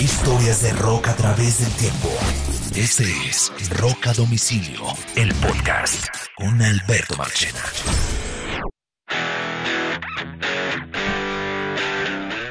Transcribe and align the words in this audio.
Historias 0.00 0.62
de 0.62 0.72
rock 0.74 1.08
a 1.08 1.16
través 1.16 1.58
del 1.58 1.72
tiempo. 1.72 2.08
Este 2.76 3.02
es 3.28 3.50
Rock 3.80 4.06
a 4.06 4.12
Domicilio, 4.12 4.82
el 5.16 5.34
podcast 5.34 6.06
con 6.36 6.62
Alberto 6.62 7.16
Marchena. 7.16 7.58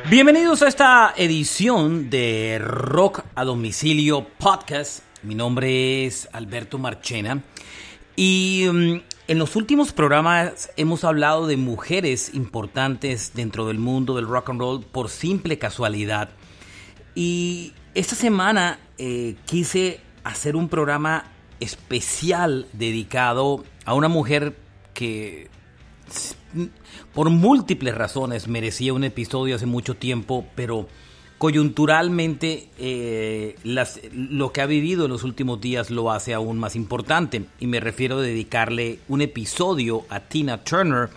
Bienvenidos 0.10 0.62
a 0.62 0.68
esta 0.68 1.14
edición 1.16 2.10
de 2.10 2.60
Rock 2.60 3.24
a 3.34 3.46
Domicilio 3.46 4.28
Podcast. 4.38 5.04
Mi 5.24 5.34
nombre 5.34 6.06
es 6.06 6.28
Alberto 6.34 6.78
Marchena 6.78 7.44
y 8.18 8.66
mm, 8.70 9.02
en 9.30 9.40
los 9.40 9.56
últimos 9.56 9.94
programas 9.94 10.70
hemos 10.76 11.06
hablado 11.06 11.48
de 11.48 11.56
mujeres 11.56 12.34
importantes 12.34 13.32
dentro 13.34 13.68
del 13.68 13.80
mundo 13.80 14.18
del 14.18 14.28
rock 14.28 14.50
and 14.50 14.60
roll 14.60 14.84
por 14.84 15.10
simple 15.10 15.58
casualidad. 15.58 16.30
Y 17.20 17.74
esta 17.96 18.16
semana 18.16 18.78
eh, 19.00 19.38
quise 19.48 20.02
hacer 20.24 20.56
un 20.56 20.70
programa 20.70 21.24
especial 21.60 22.68
dedicado 22.74 23.66
a 23.86 23.96
una 23.96 24.08
mujer 24.08 24.56
que 24.94 25.50
por 27.16 27.32
múltiples 27.32 27.96
razones 27.96 28.48
merecía 28.48 28.94
un 28.94 29.04
episodio 29.04 29.56
hace 29.56 29.66
mucho 29.66 29.96
tiempo, 29.96 30.46
pero 30.54 30.88
coyunturalmente 31.40 32.70
eh, 32.78 33.56
lo 33.64 34.54
que 34.54 34.62
ha 34.62 34.68
vivido 34.68 35.06
en 35.06 35.12
los 35.12 35.24
últimos 35.24 35.60
días 35.60 35.90
lo 35.90 36.12
hace 36.12 36.36
aún 36.36 36.60
más 36.60 36.76
importante. 36.76 37.46
Y 37.60 37.66
me 37.66 37.80
refiero 37.80 38.20
a 38.20 38.22
dedicarle 38.22 39.00
un 39.08 39.22
episodio 39.22 40.06
a 40.12 40.20
Tina 40.20 40.64
Turner, 40.64 41.10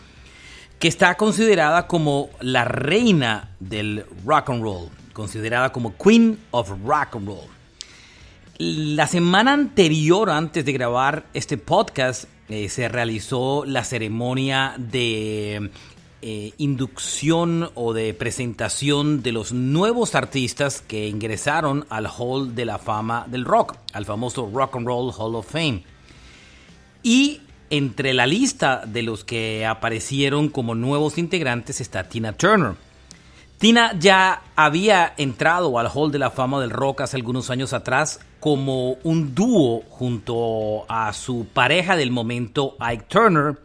que 0.78 0.88
está 0.88 1.18
considerada 1.18 1.86
como 1.86 2.30
la 2.40 2.64
reina 2.64 3.54
del 3.60 4.06
rock 4.24 4.48
and 4.48 4.62
roll 4.62 4.99
considerada 5.12 5.72
como 5.72 5.96
Queen 5.96 6.38
of 6.50 6.70
Rock 6.84 7.16
and 7.16 7.26
Roll. 7.26 7.48
La 8.58 9.06
semana 9.06 9.54
anterior, 9.54 10.28
antes 10.28 10.64
de 10.64 10.72
grabar 10.72 11.24
este 11.32 11.56
podcast, 11.56 12.24
eh, 12.48 12.68
se 12.68 12.88
realizó 12.88 13.64
la 13.64 13.84
ceremonia 13.84 14.74
de 14.76 15.70
eh, 16.22 16.52
inducción 16.58 17.70
o 17.74 17.94
de 17.94 18.12
presentación 18.12 19.22
de 19.22 19.32
los 19.32 19.52
nuevos 19.52 20.14
artistas 20.14 20.82
que 20.82 21.08
ingresaron 21.08 21.86
al 21.88 22.06
Hall 22.06 22.54
de 22.54 22.66
la 22.66 22.78
Fama 22.78 23.24
del 23.26 23.46
Rock, 23.46 23.76
al 23.94 24.04
famoso 24.04 24.50
Rock 24.52 24.76
and 24.76 24.86
Roll 24.86 25.14
Hall 25.16 25.36
of 25.36 25.50
Fame. 25.50 25.84
Y 27.02 27.40
entre 27.70 28.12
la 28.12 28.26
lista 28.26 28.82
de 28.84 29.02
los 29.02 29.24
que 29.24 29.64
aparecieron 29.64 30.50
como 30.50 30.74
nuevos 30.74 31.16
integrantes 31.16 31.80
está 31.80 32.08
Tina 32.08 32.34
Turner. 32.34 32.74
Tina 33.60 33.94
ya 33.98 34.40
había 34.56 35.12
entrado 35.18 35.78
al 35.78 35.90
Hall 35.92 36.10
de 36.10 36.18
la 36.18 36.30
Fama 36.30 36.62
del 36.62 36.70
Rock 36.70 37.02
hace 37.02 37.18
algunos 37.18 37.50
años 37.50 37.74
atrás 37.74 38.18
como 38.40 38.92
un 39.02 39.34
dúo 39.34 39.82
junto 39.90 40.86
a 40.88 41.12
su 41.12 41.46
pareja 41.52 41.94
del 41.94 42.10
momento, 42.10 42.74
Ike 42.80 43.04
Turner, 43.06 43.58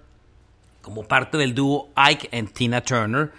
como 0.81 1.03
parte 1.03 1.37
del 1.37 1.55
dúo 1.55 1.87
Ike 1.95 2.27
and 2.37 2.51
Tina 2.51 2.81
Turner. 2.81 3.31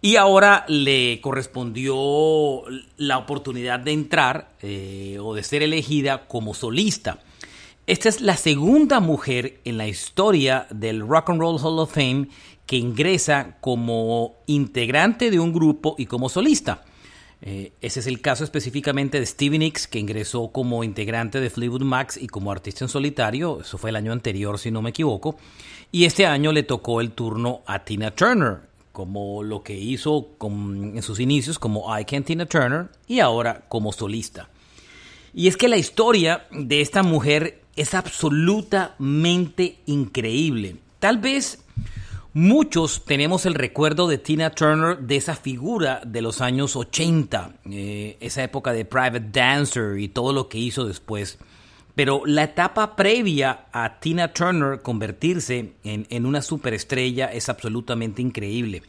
Y 0.00 0.16
ahora 0.16 0.64
le 0.68 1.20
correspondió 1.20 2.62
la 2.96 3.18
oportunidad 3.18 3.78
de 3.80 3.92
entrar 3.92 4.52
eh, 4.62 5.18
o 5.20 5.34
de 5.34 5.42
ser 5.42 5.62
elegida 5.62 6.26
como 6.28 6.54
solista. 6.54 7.18
Esta 7.86 8.08
es 8.08 8.22
la 8.22 8.38
segunda 8.38 9.00
mujer 9.00 9.60
en 9.66 9.76
la 9.76 9.86
historia 9.86 10.66
del 10.70 11.06
Rock 11.06 11.28
and 11.28 11.40
Roll 11.40 11.58
Hall 11.60 11.78
of 11.78 11.92
Fame 11.92 12.28
que 12.70 12.76
ingresa 12.76 13.56
como 13.60 14.36
integrante 14.46 15.32
de 15.32 15.40
un 15.40 15.52
grupo 15.52 15.96
y 15.98 16.06
como 16.06 16.28
solista. 16.28 16.84
Eh, 17.42 17.72
ese 17.80 17.98
es 17.98 18.06
el 18.06 18.20
caso 18.20 18.44
específicamente 18.44 19.18
de 19.18 19.26
Stevie 19.26 19.58
Nicks, 19.58 19.88
que 19.88 19.98
ingresó 19.98 20.52
como 20.52 20.84
integrante 20.84 21.40
de 21.40 21.50
Fleetwood 21.50 21.82
Max 21.82 22.16
y 22.16 22.28
como 22.28 22.52
artista 22.52 22.84
en 22.84 22.88
solitario. 22.88 23.60
Eso 23.60 23.76
fue 23.76 23.90
el 23.90 23.96
año 23.96 24.12
anterior, 24.12 24.56
si 24.56 24.70
no 24.70 24.82
me 24.82 24.90
equivoco. 24.90 25.36
Y 25.90 26.04
este 26.04 26.26
año 26.26 26.52
le 26.52 26.62
tocó 26.62 27.00
el 27.00 27.10
turno 27.10 27.62
a 27.66 27.80
Tina 27.80 28.12
Turner, 28.12 28.58
como 28.92 29.42
lo 29.42 29.64
que 29.64 29.76
hizo 29.76 30.28
en 30.40 31.02
sus 31.02 31.18
inicios 31.18 31.58
como 31.58 31.98
I 31.98 32.04
Can 32.04 32.22
Tina 32.22 32.46
Turner 32.46 32.88
y 33.08 33.18
ahora 33.18 33.64
como 33.68 33.90
solista. 33.90 34.48
Y 35.34 35.48
es 35.48 35.56
que 35.56 35.66
la 35.66 35.76
historia 35.76 36.46
de 36.52 36.82
esta 36.82 37.02
mujer 37.02 37.62
es 37.74 37.94
absolutamente 37.94 39.78
increíble. 39.86 40.76
Tal 41.00 41.18
vez 41.18 41.64
Muchos 42.32 43.04
tenemos 43.04 43.44
el 43.44 43.54
recuerdo 43.54 44.06
de 44.06 44.16
Tina 44.16 44.50
Turner 44.50 44.98
de 44.98 45.16
esa 45.16 45.34
figura 45.34 46.00
de 46.06 46.22
los 46.22 46.40
años 46.40 46.76
80, 46.76 47.54
eh, 47.72 48.18
esa 48.20 48.44
época 48.44 48.72
de 48.72 48.84
Private 48.84 49.30
Dancer 49.32 49.98
y 49.98 50.06
todo 50.06 50.32
lo 50.32 50.48
que 50.48 50.58
hizo 50.58 50.84
después. 50.84 51.38
Pero 51.96 52.22
la 52.24 52.44
etapa 52.44 52.94
previa 52.94 53.66
a 53.72 53.98
Tina 53.98 54.32
Turner 54.32 54.80
convertirse 54.80 55.72
en, 55.82 56.06
en 56.08 56.24
una 56.24 56.40
superestrella 56.40 57.26
es 57.26 57.48
absolutamente 57.48 58.22
increíble. 58.22 58.84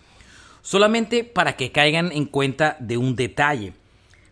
Solamente 0.61 1.23
para 1.23 1.55
que 1.55 1.71
caigan 1.71 2.11
en 2.11 2.25
cuenta 2.25 2.77
de 2.79 2.97
un 2.97 3.15
detalle. 3.15 3.73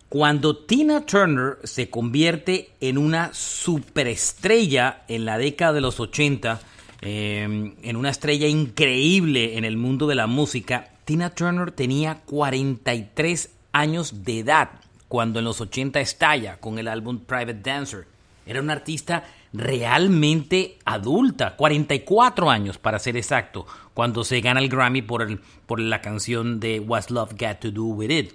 Cuando 0.08 0.56
Tina 0.56 1.04
Turner 1.08 1.58
se 1.64 1.90
convierte 1.90 2.74
en 2.80 3.00
una 3.00 3.34
superestrella 3.34 5.02
en 5.08 5.26
la 5.26 5.40
década 5.40 5.74
de 5.74 5.82
los 5.82 6.00
80, 6.00 6.62
Em, 7.02 7.76
en 7.82 7.96
una 7.96 8.10
estrella 8.10 8.48
increíble 8.48 9.58
en 9.58 9.66
el 9.66 9.78
mundo 9.78 10.08
de 10.08 10.16
la 10.16 10.28
música, 10.28 10.90
Tina 11.06 11.30
Turner 11.30 11.72
tenía 11.72 12.22
43 12.26 13.52
años 13.72 14.24
de 14.24 14.40
edad 14.40 14.70
cuando 15.08 15.40
en 15.40 15.46
los 15.46 15.62
80 15.62 16.00
estalla 16.00 16.58
con 16.60 16.78
el 16.78 16.88
álbum 16.88 17.20
Private 17.20 17.62
Dancer. 17.62 18.08
Era 18.46 18.62
una 18.62 18.74
artista 18.74 19.26
realmente 19.54 20.78
adulta, 20.86 21.56
44 21.56 22.50
años 22.50 22.78
para 22.78 23.00
ser 23.00 23.18
exacto, 23.18 23.66
cuando 23.94 24.24
se 24.24 24.42
gana 24.42 24.60
el 24.60 24.70
Grammy 24.70 25.02
por, 25.02 25.40
por 25.66 25.80
la 25.80 26.02
canción 26.02 26.60
de 26.60 26.80
What's 26.80 27.12
Love 27.12 27.34
Got 27.40 27.60
to 27.60 27.72
Do 27.72 27.86
With 27.86 28.12
It. 28.12 28.34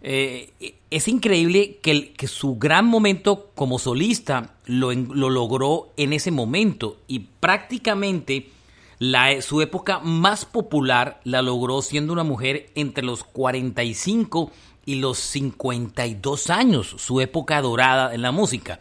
Eh, 0.00 0.74
es 0.90 1.08
increíble 1.08 1.78
que, 1.82 2.14
su 2.28 2.56
gran 2.56 2.86
momento 2.86 3.50
como 3.54 3.78
solista 3.78 4.54
lo, 4.66 4.92
lo, 4.92 5.30
logró 5.30 5.88
en 5.96 6.12
ese 6.12 6.30
momento 6.30 6.98
y 7.08 7.20
prácticamente 7.40 8.50
su 9.40 9.60
época 9.60 10.00
más 10.00 10.44
popular 10.44 11.20
la 11.24 11.42
logró 11.42 11.82
siendo 11.82 12.12
una 12.12 12.24
mujer 12.24 12.70
entre 12.74 13.04
los 13.04 13.24
45 13.24 14.50
y 14.86 14.96
los 14.96 15.18
52 15.18 16.50
años, 16.50 16.94
su 16.98 17.20
época 17.20 17.60
dorada 17.60 18.14
en 18.14 18.22
la 18.22 18.32
música. 18.32 18.80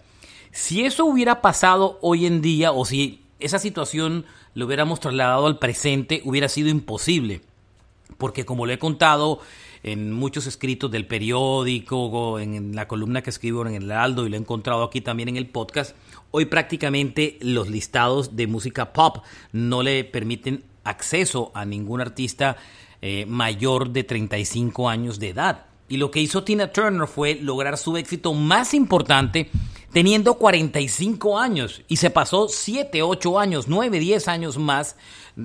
Si 0.52 0.86
eso 0.86 1.06
hubiera 1.06 1.42
pasado 1.42 2.00
hoy 2.02 2.26
en 2.26 2.42
día 2.42 2.72
o 2.72 2.86
si 2.86 3.22
esa 3.40 3.60
situación 3.60 4.26
lo 4.56 4.66
hubiéramos 4.66 5.00
trasladado 5.00 5.46
al 5.46 5.60
presente, 5.60 6.22
hubiera 6.26 6.50
sido 6.50 6.70
imposible. 6.70 7.42
Porque 8.18 8.46
como 8.46 8.66
lo 8.66 8.74
he 8.74 8.80
contado 8.80 9.40
en 9.88 10.12
muchos 10.12 10.48
escritos 10.48 10.92
del 10.92 11.08
periódico, 11.08 12.40
en 12.40 12.76
la 12.76 12.90
columna 12.90 13.22
que 13.22 13.30
escribo 13.30 13.66
en 13.66 13.74
el 13.74 13.92
Aldo 13.92 14.26
y 14.26 14.30
lo 14.30 14.36
he 14.36 14.40
encontrado 14.40 14.84
aquí 14.84 15.00
también 15.00 15.30
en 15.30 15.38
el 15.38 15.48
podcast, 15.48 15.96
hoy 16.32 16.46
prácticamente 16.46 17.38
los 17.40 17.70
listados 17.70 18.36
de 18.36 18.48
música 18.48 18.92
pop 18.92 19.24
no 19.54 19.84
le 19.84 20.04
permiten 20.04 20.64
acceso 20.84 21.52
a 21.54 21.64
ningún 21.64 22.02
artista 22.02 22.58
eh, 23.02 23.26
mayor 23.28 23.92
de 23.92 24.04
35 24.04 24.90
años 24.90 25.20
de 25.20 25.30
edad. 25.30 25.66
Y 25.88 25.96
lo 25.96 26.12
que 26.12 26.20
hizo 26.20 26.44
Tina 26.44 26.74
Turner 26.74 27.08
fue 27.08 27.36
lograr 27.36 27.78
su 27.78 27.96
éxito 27.96 28.34
más 28.34 28.74
importante 28.74 29.50
teniendo 29.98 30.36
45 30.36 31.40
años 31.40 31.82
y 31.88 31.96
se 31.96 32.12
pasó 32.12 32.50
7, 32.50 33.02
8 33.02 33.40
años, 33.40 33.68
9, 33.68 34.00
10 34.00 34.28
años 34.28 34.60
más 34.60 34.96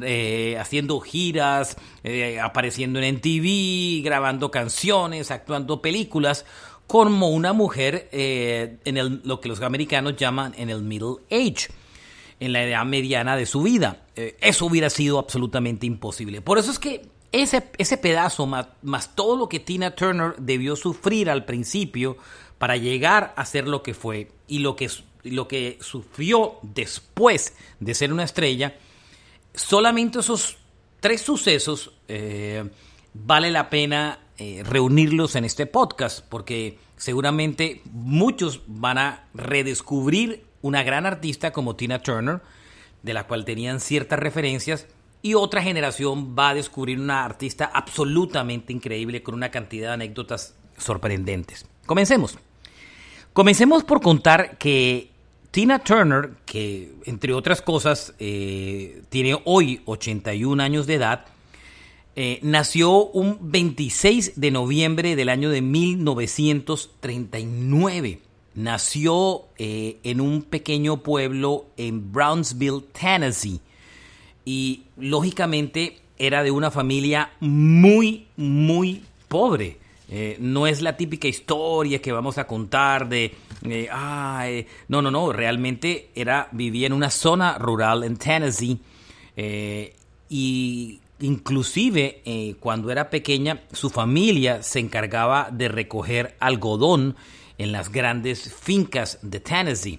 eh, 0.03 0.59
haciendo 0.61 1.01
giras, 1.01 1.79
eh, 2.05 2.39
apareciendo 2.39 3.01
en 3.01 3.15
MTV, 3.15 4.05
grabando 4.05 4.51
canciones, 4.51 5.31
actuando 5.31 5.81
películas, 5.81 6.45
como 6.87 7.31
una 7.31 7.55
mujer 7.55 8.11
eh, 8.12 8.76
en 8.85 9.23
lo 9.25 9.41
que 9.41 9.49
los 9.49 9.62
americanos 9.62 10.17
llaman 10.17 10.53
en 10.59 10.69
el 10.69 10.82
middle 10.82 11.23
age, 11.31 11.69
en 12.38 12.53
la 12.53 12.62
edad 12.62 12.85
mediana 12.85 13.37
de 13.37 13.47
su 13.47 13.62
vida. 13.62 14.03
eso 14.15 14.67
hubiera 14.67 14.91
sido 14.91 15.19
absolutamente 15.19 15.87
imposible. 15.87 16.43
Por 16.43 16.59
eso 16.59 16.71
es 16.71 16.79
que 16.79 17.09
ese, 17.32 17.70
ese 17.79 17.96
pedazo, 17.96 18.46
más, 18.46 19.14
todo 19.14 19.37
lo 19.37 19.49
que 19.49 19.58
Tina 19.58 19.93
Turner 19.93 20.34
debió 20.38 20.76
sufrir 20.76 21.31
al 21.31 21.44
principio, 21.44 22.17
para 22.58 22.76
llegar 22.76 23.34
a 23.37 23.44
ser 23.44 23.67
lo 23.67 23.82
que 23.82 23.93
fue 23.93 24.31
y 24.46 24.61
lo 24.61 24.76
que, 24.76 24.88
lo 25.25 25.49
que 25.49 25.79
sufrió 25.81 26.58
después 26.62 27.56
de 27.81 27.93
ser 27.93 28.12
una 28.12 28.23
estrella, 28.23 28.76
solamente 29.52 30.20
esos 30.20 30.58
tres 31.00 31.23
sucesos 31.23 31.90
eh, 32.06 32.70
vale 33.14 33.50
la 33.50 33.69
pena 33.69 34.20
eh, 34.38 34.62
reunirlos 34.64 35.35
en 35.35 35.44
este 35.44 35.67
podcast 35.67 36.25
porque 36.28 36.78
seguramente 36.96 37.82
muchos 37.90 38.62
van 38.69 38.99
a 38.99 39.25
redescubrir 39.35 40.44
una 40.61 40.85
gran 40.85 41.05
artista 41.05 41.52
como 41.52 41.75
Tina 41.75 42.00
Turner, 42.00 42.43
de 43.02 43.12
la 43.12 43.26
cual 43.26 43.44
tenían 43.44 43.81
ciertas 43.81 44.20
referencias, 44.20 44.87
y 45.23 45.35
otra 45.35 45.63
generación 45.63 46.37
va 46.37 46.51
a 46.51 46.55
descubrir 46.55 47.01
una 47.01 47.25
artista 47.25 47.71
absolutamente 47.73 48.73
increíble 48.73 49.23
con 49.23 49.35
una 49.35 49.51
cantidad 49.51 49.89
de 49.89 49.95
anécdotas 49.95 50.55
sorprendentes. 50.77 51.65
Comencemos. 51.87 52.39
Comencemos 53.33 53.85
por 53.85 54.03
contar 54.03 54.59
que 54.59 55.11
Tina 55.53 55.79
Turner, 55.79 56.33
que 56.45 56.93
entre 57.07 57.33
otras 57.33 57.63
cosas 57.63 58.15
eh, 58.19 59.03
tiene 59.11 59.41
hoy 59.45 59.81
81 59.87 60.63
años 60.63 60.87
de 60.87 60.95
edad, 60.95 61.25
eh, 62.15 62.41
nació 62.43 63.07
un 63.07 63.39
26 63.41 64.39
de 64.41 64.51
noviembre 64.51 65.17
del 65.17 65.31
año 65.31 65.49
de 65.49 65.63
1939. 65.63 68.21
Nació 68.55 69.47
eh, 69.57 69.97
en 70.03 70.21
un 70.21 70.43
pequeño 70.43 71.03
pueblo 71.03 71.69
en 71.79 72.13
Brownsville, 72.13 72.83
Tennessee. 72.93 73.63
Y 74.44 74.83
lógicamente 74.97 76.03
era 76.19 76.43
de 76.43 76.50
una 76.50 76.71
familia 76.71 77.33
muy, 77.41 78.27
muy 78.37 79.03
pobre. 79.29 79.79
Eh, 80.15 80.37
no 80.39 80.67
es 80.67 80.83
la 80.83 80.94
típica 80.94 81.27
historia 81.27 82.03
que 82.03 82.12
vamos 82.12 82.37
a 82.37 82.47
contar 82.47 83.09
de, 83.09 83.35
eh, 83.65 83.89
eh, 83.91 84.67
no, 84.89 85.00
no, 85.00 85.11
no, 85.11 85.33
realmente 85.33 86.11
era, 86.15 86.49
vivía 86.53 86.87
en 86.87 86.93
una 86.93 87.09
zona 87.09 87.56
rural 87.56 88.05
en 88.05 88.19
Tennessee 88.19 88.79
y 90.29 91.00
inclusive 91.21 92.56
cuando 92.61 92.91
era 92.91 93.09
pequeña 93.09 93.62
su 93.73 93.88
familia 93.88 94.62
se 94.62 94.81
encargaba 94.81 95.49
de 95.50 95.69
recoger 95.69 96.37
algodón 96.41 97.17
en 97.56 97.73
las 97.73 97.91
grandes 97.91 98.53
fincas 98.53 99.19
de 99.23 99.41
Tennessee. 99.41 99.99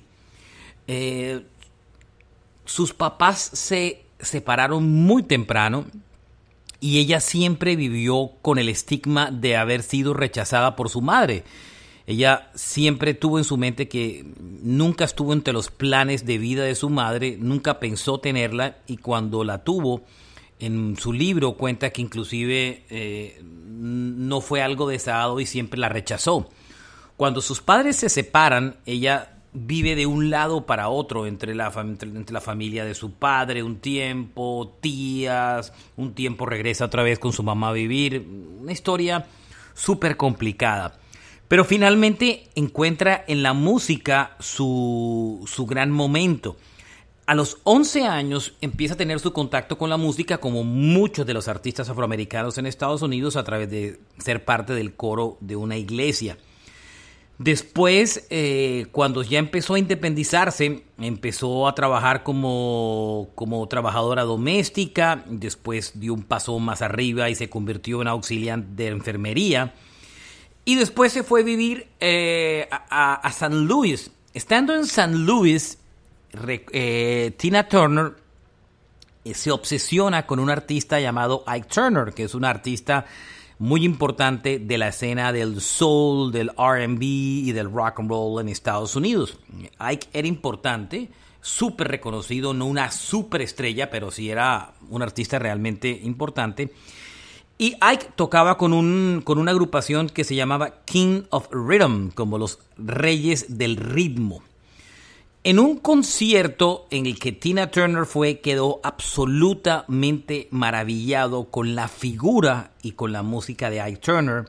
sus 2.66 2.94
papás 2.94 3.39
se 3.54 4.02
separaron 4.24 4.90
muy 4.90 5.24
temprano 5.24 5.86
y 6.80 7.00
ella 7.00 7.20
siempre 7.22 7.75
vivió 7.75 8.31
con 8.42 8.60
el 8.60 8.68
estigma 8.68 9.31
de 9.31 9.56
haber 9.56 9.84
sido 9.84 10.14
rechazada 10.14 10.75
por 10.75 10.90
su 10.90 11.02
madre. 11.02 11.44
Ella 12.06 12.50
siempre 12.56 13.14
tuvo 13.14 13.38
en 13.38 13.46
su 13.46 13.56
mente 13.56 13.88
que 13.88 14.25
nunca 14.62 15.06
estuvo 15.06 15.31
entre 15.31 15.54
los 15.54 15.70
planes 15.70 16.25
de 16.25 16.38
vida 16.38 16.64
de 16.64 16.75
su 16.75 16.90
madre, 16.90 17.38
nunca 17.40 17.80
pensó 17.80 18.20
tenerla 18.20 18.78
y 18.88 18.98
cuando 18.98 19.46
la 19.46 19.64
tuvo, 19.64 20.02
en 20.60 20.98
su 20.98 21.14
libro 21.14 21.54
cuenta 21.54 21.92
que 21.92 22.02
inclusive 22.02 22.84
eh, 22.90 23.42
no 23.44 24.42
fue 24.42 24.62
algo 24.62 24.88
deseado 24.88 25.40
y 25.40 25.46
siempre 25.46 25.80
la 25.80 25.90
rechazó. 25.90 26.50
Cuando 27.16 27.42
sus 27.42 27.62
padres 27.62 27.96
se 27.96 28.10
separan, 28.10 28.75
ella 28.86 29.32
vive 29.53 29.95
de 29.95 30.05
un 30.05 30.29
lado 30.29 30.65
para 30.65 30.89
otro 30.89 31.27
entre 31.27 31.53
la, 31.55 31.71
entre 31.75 32.33
la 32.33 32.41
familia 32.41 32.85
de 32.85 32.95
su 32.95 33.13
padre 33.13 33.63
un 33.63 33.77
tiempo, 33.77 34.75
tías, 34.81 35.73
un 35.95 36.13
tiempo 36.13 36.45
regresa 36.45 36.85
otra 36.85 37.03
vez 37.03 37.19
con 37.19 37.33
su 37.33 37.44
mamá 37.44 37.69
a 37.69 37.73
vivir, 37.73 38.27
una 38.59 38.71
historia 38.71 39.27
súper 39.73 40.17
complicada. 40.17 41.00
Pero 41.47 41.65
finalmente 41.65 42.50
encuentra 42.55 43.23
en 43.27 43.44
la 43.44 43.53
música 43.53 44.35
su, 44.39 45.44
su 45.45 45.65
gran 45.65 45.91
momento. 45.91 46.57
A 47.25 47.35
los 47.35 47.59
11 47.63 48.05
años 48.05 48.53
empieza 48.59 48.95
a 48.95 48.97
tener 48.97 49.19
su 49.19 49.31
contacto 49.33 49.77
con 49.77 49.89
la 49.89 49.97
música 49.97 50.39
como 50.39 50.63
muchos 50.63 51.25
de 51.25 51.33
los 51.33 51.47
artistas 51.47 51.89
afroamericanos 51.89 52.57
en 52.57 52.65
Estados 52.65 53.01
Unidos 53.01 53.35
a 53.35 53.44
través 53.44 53.69
de 53.69 54.00
ser 54.17 54.44
parte 54.44 54.73
del 54.73 54.95
coro 54.95 55.38
de 55.39 55.55
una 55.55 55.77
iglesia. 55.77 56.38
Después, 57.39 58.27
eh, 58.30 58.85
cuando 58.91 59.24
ya 59.24 59.39
empezó 59.39 59.74
a 59.74 59.80
independizarse, 59.80 60.83
empezó 61.00 61.68
a 61.68 61.74
trabajar 61.74 62.24
como, 62.24 63.30
como, 63.33 63.68
trabajadora 63.68 64.21
doméstica, 64.21 65.24
después 65.27 66.00
dio 66.00 66.13
un 66.13 66.24
paso 66.24 66.57
más 66.59 66.83
arriba 66.83 67.30
y 67.30 67.35
se 67.35 67.50
convirtió 67.50 68.01
en 68.01 68.07
auxiliar 68.07 68.63
de 68.63 68.88
enfermería. 68.88 69.74
Y 70.63 70.75
después 70.75 71.12
se 71.12 71.24
fue 71.24 71.41
a 71.41 71.44
vivir 71.44 71.88
eh, 72.00 72.69
a, 72.71 73.31
San 73.33 73.65
Luis. 73.65 74.12
Estando 74.33 74.75
en 74.75 74.86
San 74.86 75.25
Luis, 75.25 75.79
eh, 76.71 77.33
Tina 77.38 77.68
Turner 77.68 78.13
se 79.33 79.51
obsesiona 79.51 80.25
con 80.25 80.39
un 80.39 80.50
artista 80.50 81.00
llamado 81.00 81.44
Ike 81.47 81.68
Turner, 81.68 82.13
que 82.13 82.24
es 82.25 82.36
un 82.36 82.45
artista 82.45 83.06
muy 83.59 83.85
importante 83.85 84.59
de 84.59 84.77
la 84.77 84.89
escena 84.89 85.31
del 85.31 85.61
soul, 85.61 86.31
del 86.31 86.50
RB 86.50 87.01
y 87.01 87.51
del 87.51 87.71
rock 87.71 88.00
and 88.00 88.09
roll 88.09 88.41
en 88.41 88.50
Estados 88.50 88.95
Unidos. 88.95 89.38
Ike 89.79 90.07
era 90.13 90.27
importante, 90.27 91.09
súper 91.41 91.88
reconocido, 91.89 92.53
no 92.53 92.65
una 92.65 92.89
estrella, 93.44 93.89
pero 93.89 94.11
sí 94.11 94.29
era 94.29 94.73
un 94.89 95.01
artista 95.01 95.39
realmente 95.39 95.89
importante. 96.03 96.73
Y 97.57 97.75
Ike 97.79 98.09
tocaba 98.15 98.57
con, 98.57 98.73
un, 98.73 99.21
con 99.23 99.38
una 99.38 99.51
agrupación 99.51 100.09
que 100.09 100.23
se 100.23 100.35
llamaba 100.35 100.83
King 100.85 101.23
of 101.29 101.47
Rhythm, 101.51 102.09
como 102.09 102.38
los 102.38 102.59
reyes 102.77 103.57
del 103.57 103.77
ritmo. 103.77 104.44
En 105.45 105.60
un 105.60 105.78
concierto 105.78 106.88
en 106.90 107.06
el 107.06 107.19
que 107.19 107.34
Tina 107.34 107.69
Turner 107.69 108.06
fue, 108.06 108.40
quedó 108.40 108.80
absolutamente 108.81 110.48
maravillado 110.51 111.51
con 111.51 111.75
la 111.75 111.90
figura 111.90 112.72
y 112.81 112.94
con 112.94 113.12
la 113.12 113.24
música 113.24 113.69
de 113.69 113.81
Ike 113.81 114.00
Turner. 114.00 114.45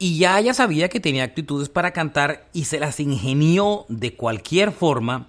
Y 0.00 0.18
ya 0.18 0.40
ella 0.40 0.54
sabía 0.54 0.88
que 0.88 0.98
tenía 0.98 1.22
actitudes 1.22 1.68
para 1.68 1.92
cantar 1.92 2.48
y 2.52 2.64
se 2.64 2.80
las 2.80 2.98
ingenió 2.98 3.86
de 3.88 4.16
cualquier 4.16 4.72
forma 4.72 5.28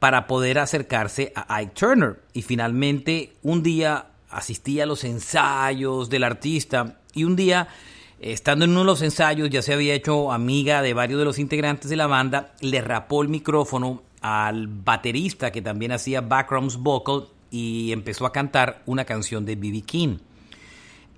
para 0.00 0.26
poder 0.26 0.58
acercarse 0.58 1.32
a 1.36 1.54
Ike 1.54 1.74
Turner. 1.74 2.20
Y 2.32 2.42
finalmente 2.42 3.34
un 3.44 3.62
día 3.62 4.06
asistía 4.30 4.82
a 4.82 4.86
los 4.86 5.04
ensayos 5.04 6.10
del 6.10 6.24
artista 6.24 6.98
y 7.14 7.22
un 7.22 7.36
día 7.36 7.68
Estando 8.20 8.64
en 8.64 8.72
uno 8.72 8.80
de 8.80 8.86
los 8.86 9.02
ensayos, 9.02 9.48
ya 9.48 9.62
se 9.62 9.72
había 9.72 9.94
hecho 9.94 10.32
amiga 10.32 10.82
de 10.82 10.92
varios 10.92 11.20
de 11.20 11.24
los 11.24 11.38
integrantes 11.38 11.88
de 11.88 11.94
la 11.94 12.08
banda, 12.08 12.52
le 12.60 12.80
rapó 12.80 13.22
el 13.22 13.28
micrófono 13.28 14.02
al 14.20 14.66
baterista 14.68 15.52
que 15.52 15.62
también 15.62 15.92
hacía 15.92 16.20
background 16.20 16.76
vocal 16.78 17.28
y 17.50 17.92
empezó 17.92 18.26
a 18.26 18.32
cantar 18.32 18.82
una 18.86 19.04
canción 19.04 19.44
de 19.44 19.56
B.B. 19.56 19.82
King. 19.82 20.18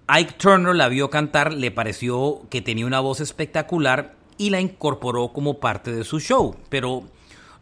Ike 0.07 0.35
Turner 0.39 0.75
la 0.75 0.89
vio 0.89 1.09
cantar, 1.11 1.53
le 1.53 1.71
pareció 1.71 2.43
que 2.51 2.63
tenía 2.63 2.87
una 2.87 3.01
voz 3.01 3.21
espectacular 3.21 4.15
y 4.39 4.51
la 4.51 4.61
incorporó 4.61 5.33
como 5.33 5.61
parte 5.61 5.93
de 5.93 6.05
su 6.05 6.19
show, 6.19 6.57
pero 6.69 7.05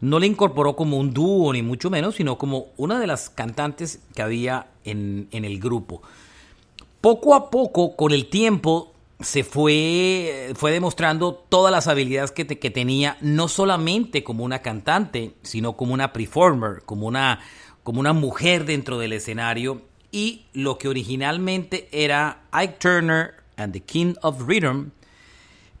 no 0.01 0.19
la 0.19 0.25
incorporó 0.25 0.75
como 0.75 0.97
un 0.97 1.13
dúo 1.13 1.53
ni 1.53 1.61
mucho 1.61 1.89
menos, 1.89 2.15
sino 2.15 2.37
como 2.37 2.67
una 2.77 2.99
de 2.99 3.07
las 3.07 3.29
cantantes 3.29 3.99
que 4.15 4.21
había 4.21 4.67
en, 4.83 5.27
en 5.31 5.45
el 5.45 5.59
grupo. 5.59 6.01
Poco 7.01 7.35
a 7.35 7.49
poco, 7.49 7.95
con 7.95 8.11
el 8.11 8.27
tiempo, 8.27 8.93
se 9.19 9.43
fue, 9.43 10.53
fue 10.55 10.71
demostrando 10.71 11.33
todas 11.33 11.71
las 11.71 11.87
habilidades 11.87 12.31
que, 12.31 12.47
que, 12.47 12.69
tenía, 12.69 13.17
no 13.19 13.47
solamente 13.47 14.23
como 14.23 14.45
una 14.45 14.59
cantante, 14.59 15.33
sino 15.41 15.75
como 15.75 15.93
una 15.93 16.13
performer, 16.13 16.83
como 16.85 17.07
una, 17.07 17.41
como 17.83 17.99
una 17.99 18.13
mujer 18.13 18.65
dentro 18.65 18.97
del 18.97 19.13
escenario. 19.13 19.81
Y 20.11 20.45
lo 20.53 20.77
que 20.77 20.87
originalmente 20.87 21.89
era 21.91 22.43
Ike 22.51 22.77
Turner 22.79 23.35
and 23.57 23.73
the 23.73 23.81
King 23.81 24.13
of 24.21 24.47
Rhythm, 24.47 24.91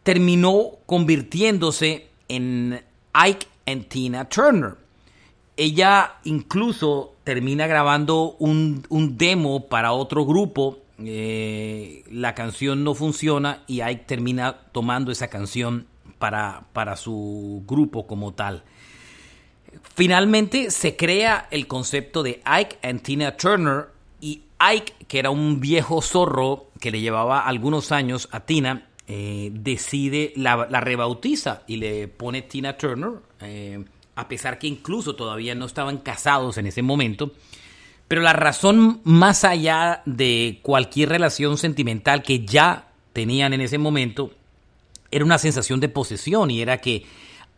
terminó 0.03 0.79
convirtiéndose 0.85 2.09
en 2.27 2.83
Ike 3.13 3.47
and 3.65 3.87
Tina 3.87 4.27
Turner. 4.27 4.75
Ella 5.55 6.17
incluso 6.25 7.15
termina 7.23 7.67
grabando 7.67 8.35
un, 8.39 8.85
un 8.89 9.17
demo 9.17 9.67
para 9.67 9.93
otro 9.93 10.25
grupo 10.25 10.79
eh, 11.05 12.03
la 12.09 12.35
canción 12.35 12.83
no 12.83 12.93
funciona 12.93 13.63
y 13.67 13.81
Ike 13.81 14.05
termina 14.05 14.57
tomando 14.71 15.11
esa 15.11 15.27
canción 15.27 15.87
para, 16.17 16.65
para 16.73 16.95
su 16.95 17.63
grupo 17.65 18.07
como 18.07 18.33
tal. 18.33 18.63
Finalmente 19.95 20.71
se 20.71 20.95
crea 20.95 21.47
el 21.51 21.67
concepto 21.67 22.23
de 22.23 22.41
Ike 22.45 22.77
and 22.81 23.01
Tina 23.01 23.37
Turner 23.37 23.87
y 24.19 24.43
Ike, 24.59 24.93
que 25.07 25.19
era 25.19 25.29
un 25.29 25.59
viejo 25.59 26.01
zorro 26.01 26.69
que 26.79 26.91
le 26.91 27.01
llevaba 27.01 27.41
algunos 27.41 27.91
años 27.91 28.27
a 28.31 28.41
Tina, 28.41 28.89
eh, 29.07 29.49
decide, 29.53 30.33
la, 30.35 30.55
rebautiza 30.81 31.63
y 31.67 31.77
le 31.77 32.07
pone 32.07 32.41
Tina 32.43 32.77
Turner, 32.77 33.11
eh, 33.41 33.83
a 34.15 34.27
pesar 34.27 34.59
que 34.59 34.67
incluso 34.67 35.15
todavía 35.15 35.55
no 35.55 35.65
estaban 35.65 35.97
casados 35.97 36.57
en 36.57 36.67
ese 36.67 36.81
momento. 36.81 37.31
Pero 38.09 38.23
la 38.23 38.33
razón 38.33 39.01
más 39.03 39.43
allá 39.43 40.01
de 40.07 40.59
cualquier 40.63 41.09
relación 41.09 41.59
sentimental 41.59 42.23
que 42.23 42.43
ya 42.43 42.87
tenían 43.13 43.53
en 43.53 43.61
ese 43.61 43.77
momento 43.77 44.31
era 45.11 45.23
una 45.23 45.37
sensación 45.37 45.79
de 45.79 45.89
posesión 45.89 46.49
y 46.49 46.59
era 46.59 46.79
que 46.79 47.05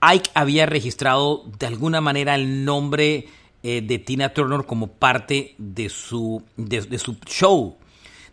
Ike 0.02 0.30
había 0.34 0.66
registrado 0.66 1.46
de 1.58 1.68
alguna 1.68 2.02
manera 2.02 2.36
el 2.36 2.66
nombre 2.66 3.28
eh, 3.64 3.82
de 3.82 3.98
Tina 4.00 4.34
Turner 4.34 4.66
como 4.66 4.88
parte 4.88 5.56
de 5.58 5.88
su, 5.88 6.44
de 6.58 7.00
su 7.00 7.16
show. 7.26 7.78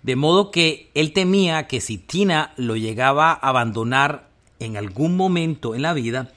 De 0.03 0.17
modo 0.17 0.51
que 0.51 0.91
él 0.95 1.13
temía 1.13 1.69
que 1.69 1.81
si 1.81 1.99
Tina 1.99 2.53
lo 2.57 2.75
llegaba 2.75 3.31
a 3.31 3.49
abandonar 3.49 4.29
en 4.59 4.77
algún 4.77 5.17
momento 5.17 5.77
en 5.77 5.83
la 5.83 5.93
vida, 5.93 6.33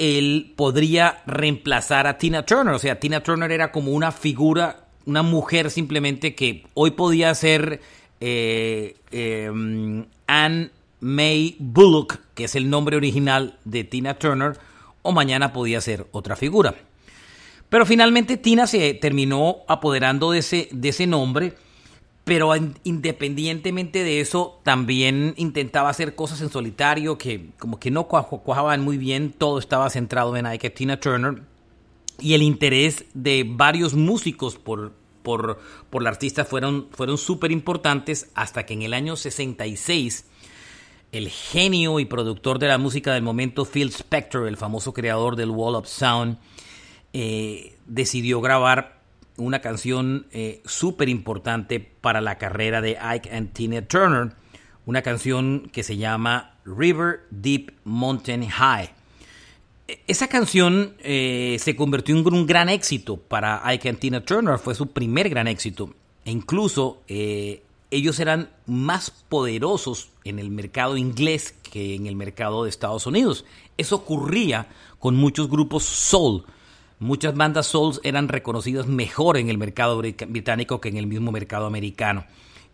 él 0.00 0.54
podría 0.56 1.22
reemplazar 1.26 2.06
a 2.06 2.16
Tina 2.16 2.46
Turner. 2.46 2.74
O 2.74 2.78
sea, 2.78 2.98
Tina 2.98 3.22
Turner 3.22 3.52
era 3.52 3.70
como 3.70 3.92
una 3.92 4.12
figura, 4.12 4.86
una 5.04 5.22
mujer 5.22 5.70
simplemente 5.70 6.34
que 6.34 6.64
hoy 6.72 6.92
podía 6.92 7.34
ser 7.34 7.82
eh, 8.18 8.96
em, 9.10 10.06
Anne 10.26 10.70
May 11.00 11.54
Bullock, 11.58 12.18
que 12.34 12.44
es 12.44 12.54
el 12.54 12.70
nombre 12.70 12.96
original 12.96 13.58
de 13.66 13.84
Tina 13.84 14.14
Turner, 14.14 14.58
o 15.02 15.12
mañana 15.12 15.52
podía 15.52 15.82
ser 15.82 16.06
otra 16.12 16.34
figura. 16.34 16.74
Pero 17.68 17.84
finalmente 17.84 18.38
Tina 18.38 18.66
se 18.66 18.94
terminó 18.94 19.58
apoderando 19.68 20.30
de 20.30 20.38
ese, 20.38 20.68
de 20.72 20.88
ese 20.88 21.06
nombre, 21.06 21.52
pero 22.24 22.52
independientemente 22.84 24.04
de 24.04 24.20
eso, 24.20 24.60
también 24.62 25.34
intentaba 25.36 25.88
hacer 25.88 26.14
cosas 26.14 26.40
en 26.42 26.50
solitario 26.50 27.18
que 27.18 27.50
como 27.58 27.80
que 27.80 27.90
no 27.90 28.06
cuajaban 28.06 28.82
muy 28.82 28.98
bien, 28.98 29.32
todo 29.32 29.58
estaba 29.58 29.90
centrado 29.90 30.36
en 30.36 30.46
Ike 30.46 30.70
Tina 30.70 31.00
Turner, 31.00 31.42
y 32.20 32.34
el 32.34 32.42
interés 32.42 33.06
de 33.14 33.44
varios 33.46 33.94
músicos 33.94 34.56
por, 34.56 34.92
por, 35.22 35.58
por 35.88 36.02
la 36.02 36.10
artista 36.10 36.44
fueron, 36.44 36.88
fueron 36.92 37.18
súper 37.18 37.50
importantes 37.50 38.30
hasta 38.34 38.66
que 38.66 38.74
en 38.74 38.82
el 38.82 38.94
año 38.94 39.16
66 39.16 40.26
el 41.12 41.28
genio 41.28 41.98
y 41.98 42.04
productor 42.04 42.58
de 42.58 42.68
la 42.68 42.78
música 42.78 43.14
del 43.14 43.22
momento, 43.22 43.64
Phil 43.64 43.88
Spector, 43.88 44.46
el 44.46 44.56
famoso 44.56 44.92
creador 44.92 45.34
del 45.34 45.50
Wall 45.50 45.74
of 45.74 45.88
Sound, 45.88 46.38
eh, 47.12 47.76
decidió 47.86 48.40
grabar 48.40 48.99
una 49.40 49.60
canción 49.60 50.26
eh, 50.32 50.62
súper 50.64 51.08
importante 51.08 51.80
para 51.80 52.20
la 52.20 52.38
carrera 52.38 52.80
de 52.80 52.98
Ike 52.98 53.34
and 53.34 53.52
Tina 53.52 53.82
Turner, 53.82 54.32
una 54.86 55.02
canción 55.02 55.70
que 55.72 55.82
se 55.82 55.96
llama 55.96 56.54
River 56.64 57.20
Deep 57.30 57.72
Mountain 57.84 58.48
High. 58.48 58.90
E, 59.88 60.00
esa 60.06 60.28
canción 60.28 60.94
eh, 61.00 61.56
se 61.60 61.76
convirtió 61.76 62.16
en 62.16 62.32
un 62.32 62.46
gran 62.46 62.68
éxito 62.68 63.16
para 63.16 63.66
Ike 63.66 63.88
and 63.88 63.98
Tina 63.98 64.24
Turner, 64.24 64.58
fue 64.58 64.74
su 64.74 64.88
primer 64.88 65.28
gran 65.28 65.48
éxito. 65.48 65.94
E 66.24 66.30
incluso 66.30 67.02
ellos 67.90 68.20
eran 68.20 68.50
más 68.66 69.10
poderosos 69.10 70.10
en 70.24 70.38
el 70.38 70.50
mercado 70.50 70.96
inglés 70.96 71.54
que 71.70 71.94
en 71.94 72.06
el 72.06 72.16
mercado 72.16 72.64
de 72.64 72.70
Estados 72.70 73.06
Unidos. 73.06 73.44
Eso 73.76 73.96
ocurría 73.96 74.68
con 74.98 75.16
muchos 75.16 75.48
grupos 75.48 75.84
soul. 75.84 76.44
Muchas 77.00 77.34
bandas 77.34 77.66
soul 77.66 77.98
eran 78.02 78.28
reconocidas 78.28 78.86
mejor 78.86 79.38
en 79.38 79.48
el 79.48 79.56
mercado 79.56 79.96
británico 79.98 80.80
que 80.80 80.90
en 80.90 80.98
el 80.98 81.06
mismo 81.06 81.32
mercado 81.32 81.64
americano. 81.64 82.26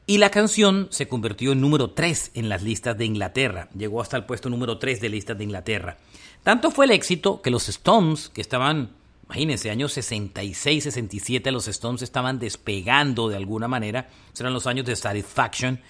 Y 0.04 0.18
la 0.18 0.30
canción 0.30 0.88
se 0.90 1.08
convirtió 1.08 1.52
en 1.52 1.60
número 1.60 1.92
3 1.92 2.32
en 2.34 2.48
las 2.48 2.62
listas 2.62 2.98
de 2.98 3.04
Inglaterra. 3.04 3.68
Llegó 3.76 4.02
hasta 4.02 4.16
el 4.16 4.24
puesto 4.24 4.50
número 4.50 4.78
3 4.78 5.00
de 5.00 5.08
listas 5.08 5.38
de 5.38 5.44
Inglaterra. 5.44 5.96
Tanto 6.42 6.72
fue 6.72 6.86
el 6.86 6.90
éxito 6.90 7.40
que 7.40 7.50
los 7.50 7.68
Stones, 7.68 8.28
que 8.28 8.40
estaban 8.40 8.90
Imagínense, 9.26 9.70
años 9.70 9.92
66, 9.92 10.84
67, 10.84 11.50
los 11.50 11.66
Stones 11.66 12.02
estaban 12.02 12.38
despegando 12.38 13.28
de 13.28 13.36
alguna 13.36 13.66
manera. 13.66 14.08
Eran 14.38 14.54
los 14.54 14.66
años 14.66 14.86
de 14.86 14.94
Satisfaction. 14.94 15.80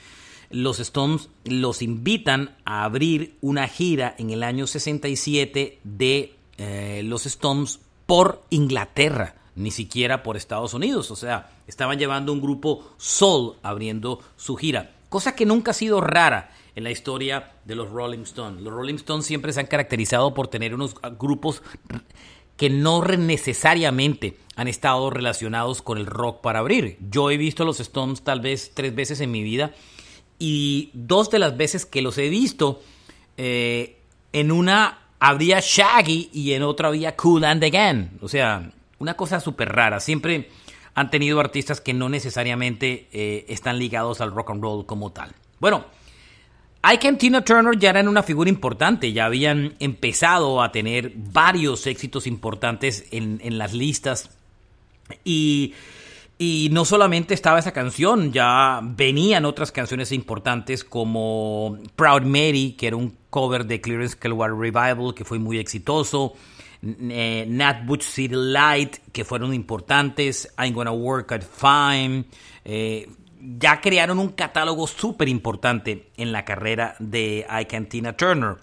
Los 0.51 0.81
Stones 0.81 1.29
los 1.45 1.83
invitan 1.83 2.57
a 2.65 2.85
abrir 2.85 3.37
una 3.43 3.69
gira 3.69 4.15
en 4.19 4.31
el 4.31 4.43
año 4.43 4.67
67 4.67 5.81
de 5.85 6.35
eh, 6.57 7.03
los 7.05 7.27
Stones 7.27 7.81
por 8.07 8.43
Inglaterra, 8.51 9.35
ni 9.55 9.71
siquiera 9.71 10.23
por 10.23 10.37
Estados 10.37 10.75
Unidos. 10.75 11.11
O 11.11 11.17
sea, 11.17 11.51
estaban 11.67 11.99
llevando 11.99 12.33
un 12.33 12.41
grupo 12.41 12.93
soul 12.97 13.57
abriendo 13.63 14.21
su 14.37 14.57
gira, 14.57 14.93
cosa 15.09 15.35
que 15.35 15.47
nunca 15.47 15.73
ha 15.73 15.75
sido 15.75 16.01
rara 16.01 16.51
en 16.75 16.85
la 16.85 16.91
historia 16.91 17.53
de 17.65 17.75
los 17.75 17.91
Rolling 17.91 18.21
Stones. 18.21 18.63
Los 18.63 18.73
Rolling 18.73 18.97
Stones 18.97 19.27
siempre 19.27 19.53
se 19.53 19.61
han 19.61 19.67
caracterizado 19.67 20.35
por 20.35 20.49
tener 20.49 20.75
unos 20.75 20.95
grupos 21.19 21.63
que 22.57 22.71
no 22.71 23.03
necesariamente 23.03 24.39
han 24.57 24.69
estado 24.69 25.11
relacionados 25.11 25.83
con 25.83 25.99
el 25.99 26.07
rock 26.07 26.41
para 26.41 26.61
abrir. 26.61 26.99
Yo 27.11 27.31
he 27.31 27.37
visto 27.37 27.63
a 27.63 27.67
los 27.67 27.81
Stones 27.81 28.23
tal 28.23 28.41
vez 28.41 28.73
tres 28.75 28.95
veces 28.95 29.21
en 29.21 29.31
mi 29.31 29.43
vida 29.43 29.75
y 30.39 30.91
dos 30.93 31.31
de 31.31 31.39
las 31.39 31.57
veces 31.57 31.87
que 31.87 32.03
los 32.03 32.19
he 32.19 32.29
visto, 32.29 32.83
eh, 33.37 33.99
en 34.33 34.53
una 34.53 35.06
habría 35.19 35.61
Shaggy 35.61 36.31
y 36.33 36.53
en 36.53 36.63
otra 36.63 36.89
había 36.89 37.17
Cool 37.17 37.45
and 37.45 37.65
Again. 37.65 38.19
O 38.21 38.29
sea, 38.29 38.71
una 38.99 39.15
cosa 39.15 39.41
súper 39.41 39.71
rara. 39.71 40.01
Siempre 40.01 40.51
han 40.95 41.11
tenido 41.11 41.41
artistas 41.41 41.81
que 41.81 41.95
no 41.95 42.09
necesariamente 42.09 43.09
eh, 43.13 43.45
están 43.49 43.79
ligados 43.79 44.21
al 44.21 44.33
rock 44.33 44.51
and 44.51 44.63
roll 44.63 44.87
como 44.87 45.13
tal. 45.13 45.33
Bueno, 45.61 45.87
Ike 46.83 47.09
y 47.09 47.17
Tina 47.17 47.45
Turner 47.45 47.77
ya 47.79 47.91
eran 47.91 48.09
una 48.09 48.23
figura 48.23 48.49
importante, 48.49 49.13
ya 49.13 49.27
habían 49.27 49.75
empezado 49.81 50.63
a 50.63 50.71
tener 50.71 51.13
varios 51.17 51.87
éxitos 51.87 52.27
importantes 52.27 53.07
en, 53.11 53.59
las 53.59 53.73
listas 53.75 54.31
y, 55.25 55.75
no 56.39 56.85
solamente 56.85 57.33
estaba 57.33 57.59
esa 57.59 57.73
canción, 57.73 58.33
ya 58.33 58.81
venían 58.83 59.45
otras 59.47 59.73
canciones 59.73 60.13
importantes 60.13 60.85
como 60.85 61.79
Proud 61.97 62.23
Mary, 62.23 62.75
que 62.79 62.89
era 62.89 62.97
un 62.97 63.17
cover 63.31 63.65
de 63.67 63.81
Clearance 63.81 64.19
Clearwater 64.19 64.55
Revival, 64.55 65.15
que 65.15 65.25
fue 65.25 65.39
muy 65.39 65.59
exitoso. 65.59 66.35
Eh, 66.83 67.47
Nat 67.49 67.87
Butch 67.87 68.03
City 68.03 68.35
Light, 68.35 68.97
que 69.13 69.25
fueron 69.25 69.55
importantes. 69.55 70.53
I'm 70.59 70.75
Gonna 70.75 70.93
Work 70.93 71.33
at 71.33 71.43
Fine. 71.43 72.27
Eh, 72.65 73.09
ya 73.59 73.81
crearon 73.81 74.19
un 74.19 74.31
catálogo 74.31 74.87
súper 74.87 75.29
importante 75.29 76.11
en 76.17 76.33
la 76.33 76.45
carrera 76.45 76.97
de 76.99 77.47
Ike 77.49 77.77
and 77.77 77.89
Tina 77.89 78.17
Turner. 78.17 78.57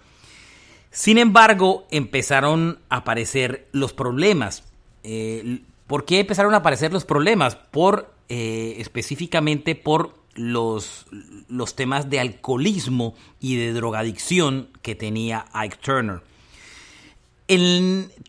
Sin 0.90 1.18
embargo, 1.18 1.86
empezaron 1.90 2.78
a 2.88 2.98
aparecer 2.98 3.66
los 3.72 3.92
problemas. 3.92 4.62
Eh, 5.02 5.62
¿Por 5.86 6.04
qué 6.04 6.20
empezaron 6.20 6.54
a 6.54 6.58
aparecer 6.58 6.92
los 6.92 7.04
problemas? 7.04 7.56
Por 7.56 8.14
eh, 8.28 8.76
específicamente 8.78 9.74
por 9.74 10.14
los, 10.34 11.06
los 11.48 11.76
temas 11.76 12.08
de 12.08 12.20
alcoholismo 12.20 13.14
y 13.38 13.56
de 13.56 13.72
drogadicción 13.72 14.70
que 14.82 14.94
tenía 14.94 15.46
Ike 15.52 15.76
Turner. 15.76 16.22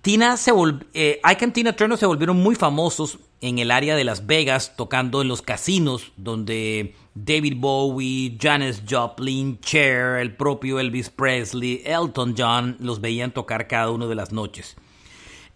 Tina 0.01 0.35
se 0.35 0.51
eh, 0.93 1.21
Ike 1.23 1.45
and 1.45 1.53
Tina 1.53 1.73
Turner 1.73 1.97
se 1.97 2.05
volvieron 2.05 2.37
muy 2.37 2.55
famosos 2.55 3.19
en 3.39 3.59
el 3.59 3.71
área 3.71 3.95
de 3.95 4.03
Las 4.03 4.25
Vegas, 4.25 4.75
tocando 4.75 5.21
en 5.21 5.29
los 5.29 5.41
casinos 5.41 6.11
donde 6.17 6.95
David 7.13 7.55
Bowie, 7.57 8.37
Janis 8.39 8.83
Joplin, 8.87 9.59
Cher, 9.61 10.19
el 10.19 10.35
propio 10.35 10.79
Elvis 10.79 11.09
Presley, 11.09 11.81
Elton 11.85 12.35
John 12.37 12.75
los 12.79 12.99
veían 12.99 13.31
tocar 13.31 13.67
cada 13.67 13.91
una 13.91 14.07
de 14.07 14.15
las 14.15 14.33
noches. 14.33 14.75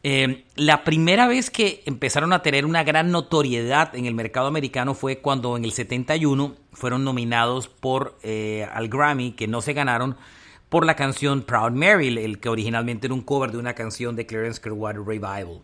Eh, 0.01 0.45
la 0.55 0.83
primera 0.85 1.27
vez 1.27 1.49
que 1.49 1.83
empezaron 1.85 2.31
a 2.31 2.41
tener 2.41 2.65
una 2.65 2.83
gran 2.83 3.11
notoriedad 3.11 3.93
en 3.95 4.05
el 4.05 4.15
mercado 4.15 4.47
americano 4.47 4.93
fue 4.93 5.19
cuando 5.19 5.57
en 5.57 5.65
el 5.65 5.73
71 5.73 6.55
fueron 6.71 7.03
nominados 7.03 7.67
por 7.67 8.17
eh, 8.23 8.67
al 8.71 8.87
Grammy, 8.87 9.31
que 9.33 9.47
no 9.47 9.61
se 9.61 9.73
ganaron, 9.73 10.15
por 10.69 10.85
la 10.85 10.95
canción 10.95 11.41
Proud 11.41 11.71
Mary, 11.71 12.07
el 12.17 12.39
que 12.39 12.47
originalmente 12.47 13.07
era 13.07 13.13
un 13.13 13.21
cover 13.21 13.51
de 13.51 13.57
una 13.57 13.73
canción 13.73 14.15
de 14.15 14.25
Clarence 14.25 14.61
Clearwater 14.61 15.01
Revival. 15.01 15.61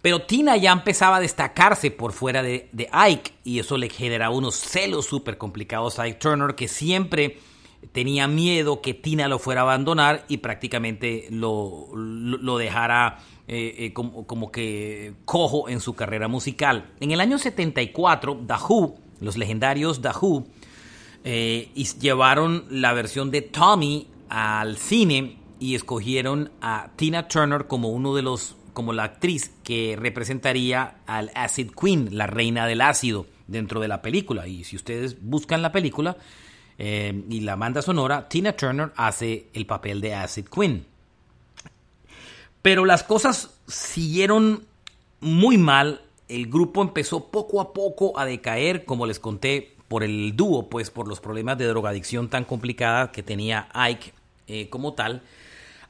Pero 0.00 0.22
Tina 0.22 0.56
ya 0.56 0.72
empezaba 0.72 1.16
a 1.16 1.20
destacarse 1.20 1.90
por 1.90 2.12
fuera 2.12 2.42
de, 2.42 2.70
Ike 2.92 3.32
y 3.42 3.58
eso 3.58 3.76
le 3.76 3.90
generaba 3.90 4.34
unos 4.34 4.54
celos 4.54 5.06
súper 5.06 5.38
complicados 5.38 5.98
a 5.98 6.04
Ike 6.04 6.20
Turner 6.20 6.54
que 6.54 6.68
siempre 6.68 7.38
tenía 7.92 8.28
miedo 8.28 8.80
que 8.80 8.94
Tina 8.94 9.28
lo 9.28 9.38
fuera 9.38 9.62
a 9.62 9.64
abandonar 9.64 10.24
y 10.28 10.38
prácticamente 10.38 11.26
lo, 11.30 11.88
lo, 11.94 12.58
dejara 12.58 13.18
eh, 13.46 13.74
eh, 13.78 13.92
como, 13.92 14.52
que 14.52 15.14
cojo 15.24 15.68
en 15.68 15.80
su 15.80 15.94
carrera 15.94 16.28
musical. 16.28 16.90
En 17.00 17.12
el 17.12 17.20
año 17.20 17.38
74, 17.38 18.44
The 18.46 18.54
Who, 18.68 18.98
los 19.20 19.36
legendarios 19.36 20.02
The 20.02 20.10
Who, 20.20 20.46
eh, 21.24 21.70
llevaron 22.00 22.66
la 22.70 22.92
versión 22.92 23.30
de 23.30 23.42
Tommy 23.42 24.08
al 24.28 24.76
cine 24.76 25.36
y 25.60 25.74
escogieron 25.74 26.52
a 26.60 26.90
Tina 26.96 27.28
Turner 27.28 27.66
como 27.66 27.88
uno 27.88 28.14
de 28.14 28.22
los 28.22 28.56
como 28.72 28.92
la 28.92 29.02
actriz 29.02 29.50
que 29.64 29.96
representaría 29.98 30.98
al 31.04 31.32
Acid 31.34 31.72
Queen, 31.72 32.16
la 32.16 32.28
reina 32.28 32.64
del 32.64 32.80
ácido 32.80 33.26
dentro 33.48 33.80
de 33.80 33.88
la 33.88 34.02
película. 34.02 34.46
Y 34.46 34.62
si 34.62 34.76
ustedes 34.76 35.16
buscan 35.20 35.62
la 35.62 35.72
película 35.72 36.16
eh, 36.78 37.24
y 37.28 37.40
la 37.40 37.56
banda 37.56 37.82
sonora, 37.82 38.28
Tina 38.28 38.52
Turner 38.52 38.92
hace 38.96 39.46
el 39.52 39.66
papel 39.66 40.00
de 40.00 40.14
Acid 40.14 40.46
Queen. 40.46 40.86
Pero 42.62 42.84
las 42.84 43.02
cosas 43.02 43.50
siguieron 43.66 44.64
muy 45.20 45.58
mal. 45.58 46.02
El 46.28 46.48
grupo 46.48 46.82
empezó 46.82 47.26
poco 47.26 47.60
a 47.60 47.72
poco 47.72 48.18
a 48.18 48.24
decaer, 48.24 48.84
como 48.84 49.06
les 49.06 49.18
conté, 49.18 49.74
por 49.88 50.04
el 50.04 50.36
dúo, 50.36 50.68
pues 50.68 50.90
por 50.90 51.08
los 51.08 51.20
problemas 51.20 51.58
de 51.58 51.66
drogadicción 51.66 52.28
tan 52.28 52.44
complicada 52.44 53.10
que 53.10 53.22
tenía 53.22 53.68
Ike 53.72 54.12
eh, 54.46 54.68
como 54.68 54.92
tal 54.92 55.22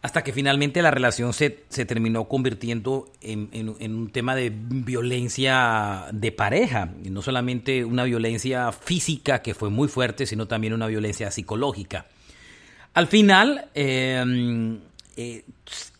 hasta 0.01 0.23
que 0.23 0.33
finalmente 0.33 0.81
la 0.81 0.93
relación 0.93 1.33
se, 1.33 1.51
terminó 1.51 2.29
convirtiendo 2.29 3.11
en, 3.21 3.51
un 3.81 4.11
tema 4.11 4.37
de 4.37 4.53
violencia 4.55 6.07
de 6.13 6.31
pareja, 6.31 6.95
y 7.03 7.11
no 7.11 7.21
solamente 7.21 7.85
una 7.85 8.05
violencia 8.05 8.71
física 8.71 9.43
que 9.43 9.55
fue 9.55 9.71
muy 9.71 9.89
fuerte, 9.89 10.25
sino 10.27 10.47
también 10.47 10.73
una 10.73 10.87
violencia 10.87 11.33
psicológica. 11.33 12.07
Al 12.95 13.09
final, 13.09 13.71
em, 13.75 14.79
eh, 15.17 15.43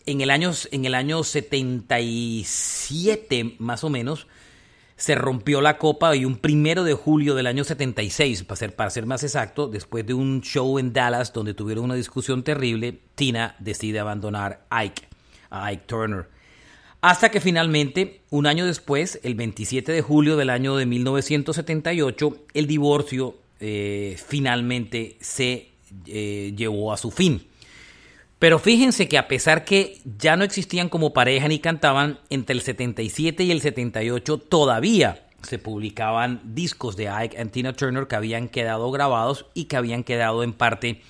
en, 0.05 0.21
el 0.21 0.29
año, 0.29 0.53
en 0.71 0.85
el 0.85 0.95
año 0.95 1.21
77 1.23 3.55
más 3.59 3.83
o 3.83 3.89
menos, 3.89 4.27
se 4.99 5.15
rompió 5.15 5.61
la 5.61 5.77
copa 5.77 6.13
y 6.13 6.25
un 6.25 6.35
primero 6.35 6.83
de 6.83 6.93
julio 6.93 7.33
del 7.33 7.47
año 7.47 7.63
76, 7.63 8.43
para 8.43 8.57
ser, 8.57 8.75
para 8.75 8.89
ser 8.89 9.05
más 9.05 9.23
exacto, 9.23 9.69
después 9.69 10.05
de 10.05 10.13
un 10.13 10.41
show 10.41 10.77
en 10.77 10.91
Dallas 10.91 11.31
donde 11.31 11.53
tuvieron 11.53 11.85
una 11.85 11.95
discusión 11.95 12.43
terrible, 12.43 12.99
Tina 13.15 13.55
decide 13.59 13.99
abandonar 13.99 14.65
Ike, 14.69 15.07
a 15.49 15.67
Ike 15.67 15.83
Turner. 15.85 16.27
Hasta 16.99 17.31
que 17.31 17.39
finalmente, 17.39 18.23
un 18.29 18.45
año 18.45 18.65
después, 18.65 19.21
el 19.23 19.35
27 19.35 19.89
de 19.93 20.01
julio 20.01 20.35
del 20.35 20.49
año 20.49 20.75
de 20.75 20.85
1978, 20.85 22.37
el 22.53 22.67
divorcio 22.67 23.37
eh, 23.61 24.17
finalmente 24.27 25.15
se 25.21 25.69
eh, 26.07 26.53
llevó 26.57 26.91
a 26.91 26.97
su 26.97 27.09
fin. 27.09 27.47
Pero 28.39 28.57
fíjense 28.57 29.09
que 29.09 29.17
a 29.17 29.27
pesar 29.27 29.65
que 29.65 29.99
ya 30.17 30.37
no 30.37 30.45
existían 30.45 30.87
como 30.87 31.11
pareja 31.11 31.49
ni 31.49 31.59
cantaban, 31.59 32.19
entre 32.29 32.55
el 32.55 32.61
77 32.61 33.43
y 33.43 33.51
el 33.51 33.61
78 33.61 34.37
todavía 34.37 35.27
se 35.43 35.59
publicaban 35.59 36.41
discos 36.43 36.95
de 36.95 37.09
Ike 37.09 37.41
y 37.41 37.45
Tina 37.49 37.73
Turner 37.73 38.07
que 38.07 38.15
habían 38.15 38.47
quedado 38.47 38.91
grabados 38.91 39.45
y 39.53 39.65
que 39.65 39.75
habían 39.75 40.03
quedado 40.03 40.43
en 40.43 40.53
parte 40.53 41.01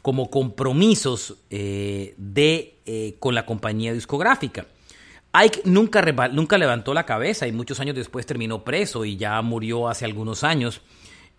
como 0.00 0.30
compromisos 0.30 1.36
eh, 1.50 2.14
de, 2.16 2.78
eh, 2.86 3.16
con 3.18 3.34
la 3.34 3.44
compañía 3.44 3.92
discográfica. 3.92 4.66
Ike 5.32 5.62
nunca, 5.64 6.00
nunca 6.32 6.56
levantó 6.56 6.94
la 6.94 7.04
cabeza 7.04 7.46
y 7.46 7.52
muchos 7.52 7.80
años 7.80 7.96
después 7.96 8.24
terminó 8.24 8.64
preso 8.64 9.04
y 9.04 9.18
ya 9.18 9.40
murió 9.42 9.88
hace 9.88 10.06
algunos 10.06 10.42
años. 10.42 10.80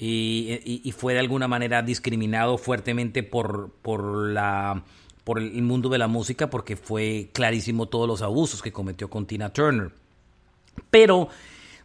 Y, 0.02 0.94
fue 0.96 1.14
de 1.14 1.20
alguna 1.20 1.50
manera 1.50 1.82
discriminado 1.82 2.58
fuertemente 2.58 3.22
por, 3.22 3.74
por 3.82 4.30
la 4.30 4.86
por 5.30 5.38
el 5.38 5.62
mundo 5.62 5.90
de 5.90 6.00
la 6.00 6.08
música 6.08 6.50
porque 6.50 6.76
fue 6.76 7.30
clarísimo 7.34 7.86
todos 7.86 8.08
los 8.08 8.24
abusos 8.24 8.64
que 8.64 8.72
cometió 8.72 9.12
con 9.12 9.28
Tina 9.28 9.54
Turner. 9.54 9.92
Pero 10.90 11.30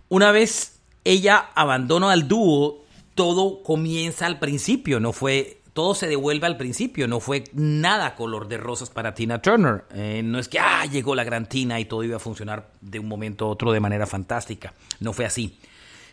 una 0.08 0.32
vez 0.32 0.80
ella 1.04 1.50
abandonó 1.54 2.08
al 2.08 2.26
dúo, 2.26 2.86
todo 3.14 3.62
comienza 3.62 4.24
al 4.24 4.38
principio, 4.38 4.98
no 4.98 5.12
fue 5.12 5.60
todo 5.74 5.94
se 5.94 6.06
devuelve 6.06 6.46
al 6.46 6.56
principio, 6.56 7.06
no 7.06 7.20
fue 7.20 7.44
nada 7.52 8.14
color 8.14 8.48
de 8.48 8.56
rosas 8.56 8.88
para 8.88 9.12
Tina 9.12 9.42
Turner. 9.42 9.84
Eh, 9.92 10.22
no 10.24 10.38
es 10.38 10.48
que 10.48 10.58
ah, 10.58 10.86
llegó 10.86 11.14
la 11.14 11.24
gran 11.24 11.46
Tina 11.46 11.78
y 11.78 11.84
todo 11.84 12.02
iba 12.02 12.16
a 12.16 12.20
funcionar 12.20 12.70
de 12.80 12.98
un 12.98 13.08
momento 13.08 13.44
a 13.44 13.48
otro 13.48 13.72
de 13.72 13.80
manera 13.80 14.06
fantástica. 14.06 14.72
No 15.00 15.12
fue 15.12 15.26
así. 15.26 15.58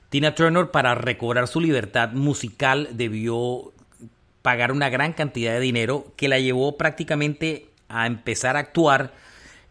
Tina 0.10 0.36
Turner, 0.36 0.70
para 0.70 0.96
recobrar 0.96 1.48
su 1.48 1.62
libertad 1.62 2.12
musical, 2.12 2.90
debió 2.92 3.72
pagar 4.42 4.72
una 4.72 4.90
gran 4.90 5.14
cantidad 5.14 5.54
de 5.54 5.60
dinero 5.60 6.14
que 6.16 6.28
la 6.28 6.40
llevó 6.40 6.78
prácticamente 6.78 7.68
a 7.88 8.08
empezar 8.08 8.56
a 8.56 8.60
actuar 8.60 9.14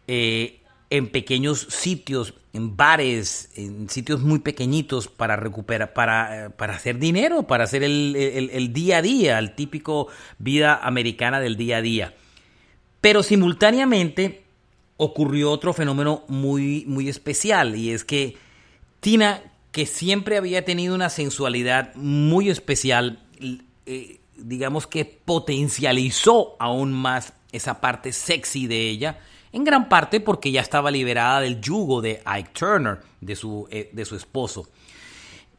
eh, 0.07 0.61
en 0.89 1.07
pequeños 1.07 1.67
sitios, 1.69 2.33
en 2.53 2.75
bares, 2.75 3.49
en 3.55 3.89
sitios 3.89 4.21
muy 4.21 4.39
pequeñitos 4.39 5.07
para 5.07 5.35
recuperar, 5.37 5.93
para, 5.93 6.51
para 6.57 6.75
hacer 6.75 6.99
dinero, 6.99 7.43
para 7.43 7.63
hacer 7.63 7.83
el, 7.83 8.73
día 8.73 8.97
a 8.97 9.01
día, 9.01 9.39
el 9.39 9.55
típico 9.55 10.07
vida 10.37 10.79
americana 10.83 11.39
del 11.39 11.55
día 11.55 11.77
a 11.77 11.81
día. 11.81 12.13
Pero 12.99 13.23
simultáneamente 13.23 14.43
ocurrió 14.97 15.49
otro 15.49 15.73
fenómeno 15.73 16.23
muy, 16.27 16.83
muy 16.87 17.09
especial 17.09 17.75
y 17.75 17.91
es 17.91 18.03
que 18.03 18.37
Tina, 18.99 19.41
que 19.71 19.85
siempre 19.85 20.37
había 20.37 20.63
tenido 20.63 20.93
una 20.93 21.09
sensualidad 21.09 21.95
muy 21.95 22.49
especial, 22.49 23.23
eh, 23.85 24.20
digamos 24.35 24.87
que 24.87 25.05
potencializó 25.05 26.55
aún 26.59 26.93
más 26.93 27.33
esa 27.51 27.81
parte 27.81 28.13
sexy 28.13 28.67
de 28.67 28.89
ella, 28.89 29.19
en 29.51 29.63
gran 29.63 29.89
parte 29.89 30.19
porque 30.19 30.51
ya 30.51 30.61
estaba 30.61 30.91
liberada 30.91 31.41
del 31.41 31.59
yugo 31.59 32.01
de 32.01 32.21
Ike 32.25 32.51
Turner, 32.53 32.99
de 33.19 33.35
su, 33.35 33.67
eh, 33.69 33.89
de 33.91 34.05
su 34.05 34.15
esposo. 34.15 34.67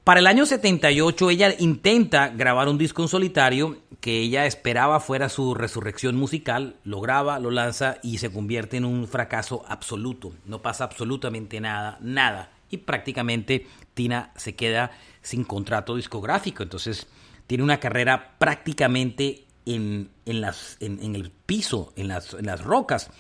Para 0.05 0.19
el 0.19 0.27
año 0.27 0.47
78 0.47 1.31
ella 1.31 1.55
intenta 1.61 2.29
grabar 2.29 2.69
un 2.69 2.77
disco 2.77 3.03
en 3.03 3.09
solitario 3.09 3.79
que 4.01 4.19
ella 4.19 4.47
esperaba 4.47 4.99
fuera 4.99 5.29
su 5.29 5.55
resurrección 5.55 6.17
musical, 6.17 6.75
lo 6.83 7.01
graba, 7.01 7.39
lo 7.39 7.53
lanza 7.53 7.99
y 8.03 8.19
se 8.19 8.33
convierte 8.33 8.79
en 8.79 8.85
un 8.85 9.07
fracaso 9.07 9.65
absoluto. 9.69 10.33
No 10.45 10.61
pasa 10.61 10.83
absolutamente 10.83 11.61
nada, 11.61 11.99
nada. 12.01 12.51
Y 12.69 12.79
prácticamente 12.79 13.69
Tina 13.95 14.33
se 14.35 14.57
queda 14.57 14.91
sin 15.21 15.45
contrato 15.45 15.95
discográfico. 15.95 16.65
Entonces 16.65 17.07
tiene 17.47 17.65
una 17.65 17.81
carrera 17.81 18.35
prácticamente 18.39 19.45
en, 19.67 20.11
las, 20.25 20.77
en, 20.81 21.15
el 21.15 21.31
piso, 21.31 21.93
en 21.97 22.09
las, 22.09 22.35
en 22.35 22.47
las, 22.47 22.63
rocas. 22.63 23.11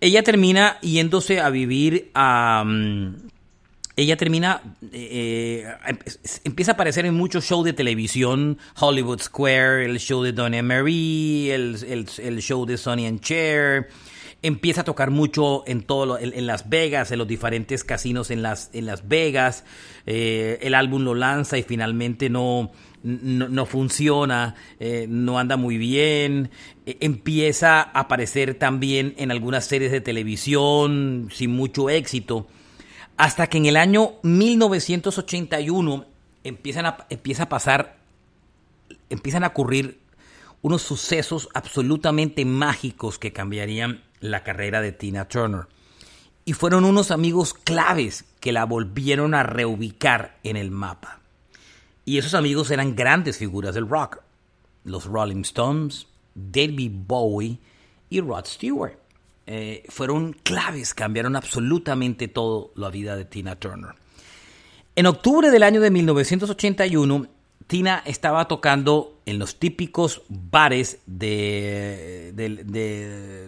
Ella 0.00 0.22
termina 0.22 0.78
yéndose 0.80 1.40
a 1.40 1.50
vivir 1.50 2.10
a... 2.14 2.64
Mm, 2.66 3.28
ella 3.96 4.16
termina, 4.16 4.60
eh, 4.90 5.68
eh, 5.86 5.94
empieza 6.42 6.72
a 6.72 6.74
aparecer 6.74 7.06
en 7.06 7.14
muchos 7.14 7.44
shows 7.44 7.64
de 7.64 7.72
televisión, 7.72 8.58
Hollywood 8.80 9.20
Square, 9.20 9.84
el 9.84 10.00
show 10.00 10.24
de 10.24 10.32
Donna 10.32 10.64
Marie, 10.64 11.54
el, 11.54 11.76
el, 12.18 12.42
show 12.42 12.66
de 12.66 12.76
Sonny 12.76 13.06
and 13.06 13.20
Cher, 13.20 13.88
empieza 14.42 14.80
a 14.80 14.84
tocar 14.84 15.12
mucho 15.12 15.62
en 15.68 15.82
todo 15.82 16.18
en, 16.18 16.44
Las 16.44 16.68
Vegas, 16.68 17.12
en 17.12 17.18
los 17.18 17.28
diferentes 17.28 17.84
casinos 17.84 18.32
en 18.32 18.42
Las, 18.42 18.70
en 18.72 18.86
Las 18.86 19.06
Vegas, 19.06 19.64
eh, 20.06 20.58
el 20.62 20.74
álbum 20.74 21.04
lo 21.04 21.14
lanza 21.14 21.56
y 21.56 21.62
finalmente 21.62 22.28
no, 22.28 22.72
no, 23.04 23.66
funciona, 23.66 24.54
eh, 24.80 25.06
no 25.08 25.38
anda 25.38 25.56
muy 25.58 25.76
bien, 25.76 26.50
e, 26.86 26.96
empieza 27.00 27.82
a 27.82 28.00
aparecer 28.00 28.54
también 28.54 29.14
en 29.18 29.30
algunas 29.30 29.66
series 29.66 29.92
de 29.92 30.00
televisión 30.00 31.28
sin 31.30 31.50
mucho 31.50 31.90
éxito, 31.90 32.48
hasta 33.16 33.46
que 33.46 33.58
en 33.58 33.66
el 33.66 33.76
año 33.76 34.14
1981 34.22 36.06
empiezan 36.44 36.86
a, 36.86 37.06
empieza 37.10 37.44
a 37.44 37.48
pasar, 37.50 37.98
empiezan 39.10 39.44
a 39.44 39.48
ocurrir 39.48 40.00
unos 40.62 40.80
sucesos 40.80 41.50
absolutamente 41.52 42.46
mágicos 42.46 43.18
que 43.18 43.34
cambiarían 43.34 44.02
la 44.20 44.42
carrera 44.42 44.80
de 44.80 44.92
Tina 44.92 45.28
Turner. 45.28 45.66
Y 46.46 46.54
fueron 46.54 46.86
unos 46.86 47.10
amigos 47.10 47.52
claves 47.52 48.24
que 48.40 48.52
la 48.52 48.64
volvieron 48.64 49.34
a 49.34 49.42
reubicar 49.42 50.38
en 50.42 50.56
el 50.56 50.70
mapa. 50.70 51.20
Y 52.04 52.18
esos 52.18 52.34
amigos 52.34 52.70
eran 52.70 52.94
grandes 52.94 53.38
figuras 53.38 53.74
del 53.74 53.88
rock. 53.88 54.20
Los 54.84 55.06
Rolling 55.06 55.42
Stones, 55.42 56.06
David 56.34 56.92
Bowie 57.06 57.58
y 58.10 58.20
Rod 58.20 58.44
Stewart. 58.46 58.98
Eh, 59.46 59.84
fueron 59.88 60.32
claves, 60.32 60.94
cambiaron 60.94 61.36
absolutamente 61.36 62.28
todo 62.28 62.72
la 62.76 62.90
vida 62.90 63.16
de 63.16 63.24
Tina 63.24 63.56
Turner. 63.56 63.94
En 64.96 65.06
octubre 65.06 65.50
del 65.50 65.62
año 65.62 65.80
de 65.80 65.90
1981, 65.90 67.26
Tina 67.66 68.02
estaba 68.04 68.46
tocando 68.46 69.20
en 69.26 69.38
los 69.38 69.58
típicos 69.58 70.22
bares 70.28 70.98
de, 71.06 72.32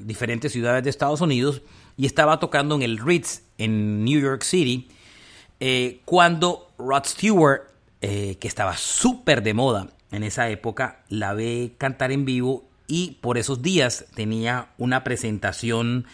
diferentes 0.05 0.53
ciudades 0.53 0.85
de 0.85 0.91
Estados 0.91 1.21
Unidos 1.21 1.63
y 1.97 2.07
estaba 2.07 2.41
tocando 2.41 2.75
en 2.75 2.83
el 2.83 2.99
Ritz 2.99 3.43
en 3.59 4.05
New 4.05 4.21
York 4.21 4.43
City 4.43 4.89
eh, 5.61 6.01
cuando 6.05 6.73
Rod 6.79 7.05
Stewart 7.05 7.76
eh, 8.01 8.37
que 8.41 8.49
estaba 8.49 8.77
súper 8.77 9.43
de 9.43 9.55
moda 9.55 9.89
en 10.13 10.23
esa 10.23 10.49
época, 10.51 11.05
la 11.09 11.35
ve 11.35 11.75
cantar 11.79 12.13
en 12.13 12.25
vivo 12.25 12.69
y 12.87 13.19
por 13.21 13.39
esos 13.39 13.63
días 13.63 14.07
tenía 14.15 14.69
una 14.79 15.03
presentación, 15.03 16.07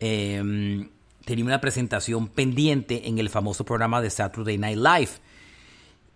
em, 0.00 0.90
tenía 1.24 1.44
una 1.44 1.60
presentación 1.60 2.28
pendiente 2.28 3.08
en 3.08 3.18
el 3.18 3.30
famoso 3.30 3.64
programa 3.64 4.00
de 4.00 4.10
Saturday 4.10 4.58
Night 4.58 4.78
Live. 4.78 5.10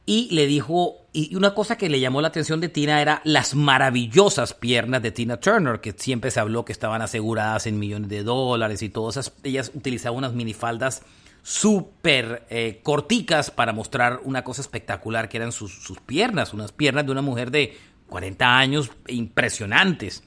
Y 0.04 0.35
le 0.35 0.46
dijo, 0.46 0.96
y 1.12 1.37
una 1.37 1.54
cosa 1.54 1.78
que 1.78 1.88
le 1.88 2.00
llamó 2.00 2.20
la 2.20 2.28
atención 2.28 2.61
de 2.61 2.68
Tina 2.68 3.00
era 3.00 3.22
las 3.24 3.54
maravillosas 3.54 4.52
piernas 4.52 5.00
de 5.02 5.12
Tina 5.12 5.38
Turner, 5.38 5.80
que 5.80 5.92
siempre 5.96 6.32
se 6.32 6.40
habló 6.40 6.64
que 6.64 6.72
estaban 6.72 7.02
aseguradas 7.02 7.66
en 7.68 7.78
millones 7.78 8.08
de 8.11 8.24
dólares 8.24 8.82
y 8.82 8.88
todas 8.88 9.16
esas, 9.16 9.32
ellas 9.44 9.70
utilizaban 9.74 10.18
unas 10.18 10.35
minifaldas 10.35 11.02
súper 11.42 12.46
eh, 12.50 12.81
corticas 12.83 13.50
para 13.50 13.72
mostrar 13.72 14.20
una 14.24 14.44
cosa 14.44 14.61
espectacular 14.61 15.28
que 15.28 15.37
eran 15.37 15.52
sus, 15.52 15.81
piernas, 16.07 16.55
unas 16.55 16.72
piernas 16.72 17.05
de 17.05 17.12
una 17.12 17.22
mujer 17.22 17.50
de 17.50 17.76
40 18.09 18.59
años 18.59 18.90
impresionantes. 19.09 20.22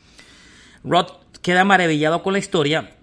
Rod 0.84 1.08
queda 1.42 1.64
maravillado 1.64 2.22
con 2.22 2.34
la 2.34 2.40
historia 2.40 2.96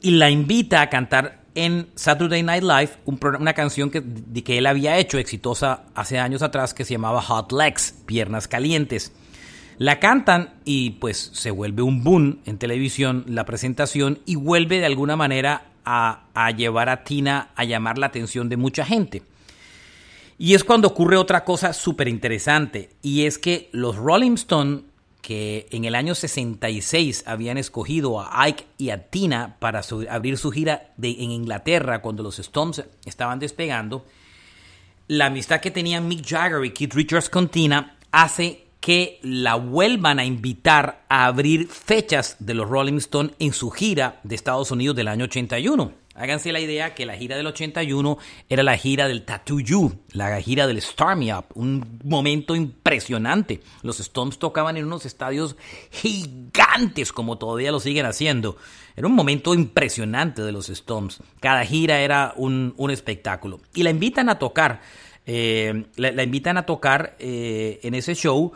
y 0.00 0.12
la 0.12 0.30
invita 0.30 0.80
a 0.80 0.88
cantar 0.88 1.40
en 1.54 1.88
Saturday 1.96 2.42
Night 2.42 2.62
Live 2.62 2.90
una 3.04 3.52
canción 3.52 3.90
que, 3.90 4.02
que 4.42 4.58
él 4.58 4.66
había 4.66 4.96
hecho 4.98 5.18
exitosa 5.18 5.84
hace 5.94 6.18
años 6.18 6.42
atrás 6.42 6.72
que 6.72 6.84
se 6.84 6.94
llamaba 6.94 7.20
Hot 7.20 7.52
Legs, 7.52 7.94
Piernas 8.06 8.48
Calientes. 8.48 9.12
La 9.76 9.98
cantan 9.98 10.54
y 10.64 10.90
pues 10.90 11.30
se 11.32 11.50
vuelve 11.50 11.82
un 11.82 12.04
boom 12.04 12.40
en 12.44 12.58
televisión 12.58 13.24
la 13.26 13.46
presentación 13.46 14.20
y 14.26 14.36
vuelve 14.36 14.78
de 14.78 14.86
alguna 14.86 15.16
manera 15.16 15.69
a, 15.84 16.50
llevar 16.56 16.88
a 16.88 17.04
Tina 17.04 17.50
a 17.54 17.64
llamar 17.64 17.98
la 17.98 18.06
atención 18.06 18.48
de 18.48 18.56
mucha 18.56 18.84
gente. 18.84 19.22
Y 20.38 20.54
es 20.54 20.64
cuando 20.64 20.88
ocurre 20.88 21.16
otra 21.16 21.44
cosa 21.44 21.72
súper 21.72 22.08
interesante, 22.08 22.90
y 23.02 23.26
es 23.26 23.38
que 23.38 23.68
los 23.72 23.96
Rolling 23.96 24.34
Stones, 24.34 24.82
que 25.20 25.66
en 25.70 25.84
el 25.84 25.94
año 25.94 26.14
66 26.14 27.24
habían 27.26 27.58
escogido 27.58 28.20
a 28.20 28.42
Ike 28.44 28.64
y 28.78 28.90
a 28.90 29.10
Tina 29.10 29.56
para 29.58 29.82
abrir 30.08 30.38
su 30.38 30.50
gira 30.50 30.92
de, 30.96 31.10
en 31.10 31.30
Inglaterra 31.30 32.00
cuando 32.00 32.22
los 32.22 32.38
Stones 32.38 32.82
estaban 33.04 33.38
despegando, 33.38 34.06
la 35.08 35.26
amistad 35.26 35.60
que 35.60 35.70
tenían 35.70 36.08
Mick 36.08 36.24
Jagger 36.26 36.64
y 36.64 36.70
Keith 36.70 36.94
Richards 36.94 37.28
con 37.28 37.48
Tina 37.48 37.96
hace 38.12 38.64
que 38.80 39.20
la 39.22 39.54
vuelvan 39.54 40.18
a 40.18 40.24
invitar 40.24 41.04
a 41.08 41.26
abrir 41.26 41.68
fechas 41.68 42.36
de 42.38 42.54
los 42.54 42.68
Rolling 42.68 42.98
Stones 42.98 43.32
en 43.38 43.52
su 43.52 43.70
gira 43.70 44.20
de 44.24 44.34
Estados 44.34 44.70
Unidos 44.70 44.96
del 44.96 45.08
año 45.08 45.24
81. 45.26 46.00
Háganse 46.20 46.52
la 46.52 46.60
idea 46.60 46.94
que 46.94 47.06
la 47.06 47.16
gira 47.16 47.36
del 47.36 47.46
81 47.46 48.18
era 48.48 48.62
la 48.62 48.76
gira 48.76 49.08
del 49.08 49.22
Tattoo 49.22 49.60
You, 49.60 50.00
la 50.12 50.38
gira 50.42 50.66
del 50.66 50.78
Star 50.78 51.16
Me 51.16 51.34
Up, 51.34 51.46
un 51.54 51.98
momento 52.04 52.54
impresionante. 52.56 53.62
Los 53.82 54.00
Stones 54.00 54.38
tocaban 54.38 54.76
en 54.76 54.84
unos 54.84 55.06
estadios 55.06 55.56
gigantes 55.90 57.12
como 57.12 57.38
todavía 57.38 57.72
lo 57.72 57.80
siguen 57.80 58.06
haciendo. 58.06 58.56
Era 58.96 59.06
un 59.06 59.14
momento 59.14 59.54
impresionante 59.54 60.42
de 60.42 60.52
los 60.52 60.68
Stones. 60.68 61.22
Cada 61.40 61.64
gira 61.64 62.00
era 62.00 62.34
un, 62.36 62.74
espectáculo. 62.90 63.60
Y 63.72 63.82
la 63.82 63.88
invitan 63.88 64.28
a 64.28 64.38
tocar, 64.38 64.82
eh, 65.32 65.84
la, 65.94 66.24
invitan 66.24 66.56
a 66.56 66.66
tocar 66.66 67.14
eh, 67.20 67.78
en 67.84 67.94
ese 67.94 68.16
show 68.16 68.50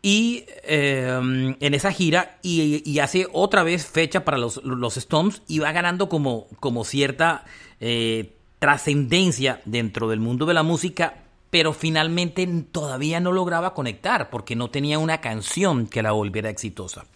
y 0.00 0.44
em, 0.62 1.56
en 1.58 1.74
esa 1.74 1.90
gira 1.90 2.38
y, 2.40 3.00
hace 3.00 3.26
otra 3.32 3.64
vez 3.64 3.84
fecha 3.84 4.24
para 4.24 4.38
los, 4.38 4.62
los 4.62 4.96
Stones 4.96 5.42
y 5.48 5.58
va 5.58 5.72
ganando 5.72 6.08
como, 6.08 6.46
como 6.60 6.84
cierta 6.84 7.44
eh, 7.80 8.32
trascendencia 8.60 9.60
dentro 9.64 10.08
del 10.08 10.20
mundo 10.20 10.46
de 10.46 10.54
la 10.54 10.62
música, 10.62 11.24
pero 11.50 11.72
finalmente 11.72 12.46
todavía 12.70 13.18
no 13.18 13.32
lograba 13.32 13.74
conectar 13.74 14.30
porque 14.30 14.54
no 14.54 14.70
tenía 14.70 15.00
una 15.00 15.20
canción 15.20 15.88
que 15.88 16.02
la 16.02 16.12
volviera 16.12 16.48
exitosa. 16.48 17.06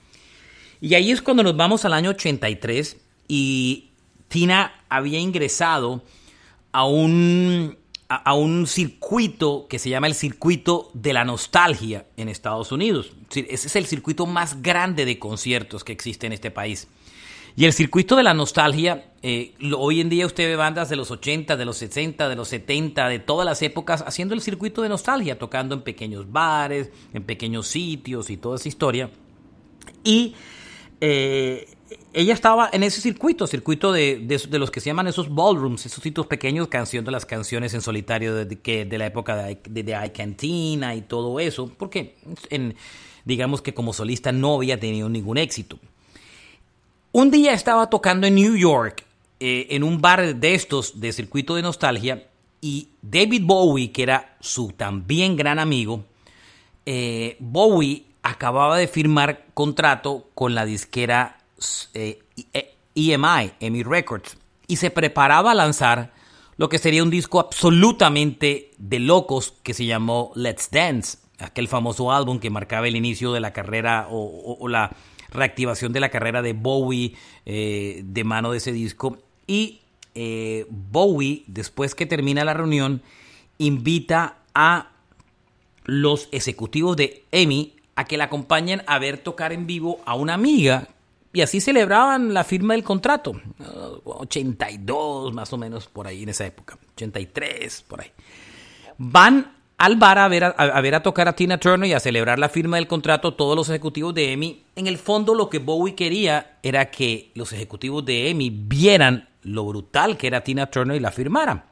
Y 0.80 0.94
ahí 0.94 1.12
es 1.12 1.22
cuando 1.22 1.44
nos 1.44 1.56
vamos 1.56 1.84
al 1.84 1.92
año 1.92 2.10
83 2.10 2.96
y 3.28 3.90
Tina 4.26 4.72
había 4.88 5.20
ingresado 5.20 6.02
a 6.72 6.84
un 6.84 7.77
a, 8.08 8.34
un 8.34 8.66
circuito 8.66 9.66
que 9.68 9.78
se 9.78 9.90
llama 9.90 10.06
el 10.06 10.14
circuito 10.14 10.90
de 10.94 11.12
la 11.12 11.24
nostalgia 11.24 12.06
en 12.16 12.28
Estados 12.28 12.72
Unidos. 12.72 13.12
Ese 13.30 13.66
es 13.66 13.76
el 13.76 13.86
circuito 13.86 14.26
más 14.26 14.62
grande 14.62 15.04
de 15.04 15.18
conciertos 15.18 15.84
que 15.84 15.92
existe 15.92 16.26
en 16.26 16.32
este 16.32 16.50
país. 16.50 16.88
Y 17.54 17.64
el 17.64 17.72
circuito 17.72 18.14
de 18.16 18.22
la 18.22 18.34
nostalgia, 18.34 19.10
eh, 19.20 19.54
hoy 19.76 20.00
en 20.00 20.08
día 20.08 20.26
usted 20.26 20.48
ve 20.48 20.56
bandas 20.56 20.88
de 20.88 20.96
los 20.96 21.10
80, 21.10 21.56
de 21.56 21.64
los 21.64 21.76
60, 21.76 22.28
de 22.28 22.36
los 22.36 22.48
70, 22.48 23.08
de 23.08 23.18
todas 23.18 23.44
las 23.44 23.60
épocas, 23.62 24.04
haciendo 24.06 24.34
el 24.34 24.40
circuito 24.40 24.80
de 24.82 24.88
nostalgia, 24.88 25.38
tocando 25.38 25.74
en 25.74 25.82
pequeños 25.82 26.30
bares, 26.30 26.90
en 27.12 27.24
pequeños 27.24 27.66
sitios 27.66 28.30
y 28.30 28.36
toda 28.36 28.56
esa 28.56 28.68
historia. 28.68 29.10
Y 30.04 30.34
eh, 31.00 31.66
ella 32.12 32.34
estaba 32.34 32.68
en 32.72 32.82
ese 32.82 33.00
circuito, 33.00 33.46
circuito 33.46 33.92
de, 33.92 34.18
de, 34.26 34.58
los 34.58 34.70
que 34.70 34.80
se 34.80 34.90
llaman 34.90 35.06
esos 35.06 35.34
ballrooms, 35.34 35.86
esos 35.86 36.02
sitios 36.02 36.26
pequeños, 36.26 36.68
canción 36.68 37.04
de 37.04 37.10
las 37.10 37.26
canciones 37.26 37.74
en 37.74 37.80
solitario 37.80 38.34
de, 38.34 38.58
que, 38.58 38.84
de 38.84 38.98
la 38.98 39.06
época 39.06 39.36
de, 39.36 39.58
de, 39.68 40.06
I 40.06 40.10
Cantina 40.10 40.94
y 40.94 41.02
todo 41.02 41.40
eso, 41.40 41.72
porque 41.78 42.16
digamos 43.24 43.62
que 43.62 43.74
como 43.74 43.92
solista 43.92 44.32
no 44.32 44.56
había 44.56 44.80
tenido 44.80 45.08
ningún 45.08 45.38
éxito. 45.38 45.78
Un 47.12 47.30
día 47.30 47.52
estaba 47.52 47.88
tocando 47.88 48.26
en 48.26 48.34
New 48.34 48.56
York, 48.56 49.04
eh, 49.40 49.68
en 49.70 49.82
un 49.82 50.00
bar 50.00 50.36
de 50.36 50.54
estos 50.54 51.00
de 51.00 51.12
circuito 51.12 51.54
de 51.54 51.62
nostalgia, 51.62 52.26
y 52.60 52.88
David 53.02 53.42
Bowie, 53.44 53.92
que 53.92 54.02
era 54.02 54.36
su 54.40 54.72
también 54.72 55.36
gran 55.36 55.58
amigo, 55.58 56.04
eh, 56.84 57.36
Bowie 57.38 58.04
acababa 58.22 58.76
de 58.76 58.88
firmar 58.88 59.46
contrato 59.54 60.28
con 60.34 60.54
la 60.54 60.64
disquera 60.64 61.37
eh, 61.94 62.20
e 62.52 62.74
EMI 62.94 63.82
Records, 63.82 64.36
y 64.66 64.76
se 64.76 64.90
preparaba 64.90 65.52
a 65.52 65.54
lanzar 65.54 66.12
lo 66.56 66.68
que 66.68 66.78
sería 66.78 67.02
un 67.02 67.10
disco 67.10 67.38
absolutamente 67.40 68.72
de 68.78 68.98
locos 68.98 69.54
que 69.62 69.74
se 69.74 69.86
llamó 69.86 70.32
Let's 70.34 70.70
Dance, 70.70 71.18
aquel 71.38 71.68
famoso 71.68 72.12
álbum 72.12 72.40
que 72.40 72.50
marcaba 72.50 72.88
el 72.88 72.96
inicio 72.96 73.32
de 73.32 73.40
la 73.40 73.52
carrera 73.52 74.08
o, 74.10 74.66
la 74.68 74.90
reactivación 75.30 75.92
de 75.92 76.00
la 76.00 76.08
carrera 76.08 76.42
de 76.42 76.54
Bowie 76.54 77.14
eh, 77.46 78.02
de 78.04 78.24
mano 78.24 78.50
de 78.50 78.58
ese 78.58 78.72
disco. 78.72 79.18
Y 79.46 79.82
eh, 80.14 80.66
Bowie, 80.68 81.44
después 81.46 81.94
que 81.94 82.06
termina 82.06 82.44
la 82.44 82.54
reunión, 82.54 83.02
invita 83.58 84.38
a 84.52 84.90
los 85.84 86.28
ejecutivos 86.32 86.96
de 86.96 87.24
EMI 87.30 87.76
a 87.94 88.04
que 88.04 88.16
la 88.16 88.24
acompañen 88.24 88.82
a 88.86 88.98
ver 88.98 89.18
tocar 89.18 89.52
en 89.52 89.66
vivo 89.66 90.00
a 90.06 90.14
una 90.14 90.34
amiga 90.34 90.88
y 91.32 91.42
así 91.42 91.60
celebraban 91.60 92.32
la 92.32 92.44
firma 92.44 92.74
del 92.74 92.82
contrato. 92.82 93.40
82 94.04 95.34
más 95.34 95.52
o 95.52 95.58
menos 95.58 95.86
por 95.86 96.06
ahí 96.06 96.22
en 96.22 96.30
esa 96.30 96.46
época. 96.46 96.78
83 96.94 97.84
por 97.86 98.00
ahí. 98.00 98.10
Van 98.96 99.52
al 99.76 99.96
bar 99.96 100.18
a 100.18 100.26
ver 100.26 100.44
a, 100.44 100.80
ver 100.80 100.94
a 100.94 101.02
tocar 101.02 101.28
a 101.28 101.36
Tina 101.36 101.58
Turner 101.58 101.88
y 101.88 101.92
a 101.92 102.00
celebrar 102.00 102.38
la 102.38 102.48
firma 102.48 102.76
del 102.76 102.88
contrato 102.88 103.34
todos 103.34 103.54
los 103.54 103.68
ejecutivos 103.68 104.14
de 104.14 104.32
EMI. 104.32 104.64
En 104.74 104.86
el 104.86 104.98
fondo 104.98 105.34
lo 105.34 105.48
que 105.48 105.58
Bowie 105.58 105.94
quería 105.94 106.58
era 106.62 106.90
que 106.90 107.30
los 107.34 107.52
ejecutivos 107.52 108.04
de 108.04 108.30
EMI 108.30 108.50
vieran 108.50 109.28
lo 109.42 109.64
brutal 109.64 110.16
que 110.16 110.26
era 110.26 110.42
Tina 110.42 110.66
Turner 110.66 110.96
y 110.96 111.00
la 111.00 111.12
firmaran. 111.12 111.64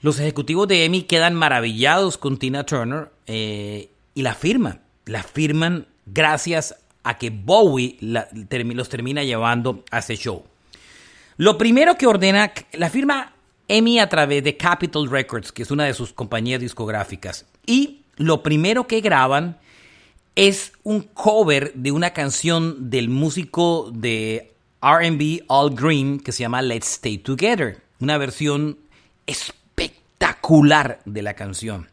Los 0.00 0.20
ejecutivos 0.20 0.68
de 0.68 0.84
EMI 0.84 1.02
quedan 1.02 1.34
maravillados 1.34 2.16
con 2.16 2.38
Tina 2.38 2.64
Turner 2.64 3.10
eh, 3.26 3.90
y 4.14 4.22
la 4.22 4.34
firman. 4.34 4.80
La 5.04 5.22
firman 5.22 5.86
gracias 6.06 6.76
a 7.06 7.16
que 7.16 7.30
Bowie 7.30 7.96
los 8.00 8.88
termina 8.88 9.22
llevando 9.22 9.84
a 9.92 10.00
ese 10.00 10.16
show. 10.16 10.44
Lo 11.36 11.56
primero 11.56 11.96
que 11.96 12.06
ordena 12.06 12.52
la 12.72 12.90
firma 12.90 13.32
EMI 13.68 14.00
a 14.00 14.08
través 14.08 14.42
de 14.42 14.56
Capitol 14.56 15.08
Records, 15.08 15.52
que 15.52 15.62
es 15.62 15.70
una 15.70 15.84
de 15.84 15.94
sus 15.94 16.12
compañías 16.12 16.60
discográficas. 16.60 17.46
Y 17.64 18.00
lo 18.16 18.42
primero 18.42 18.88
que 18.88 19.00
graban 19.00 19.58
es 20.34 20.72
un 20.82 21.02
cover 21.02 21.72
de 21.74 21.92
una 21.92 22.10
canción 22.10 22.90
del 22.90 23.08
músico 23.08 23.90
de 23.92 24.52
RB 24.82 25.44
All 25.46 25.74
Green 25.74 26.18
que 26.18 26.32
se 26.32 26.40
llama 26.40 26.60
Let's 26.60 26.94
Stay 26.94 27.18
Together. 27.18 27.82
Una 28.00 28.18
versión 28.18 28.78
espectacular 29.26 31.00
de 31.04 31.22
la 31.22 31.34
canción. 31.34 31.88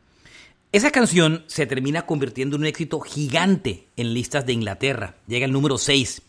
Esa 0.73 0.89
canción 0.89 1.43
se 1.45 1.67
termina 1.67 2.07
convirtiendo 2.07 2.55
en 2.55 2.63
un 2.63 2.65
éxito 2.65 2.99
gigante 2.99 3.85
en 3.95 4.11
listas 4.11 4.43
de 4.47 4.53
Inglaterra. 4.53 5.13
Llega 5.27 5.45
al 5.45 5.51
número 5.51 5.77
6. 5.77 6.23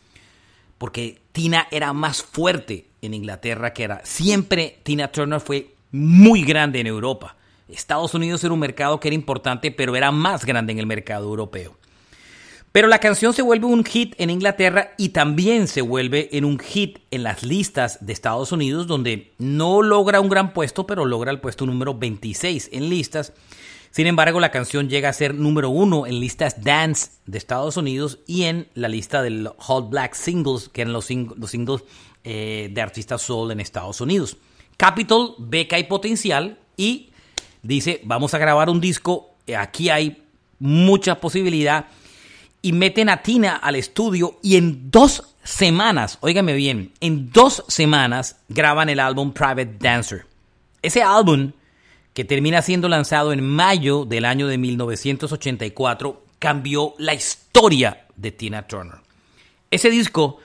Porque 0.77 1.19
Tina 1.33 1.67
era 1.71 1.95
más 1.95 2.23
fuerte 2.23 2.85
en 3.01 3.15
Inglaterra 3.15 3.73
que 3.73 3.85
era. 3.85 4.03
Siempre 4.05 4.81
Tina 4.83 5.11
Turner 5.11 5.41
fue 5.41 5.71
muy 5.93 6.45
grande 6.45 6.81
en 6.81 6.87
Europa. 6.87 7.37
Estados 7.71 8.13
Unidos 8.13 8.45
era 8.45 8.53
un 8.53 8.61
mercado 8.61 9.01
que 9.01 9.09
era 9.09 9.15
importante, 9.15 9.71
pero 9.71 9.97
era 9.97 10.11
más 10.11 10.45
grande 10.45 10.75
en 10.75 10.79
el 10.79 10.87
mercado 10.87 11.25
europeo. 11.25 11.79
Pero 12.71 12.89
la 12.89 12.99
canción 12.99 13.33
se 13.33 13.41
vuelve 13.41 13.65
un 13.65 13.83
hit 13.83 14.15
en 14.19 14.29
Inglaterra 14.29 14.93
y 14.99 15.11
también 15.11 15.69
se 15.69 15.81
vuelve 15.81 16.29
en 16.33 16.45
un 16.45 16.59
hit 16.59 16.99
en 17.11 17.23
las 17.23 17.45
listas 17.45 18.05
de 18.05 18.13
Estados 18.13 18.53
Unidos, 18.53 18.89
donde 18.89 19.33
no 19.39 19.81
logra 19.81 20.21
un 20.21 20.29
gran 20.29 20.53
puesto, 20.53 20.87
pero 20.87 21.07
logra 21.07 21.31
el 21.31 21.41
puesto 21.41 21.65
número 21.65 21.95
26 21.95 22.69
en 22.73 22.91
listas. 22.91 23.33
Sin 23.95 24.09
embargo, 24.09 24.41
la 24.41 24.51
canción 24.51 24.89
llega 24.89 25.09
a 25.09 25.13
ser 25.13 25.37
número 25.37 25.71
uno 25.71 26.05
en 26.05 26.19
listas 26.19 26.65
dance 26.65 27.11
de 27.27 27.39
Estados 27.39 27.77
Unidos 27.77 28.19
y 28.27 28.43
en 28.43 28.67
la 28.75 28.89
lista 28.89 29.23
del 29.23 29.49
Hot 29.57 29.89
Black 29.89 30.15
Singles, 30.15 30.69
que 30.69 30.81
eran 30.81 30.93
los, 30.93 31.05
singles 31.05 31.85
eh, 32.25 32.71
de 32.73 32.81
artistas 32.81 33.23
soul 33.23 33.53
en 33.53 33.61
Estados 33.61 34.01
Unidos. 34.01 34.37
Capitol 34.77 35.37
que 35.49 35.69
hay 35.71 35.85
potencial 35.85 36.59
y 36.77 37.11
dice, 37.63 38.01
vamos 38.03 38.35
a 38.35 38.39
grabar 38.39 38.69
un 38.69 38.81
disco, 38.81 39.37
aquí 39.57 39.91
hay 39.91 40.25
mucha 40.59 41.21
posibilidad, 41.21 41.87
y 42.63 42.73
meten 42.73 43.09
a 43.09 43.23
Tina 43.23 43.55
al 43.55 43.77
estudio 43.77 44.41
y 44.43 44.57
en 44.57 44.91
dos 44.91 45.37
semanas, 45.45 46.19
óigame 46.21 46.55
bien, 46.55 46.91
en 46.99 47.31
dos 47.31 47.63
semanas 47.69 48.39
graban 48.49 48.89
el 48.89 48.99
álbum 48.99 49.33
Private 49.33 49.77
Dancer. 49.79 50.27
Ese 50.83 51.01
álbum 51.01 51.53
que 52.15 52.25
termina 52.25 52.63
siendo 52.63 52.89
lanzado 52.89 53.33
en 53.33 53.47
mayo 53.47 54.05
del 54.05 54.25
año 54.25 54.47
de 54.47 54.57
1984, 54.57 56.25
cambió 56.39 56.95
la 56.99 57.13
historia 57.13 58.07
de 58.17 58.31
Tina 58.31 58.67
Turner. 58.67 58.99
Ese 59.71 59.91
disco 59.91 60.39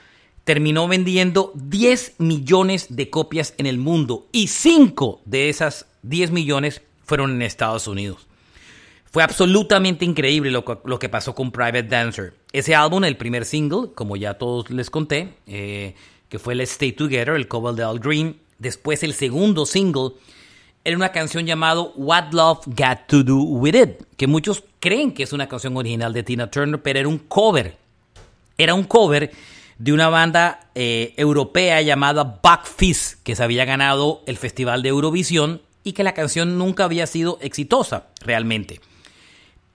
terminó 0.44 0.88
vendiendo 0.88 1.52
10 1.54 2.16
millones 2.18 2.88
de 2.90 3.12
copias 3.12 3.54
en 3.60 3.68
el 3.68 3.78
mundo 3.78 4.28
y 4.32 4.48
5 4.48 5.22
de 5.26 5.50
esas 5.50 5.86
10 6.02 6.32
millones 6.32 6.82
fueron 7.06 7.32
en 7.32 7.44
Estados 7.44 7.88
Unidos. 7.88 8.26
Fue 9.12 9.22
absolutamente 9.22 10.06
increíble 10.06 10.52
lo, 10.52 11.00
que 11.00 11.10
pasó 11.10 11.36
con 11.36 11.52
Private 11.52 11.84
Dancer. 11.84 12.36
Ese 12.52 12.76
álbum, 12.76 13.04
el 13.04 13.18
primer 13.18 13.46
single, 13.46 13.90
como 13.94 14.16
ya 14.16 14.36
todos 14.36 14.70
les 14.72 14.90
conté, 14.90 15.36
eh, 15.46 15.96
que 16.30 16.40
fue 16.40 16.56
Let's 16.56 16.72
Stay 16.74 16.92
Together, 16.92 17.36
el 17.36 17.48
cover 17.48 17.76
de 17.76 17.84
Al 17.84 18.00
Green. 18.00 18.40
Después 18.60 19.04
el 19.04 19.14
segundo 19.14 19.66
single 19.66 20.14
era 20.84 20.96
una 20.96 21.12
canción 21.12 21.46
llamado 21.46 21.94
What 21.96 22.32
Love 22.32 22.66
Got 22.66 23.08
to 23.08 23.24
Do 23.24 23.38
With 23.38 23.76
It, 23.76 24.04
que 24.18 24.28
muchos 24.28 24.64
creen 24.80 25.14
que 25.14 25.24
es 25.24 25.34
una 25.34 25.48
canción 25.48 25.76
original 25.78 26.14
de 26.14 26.24
Tina 26.24 26.50
Turner, 26.50 26.82
pero 26.82 27.00
era 27.00 27.08
un 27.08 27.20
cover. 27.20 27.78
Era 28.58 28.74
un 28.74 28.84
cover 28.84 29.32
de 29.78 29.94
una 29.94 30.10
banda 30.10 30.60
eh, 30.76 31.14
europea 31.18 31.82
llamada 31.82 32.24
Buck 32.24 32.66
Fizz, 32.66 33.18
que 33.24 33.36
se 33.36 33.44
había 33.44 33.66
ganado 33.66 34.22
el 34.26 34.38
Festival 34.38 34.84
de 34.84 34.90
Eurovisión 34.90 35.62
y 35.84 35.94
que 35.94 36.04
la 36.04 36.14
canción 36.14 36.58
nunca 36.58 36.84
había 36.84 37.08
sido 37.08 37.40
exitosa 37.42 38.08
realmente. 38.22 38.82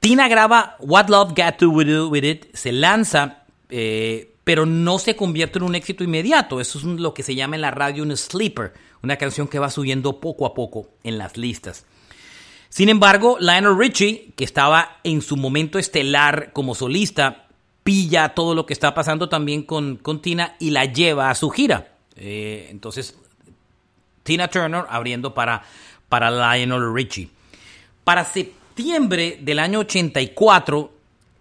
Tina 0.01 0.29
graba 0.29 0.77
What 0.81 1.09
Love 1.09 1.33
Got 1.35 1.57
to 1.59 1.67
Do 1.67 2.09
With 2.09 2.25
It, 2.25 2.55
se 2.55 2.73
lanza, 2.73 3.45
eh, 3.71 4.35
pero 4.45 4.67
no 4.67 4.99
se 4.99 5.17
convierte 5.17 5.59
en 5.59 5.65
un 5.65 5.75
éxito 5.75 6.05
inmediato. 6.05 6.61
Eso 6.61 6.79
es 6.79 6.85
lo 6.85 7.15
que 7.15 7.23
se 7.23 7.35
llama 7.35 7.57
en 7.57 7.63
la 7.63 7.71
radio 7.71 8.03
un 8.03 8.15
sleeper, 8.15 8.75
una 9.05 9.17
canción 9.17 9.49
que 9.49 9.59
va 9.59 9.71
subiendo 9.71 10.21
poco 10.21 10.47
a 10.47 10.55
poco 10.55 10.89
en 11.05 11.19
las 11.19 11.37
listas. 11.37 11.87
Sin 12.69 12.89
embargo, 12.89 13.37
Lionel 13.39 13.79
Richie, 13.79 14.33
que 14.35 14.45
estaba 14.45 14.99
en 15.05 15.23
su 15.23 15.37
momento 15.37 15.79
estelar 15.79 16.53
como 16.53 16.75
solista, 16.75 17.47
pilla 17.85 18.31
todo 18.31 18.55
lo 18.55 18.67
que 18.67 18.73
está 18.73 18.95
pasando 18.95 19.29
también 19.29 19.63
con, 19.63 19.97
con 19.97 20.21
Tina 20.21 20.57
y 20.59 20.71
la 20.71 20.87
lleva 20.87 21.31
a 21.31 21.35
su 21.37 21.51
gira. 21.51 21.93
Eh, 22.17 22.67
entonces, 22.71 23.17
Tina 24.25 24.49
Turner 24.49 24.87
abriendo 24.89 25.35
para, 25.35 25.63
para 26.09 26.31
Lionel 26.31 26.93
Richie. 26.93 27.29
Para 28.03 28.25
septiembre 28.25 29.39
del 29.41 29.61
año 29.61 29.81
84, 29.81 30.93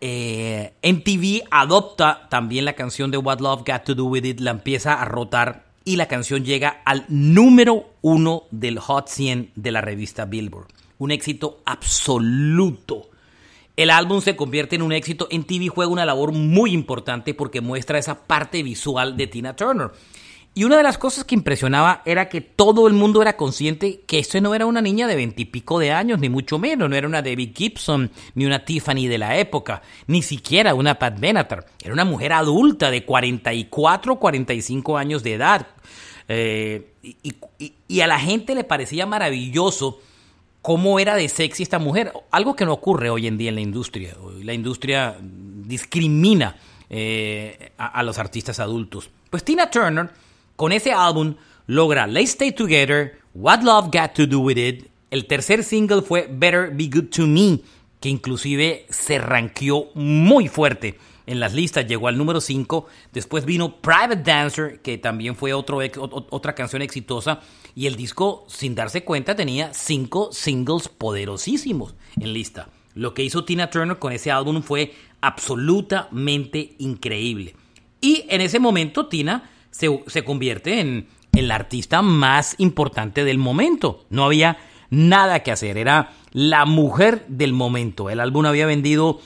eh, 0.02 0.73
MTV 0.84 1.47
adopta 1.49 2.28
también 2.30 2.65
la 2.65 2.73
canción 2.73 3.10
de 3.10 3.17
What 3.17 3.39
Love 3.39 3.63
Got 3.65 3.84
to 3.86 3.95
Do 3.95 4.06
With 4.06 4.26
It, 4.26 4.39
la 4.39 4.52
empieza 4.52 4.93
a 5.02 5.06
rotar 5.06 5.65
y 5.86 5.96
la 5.96 6.08
canción 6.08 6.46
llega 6.46 6.82
al 6.86 7.06
número 7.08 7.93
uno 8.02 8.43
del 8.52 8.80
Hot 8.80 9.08
100 9.08 9.52
de 9.56 9.72
la 9.72 9.82
revista 9.82 10.26
Billboard. 10.26 10.67
Un 10.98 11.12
éxito 11.12 11.62
absoluto. 11.65 13.10
El 13.76 13.89
álbum 13.89 14.22
se 14.22 14.36
convierte 14.36 14.76
en 14.76 14.84
un 14.84 14.91
éxito. 14.91 15.28
En 15.32 15.43
TV 15.43 15.67
juega 15.67 15.91
una 15.91 16.06
labor 16.06 16.32
muy 16.32 16.72
importante 16.72 17.34
porque 17.34 17.62
muestra 17.62 17.98
esa 17.98 18.26
parte 18.26 18.62
visual 18.63 19.17
de 19.17 19.28
Tina 19.28 19.56
Turner. 19.56 19.91
Y 20.56 20.66
una 20.66 20.78
de 20.78 20.84
las 20.84 21.00
cosas 21.00 21.24
que 21.24 21.34
impresionaba 21.34 22.04
era 22.06 22.30
que 22.30 22.39
todo 22.39 22.88
el 22.88 22.94
mundo 22.94 23.24
era 23.24 23.36
consciente 23.36 24.02
que 24.06 24.20
esto 24.20 24.39
no 24.39 24.54
era 24.54 24.68
una 24.68 24.82
niña 24.82 25.08
de 25.08 25.16
veintipico 25.16 25.80
de 25.80 25.92
años, 25.92 26.20
ni 26.20 26.30
mucho 26.30 26.60
menos, 26.60 26.88
no 26.88 26.96
era 26.96 27.08
una 27.08 27.24
Debbie 27.24 27.54
Gibson, 27.56 28.12
ni 28.36 28.46
una 28.46 28.63
Tiffany 28.63 29.08
de 29.08 29.18
la 29.18 29.38
época, 29.38 29.82
ni 30.06 30.22
siquiera 30.22 30.76
una 30.76 31.00
Pat 31.00 31.20
Benatar. 31.20 31.66
Era 31.84 31.94
una 31.94 32.06
mujer 32.06 32.34
adulta 32.34 32.92
de 32.92 33.04
44, 33.04 34.20
45 34.20 34.98
años 34.98 35.24
de 35.24 35.34
edad. 35.34 35.68
Eh, 36.28 36.94
y, 37.02 38.02
a 38.02 38.08
la 38.08 38.20
gente 38.20 38.54
le 38.54 38.63
parecía 38.63 39.08
maravilloso 39.08 40.02
cómo 40.62 41.00
era 41.00 41.16
de 41.16 41.30
sexy 41.30 41.63
esta 41.63 41.80
mujer. 41.80 42.13
Algo 42.30 42.56
que 42.56 42.66
no 42.66 42.74
ocurre 42.74 43.10
hoy 43.10 43.26
en 43.26 43.39
día 43.39 43.50
en 43.50 43.56
la 43.56 43.62
industria. 43.62 44.16
La 44.44 44.54
industria 44.54 45.18
discrimina 45.20 46.58
eh, 46.92 47.72
a, 47.76 47.88
a 47.88 48.04
los 48.04 48.20
artistas 48.20 48.60
adultos. 48.60 49.10
Pues 49.32 49.44
Tina 49.44 49.72
Turner 49.72 50.12
con 50.56 50.72
ese 50.72 50.92
álbum 50.92 51.36
logra 51.68 52.08
Let's 52.08 52.32
Stay 52.32 52.52
Together, 52.52 53.20
What 53.34 53.62
Love 53.63 53.89
Got 53.92 54.13
to 54.16 54.28
Do 54.28 54.39
With 54.39 54.58
It. 54.58 54.88
El 55.12 55.26
tercer 55.26 55.63
single 55.63 56.02
fue 56.02 56.28
Better 56.32 56.72
Be 56.72 56.89
Good 56.92 57.10
to 57.16 57.28
Me, 57.28 57.60
que 58.00 58.10
inclusive 58.10 58.86
se 58.89 59.18
ranqueó 59.20 59.89
muy 59.94 60.48
fuerte 60.48 60.98
en 61.26 61.39
las 61.39 61.54
listas, 61.54 61.88
llegó 61.88 62.08
al 62.08 62.18
número 62.18 62.42
5. 62.42 62.88
Después 63.13 63.46
vino 63.46 63.78
Private 63.82 64.24
Dancer, 64.24 64.82
que 64.82 64.98
también 64.98 65.36
fue 65.36 65.54
otra 65.54 66.56
canción 66.56 66.82
exitosa. 66.82 67.39
Y 67.76 67.88
el 67.88 67.96
disco, 67.96 68.46
sin 68.48 68.76
darse 68.76 69.04
cuenta, 69.04 69.36
tenía 69.36 69.74
cinco 69.74 70.32
singles 70.32 70.89
poderosísimos 70.89 71.96
en 72.20 72.34
lista. 72.34 72.70
Lo 72.94 73.13
que 73.13 73.24
hizo 73.24 73.46
Tina 73.46 73.70
Turner 73.70 74.00
con 74.00 74.12
ese 74.12 74.32
álbum 74.32 74.62
fue 74.62 74.94
absolutamente 75.22 76.76
increíble. 76.80 77.56
Y 78.02 78.26
en 78.28 78.42
ese 78.42 78.60
momento 78.60 79.08
Tina 79.08 79.50
se, 79.73 80.23
convierte 80.23 80.79
en, 80.79 81.07
el 81.33 81.49
artista 81.49 82.03
más 82.03 82.55
importante 82.59 83.23
del 83.23 83.39
momento. 83.39 84.05
No 84.12 84.25
había 84.25 84.57
nada 84.91 85.41
que 85.41 85.51
hacer, 85.51 85.77
era 85.77 86.13
la 86.31 86.65
mujer 86.65 87.25
del 87.27 87.53
momento. 87.53 88.12
El 88.12 88.19
álbum 88.19 88.45
había 88.45 88.67
vendido 88.67 89.19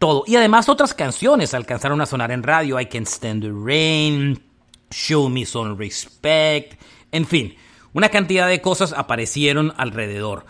todo. 0.00 0.24
Y 0.26 0.34
además 0.34 0.68
otras 0.68 0.92
canciones 0.92 1.54
alcanzaron 1.54 2.00
a 2.00 2.06
sonar 2.06 2.32
en 2.32 2.42
radio. 2.42 2.80
I 2.80 2.86
Can 2.86 3.06
Stand 3.06 3.42
the 3.42 3.52
Rain, 3.52 4.42
Show 4.90 5.28
Me 5.28 5.46
Some 5.46 5.76
Respect, 5.76 6.80
en 7.12 7.26
fin, 7.26 7.54
una 7.92 8.08
cantidad 8.08 8.48
de 8.48 8.60
cosas 8.60 8.92
aparecieron 8.92 9.72
alrededor. 9.76 10.46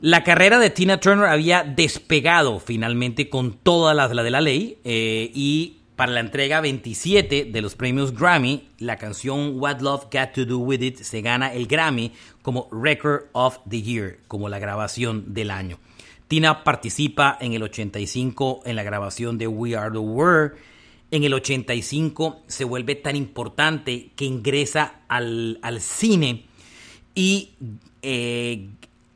La 0.00 0.24
carrera 0.24 0.58
de 0.58 0.70
Tina 0.70 1.00
Turner 1.00 1.26
había 1.26 1.64
despegado 1.64 2.60
finalmente 2.60 3.28
con 3.28 3.52
todas 3.54 3.96
las 3.96 4.12
la 4.12 4.22
de 4.22 4.30
la 4.30 4.40
ley 4.40 4.78
eh, 4.84 5.30
y 5.34 5.81
para 6.02 6.14
la 6.14 6.18
entrega 6.20 6.60
27 6.60 7.44
de 7.44 7.62
los 7.62 7.76
premios 7.76 8.12
Grammy, 8.12 8.66
la 8.80 8.96
canción 8.96 9.60
What 9.60 9.82
Love 9.82 10.06
Got 10.10 10.32
to 10.34 10.44
Do 10.44 10.58
With 10.58 10.82
It 10.82 10.96
se 10.96 11.22
gana 11.22 11.52
el 11.52 11.68
Grammy 11.68 12.10
como 12.42 12.68
Record 12.72 13.26
of 13.30 13.60
the 13.68 13.82
Year, 13.82 14.18
como 14.26 14.48
la 14.48 14.58
grabación 14.58 15.32
del 15.32 15.52
año. 15.52 15.78
Tina 16.26 16.64
participa 16.64 17.38
en 17.40 17.52
el 17.52 17.62
85 17.62 18.62
en 18.64 18.74
la 18.74 18.82
grabación 18.82 19.38
de 19.38 19.46
We 19.46 19.76
Are 19.76 19.92
the 19.92 19.98
World. 19.98 20.54
En 21.12 21.22
el 21.22 21.34
85 21.34 22.42
se 22.48 22.64
vuelve 22.64 22.96
tan 22.96 23.14
importante 23.14 24.10
que 24.16 24.24
ingresa 24.24 25.02
al, 25.06 25.60
cine 25.78 26.46
y 27.14 27.50
eh, 28.02 28.70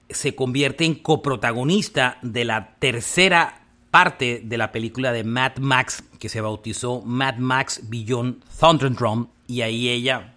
se 0.09 0.37
convierte 0.37 0.85
en 0.85 0.95
coprotagonista 0.95 2.19
de 2.23 2.45
la 2.45 2.77
tercera 2.79 3.66
parte 3.97 4.43
de 4.45 4.59
la 4.59 4.73
película 4.73 5.11
de 5.11 5.25
Mad 5.25 5.57
Max 5.59 6.05
que 6.19 6.29
se 6.29 6.43
bautizó 6.43 7.01
Mad 7.01 7.37
Max 7.39 7.81
Beyond 7.85 8.45
Thunderdome 8.61 9.29
y 9.47 9.63
ahí 9.63 9.89
ella 9.89 10.35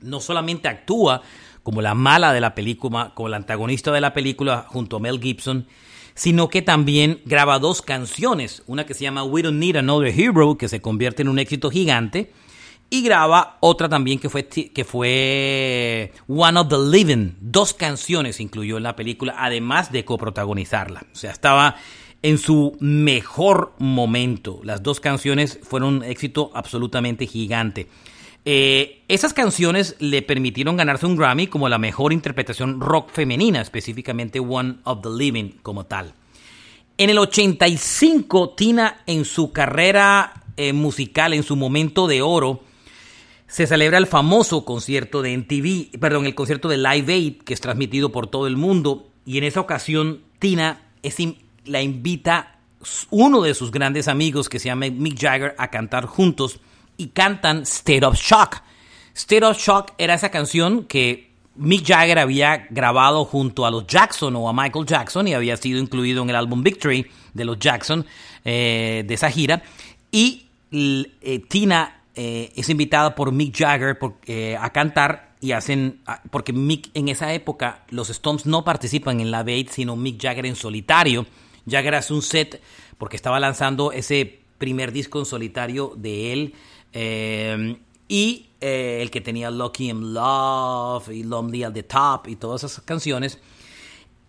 no 0.00 0.18
solamente 0.18 0.66
actúa 0.66 1.22
como 1.62 1.82
la 1.82 1.94
mala 1.94 2.32
de 2.32 2.40
la 2.40 2.52
película, 2.56 3.12
como 3.14 3.28
la 3.28 3.36
antagonista 3.36 3.92
de 3.92 4.00
la 4.00 4.12
película 4.12 4.66
junto 4.66 4.96
a 4.96 4.98
Mel 4.98 5.20
Gibson, 5.20 5.68
sino 6.16 6.48
que 6.48 6.62
también 6.62 7.20
graba 7.26 7.60
dos 7.60 7.80
canciones, 7.80 8.64
una 8.66 8.86
que 8.86 8.94
se 8.94 9.04
llama 9.04 9.22
We 9.22 9.42
Don't 9.42 9.60
Need 9.60 9.76
Another 9.76 10.12
Hero, 10.12 10.58
que 10.58 10.66
se 10.66 10.80
convierte 10.80 11.22
en 11.22 11.28
un 11.28 11.38
éxito 11.38 11.70
gigante, 11.70 12.32
y 12.92 13.04
graba 13.04 13.56
otra 13.60 13.88
también 13.88 14.18
que 14.18 14.28
fue, 14.28 14.48
que 14.48 14.84
fue 14.84 16.12
One 16.26 16.58
of 16.58 16.66
the 16.66 16.76
Living. 16.90 17.34
Dos 17.40 17.72
canciones 17.72 18.40
incluyó 18.40 18.78
en 18.78 18.82
la 18.82 18.96
película, 18.96 19.36
además 19.38 19.92
de 19.92 20.04
coprotagonizarla. 20.04 21.06
O 21.12 21.14
sea, 21.14 21.30
estaba 21.30 21.76
en 22.22 22.38
su 22.38 22.76
mejor 22.80 23.72
momento. 23.78 24.60
Las 24.64 24.82
dos 24.82 25.00
canciones 25.00 25.58
fueron 25.62 25.96
un 25.96 26.04
éxito 26.04 26.50
absolutamente 26.54 27.26
gigante. 27.26 27.88
Eh, 28.44 29.02
esas 29.08 29.34
canciones 29.34 29.96
le 29.98 30.22
permitieron 30.22 30.76
ganarse 30.76 31.06
un 31.06 31.16
Grammy 31.16 31.46
como 31.46 31.68
la 31.68 31.78
mejor 31.78 32.12
interpretación 32.12 32.80
rock 32.80 33.10
femenina, 33.10 33.60
específicamente 33.60 34.40
One 34.40 34.76
of 34.84 35.02
the 35.02 35.10
Living 35.10 35.58
como 35.62 35.84
tal. 35.84 36.14
En 36.96 37.10
el 37.10 37.18
85, 37.18 38.50
Tina 38.50 39.02
en 39.06 39.24
su 39.24 39.52
carrera 39.52 40.44
eh, 40.56 40.72
musical, 40.72 41.32
en 41.32 41.42
su 41.42 41.56
momento 41.56 42.06
de 42.06 42.22
oro, 42.22 42.60
se 43.46 43.66
celebra 43.66 43.98
el 43.98 44.06
famoso 44.06 44.64
concierto 44.64 45.22
de 45.22 45.36
MTV, 45.36 45.98
perdón, 45.98 46.26
el 46.26 46.34
concierto 46.34 46.68
de 46.68 46.76
Live 46.76 47.12
Aid, 47.12 47.42
que 47.42 47.54
es 47.54 47.60
transmitido 47.60 48.12
por 48.12 48.26
todo 48.26 48.46
el 48.46 48.56
mundo, 48.56 49.08
y 49.26 49.38
en 49.38 49.44
esa 49.44 49.60
ocasión 49.60 50.20
Tina 50.38 50.82
es 51.02 51.18
la 51.64 51.82
invita 51.82 52.58
uno 53.10 53.42
de 53.42 53.54
sus 53.54 53.70
grandes 53.70 54.08
amigos 54.08 54.48
que 54.48 54.58
se 54.58 54.66
llama 54.66 54.86
Mick 54.86 55.18
Jagger 55.18 55.54
a 55.58 55.68
cantar 55.68 56.06
juntos 56.06 56.60
y 56.96 57.08
cantan 57.08 57.62
State 57.62 58.04
of 58.04 58.16
Shock. 58.16 58.62
State 59.14 59.44
of 59.44 59.58
Shock 59.58 59.92
era 59.98 60.14
esa 60.14 60.30
canción 60.30 60.84
que 60.84 61.30
Mick 61.56 61.84
Jagger 61.86 62.18
había 62.18 62.66
grabado 62.70 63.24
junto 63.24 63.66
a 63.66 63.70
los 63.70 63.86
Jackson 63.86 64.34
o 64.36 64.48
a 64.48 64.52
Michael 64.52 64.86
Jackson 64.86 65.28
y 65.28 65.34
había 65.34 65.56
sido 65.56 65.78
incluido 65.78 66.22
en 66.22 66.30
el 66.30 66.36
álbum 66.36 66.62
Victory 66.62 67.06
de 67.34 67.44
los 67.44 67.58
Jackson 67.58 68.06
eh, 68.44 69.04
de 69.06 69.14
esa 69.14 69.30
gira. 69.30 69.62
Y 70.10 70.46
eh, 70.72 71.44
Tina 71.48 72.02
eh, 72.14 72.52
es 72.56 72.68
invitada 72.68 73.14
por 73.14 73.32
Mick 73.32 73.56
Jagger 73.56 73.98
a 74.58 74.70
cantar 74.70 75.30
y 75.40 75.52
hacen, 75.52 76.00
ah, 76.06 76.20
porque 76.30 76.52
Mick 76.52 76.90
en 76.94 77.08
esa 77.08 77.32
época 77.32 77.84
los 77.90 78.10
Stones 78.10 78.46
no 78.46 78.64
participan 78.64 79.20
en 79.20 79.30
la 79.30 79.42
Bait, 79.42 79.68
sino 79.70 79.96
Mick 79.96 80.20
Jagger 80.20 80.46
en 80.46 80.56
solitario 80.56 81.26
Jagger 81.70 81.94
hace 81.94 82.12
un 82.12 82.22
set 82.22 82.60
porque 82.98 83.16
estaba 83.16 83.40
lanzando 83.40 83.92
ese 83.92 84.40
primer 84.58 84.92
disco 84.92 85.18
en 85.18 85.24
solitario 85.24 85.94
de 85.96 86.32
él. 86.32 86.54
Eh, 86.92 87.76
y 88.06 88.46
eh, 88.60 88.98
el 89.00 89.10
que 89.10 89.20
tenía 89.20 89.50
Lucky 89.50 89.88
in 89.88 90.12
Love 90.12 91.08
y 91.08 91.22
Lonely 91.22 91.64
at 91.64 91.72
the 91.72 91.82
Top 91.82 92.28
y 92.28 92.36
todas 92.36 92.62
esas 92.62 92.84
canciones. 92.84 93.40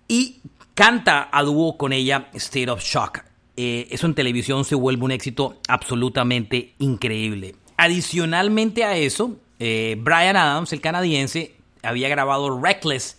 Y 0.07 0.39
canta 0.73 1.29
a 1.31 1.43
dúo 1.43 1.77
con 1.77 1.91
ella 1.91 2.29
State 2.33 2.69
of 2.69 2.81
Shock. 2.81 3.19
Eh, 3.57 3.87
eso 3.91 4.07
en 4.07 4.15
televisión 4.15 4.63
se 4.63 4.75
vuelve 4.75 5.03
un 5.03 5.11
éxito 5.11 5.57
absolutamente 5.67 6.73
increíble. 6.79 7.55
Adicionalmente 7.75 8.85
a 8.85 8.95
eso, 8.95 9.35
Brian 9.59 10.37
Adams, 10.37 10.71
el 10.71 10.81
canadiense, 10.81 11.55
había 11.83 12.07
grabado 12.09 12.59
Reckless, 12.59 13.17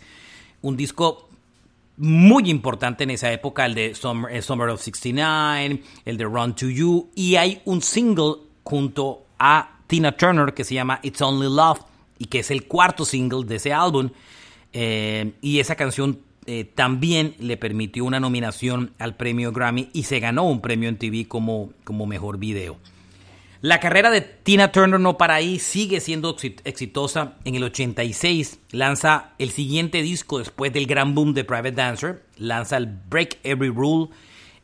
un 0.61 0.77
disco 0.77 1.29
muy 1.97 2.51
importante 2.51 3.05
en 3.05 3.11
esa 3.11 3.33
época, 3.33 3.67
el 3.67 3.75
de 3.75 3.95
Summer, 3.95 4.33
eh, 4.35 4.73
of 4.73 4.83
69, 4.83 5.83
el 6.05 6.17
de 6.17 6.25
Run 6.25 6.55
to 6.55 6.69
You, 6.69 7.11
y 7.15 7.37
hay 7.37 7.63
un 7.65 7.83
single 7.83 8.35
junto 8.65 9.27
a 9.39 9.79
Tina 9.87 10.17
Turner 10.17 10.55
que 10.55 10.65
se 10.65 10.75
llama 10.75 11.01
It's 11.03 11.21
Only 11.21 11.55
Love 11.55 11.81
y 12.19 12.27
que 12.27 12.41
es 12.41 12.51
el 12.51 12.67
cuarto 12.67 13.05
single 13.05 13.45
de 13.45 13.57
ese 13.57 13.73
álbum. 13.73 14.11
eh, 14.73 15.35
y 15.43 15.61
esa 15.61 15.77
canción 15.77 16.21
eh, 16.47 16.65
también 16.65 17.37
le 17.39 17.57
permitió 17.57 18.05
una 18.05 18.19
nominación 18.19 18.95
al 18.99 19.15
premio 19.15 19.53
Grammy 19.53 19.91
y 19.93 20.05
se 20.05 20.19
ganó 20.19 20.45
un 20.45 20.61
premio 20.61 20.89
en 20.89 20.97
TV 20.97 21.29
como, 21.29 21.73
como 21.85 22.05
mejor 22.07 22.39
video. 22.39 22.79
La 23.63 23.79
carrera 23.79 24.11
de 24.11 24.23
Tina 24.23 24.73
Turner 24.73 24.99
no 24.99 25.17
para 25.17 25.37
ahí, 25.37 25.61
sigue 25.61 26.01
siendo 26.01 26.37
exitosa. 26.65 27.35
En 27.45 27.55
el 27.55 27.63
86 27.63 28.59
lanza 28.73 29.35
el 29.39 29.51
siguiente 29.51 30.03
disco 30.03 30.41
después 30.41 30.73
del 30.73 30.87
gran 30.87 31.15
boom 31.15 31.33
de 31.33 31.45
Private 31.45 31.71
Dancer, 31.71 32.25
lanza 32.37 32.77
el 32.77 32.89
Break 32.89 33.39
Every 33.45 33.71
Rule. 33.71 34.11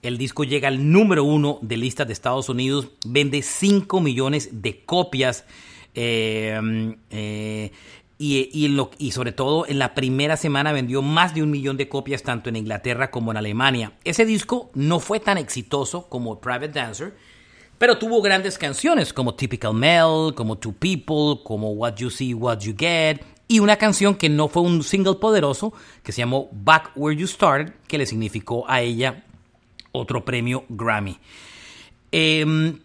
El 0.03 0.19
disco 0.19 0.43
llega 0.43 0.67
al 0.67 0.91
número 0.91 1.23
uno 1.23 1.61
de 1.63 1.77
listas 1.77 2.09
de 2.09 2.13
Estados 2.13 2.49
Unidos, 2.49 2.89
vende 3.07 3.43
5 3.43 4.01
millones 4.01 4.49
de 4.63 4.85
copias. 4.85 5.45
Eh, 5.95 6.97
eh, 7.11 7.71
y, 8.19 9.11
sobre 9.13 9.31
todo 9.31 9.65
en 9.69 9.79
la 9.79 9.95
primera 9.95 10.37
semana 10.37 10.73
vendió 10.73 11.03
más 11.03 11.37
de 11.37 11.43
un 11.45 11.53
millón 11.53 11.77
de 11.77 11.89
copias 11.89 12.25
tanto 12.25 12.49
en 12.49 12.57
Inglaterra 12.57 13.13
como 13.13 13.31
en 13.31 13.37
Alemania. 13.37 13.93
Ese 14.03 14.27
disco 14.27 14.73
no 14.75 14.99
fue 14.99 15.21
tan 15.21 15.39
exitoso 15.39 16.09
como 16.09 16.41
Private 16.41 16.69
Dancer, 16.69 17.15
pero 17.79 17.97
tuvo 17.97 18.21
grandes 18.21 18.59
canciones 18.59 19.13
como 19.13 19.35
Typical 19.35 19.73
Mel, 19.73 20.35
como 20.35 20.59
Two 20.59 20.75
People, 20.79 21.43
como 21.45 21.71
What 21.71 21.95
You 21.97 22.11
See, 22.11 22.35
What 22.35 22.59
You 22.59 22.75
Get, 22.77 23.21
y 23.47 23.61
una 23.61 23.77
canción 23.77 24.15
que 24.15 24.29
no 24.29 24.49
fue 24.49 24.63
un 24.63 24.83
single 24.83 25.15
poderoso, 25.15 25.73
que 26.03 26.13
se 26.13 26.21
llamó 26.21 26.49
Back 26.53 26.91
Where 26.97 27.19
You 27.19 27.27
Started, 27.27 27.73
que 27.87 27.97
le 27.97 28.05
significó 28.05 28.69
a 28.69 28.83
ella 28.83 29.25
otro 29.93 30.25
premio 30.25 30.65
Grammy. 30.69 31.19
Em, 32.13 32.81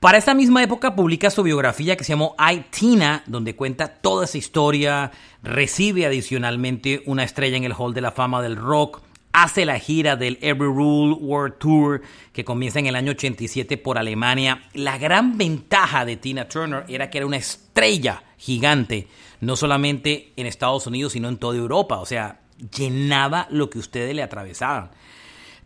para 0.00 0.18
esta 0.18 0.34
misma 0.34 0.62
época 0.62 0.94
publica 0.94 1.30
su 1.30 1.42
biografía 1.42 1.96
que 1.96 2.04
se 2.04 2.12
llamó 2.12 2.36
I, 2.38 2.66
Tina, 2.70 3.22
donde 3.26 3.56
cuenta 3.56 3.88
toda 3.88 4.26
esa 4.26 4.36
historia, 4.36 5.10
recibe 5.42 6.04
adicionalmente 6.04 7.02
una 7.06 7.24
estrella 7.24 7.56
en 7.56 7.64
el 7.64 7.72
Hall 7.72 7.94
de 7.94 8.02
la 8.02 8.10
Fama 8.10 8.42
del 8.42 8.56
Rock, 8.56 9.00
hace 9.34 9.66
la 9.66 9.80
gira 9.80 10.14
del 10.14 10.38
Every 10.40 10.68
Rule 10.68 11.14
World 11.14 11.58
Tour 11.58 12.02
que 12.32 12.44
comienza 12.44 12.78
en 12.78 12.86
el 12.86 12.94
año 12.94 13.10
87 13.10 13.76
por 13.78 13.98
Alemania. 13.98 14.62
La 14.74 14.96
gran 14.96 15.36
ventaja 15.36 16.04
de 16.04 16.16
Tina 16.16 16.48
Turner 16.48 16.84
era 16.88 17.10
que 17.10 17.18
era 17.18 17.26
una 17.26 17.36
estrella 17.36 18.22
gigante, 18.38 19.08
no 19.40 19.56
solamente 19.56 20.32
en 20.36 20.46
Estados 20.46 20.86
Unidos, 20.86 21.14
sino 21.14 21.28
en 21.28 21.38
toda 21.38 21.58
Europa, 21.58 21.98
o 21.98 22.06
sea, 22.06 22.42
llenaba 22.76 23.48
lo 23.50 23.68
que 23.70 23.80
ustedes 23.80 24.14
le 24.14 24.22
atravesaban. 24.22 24.92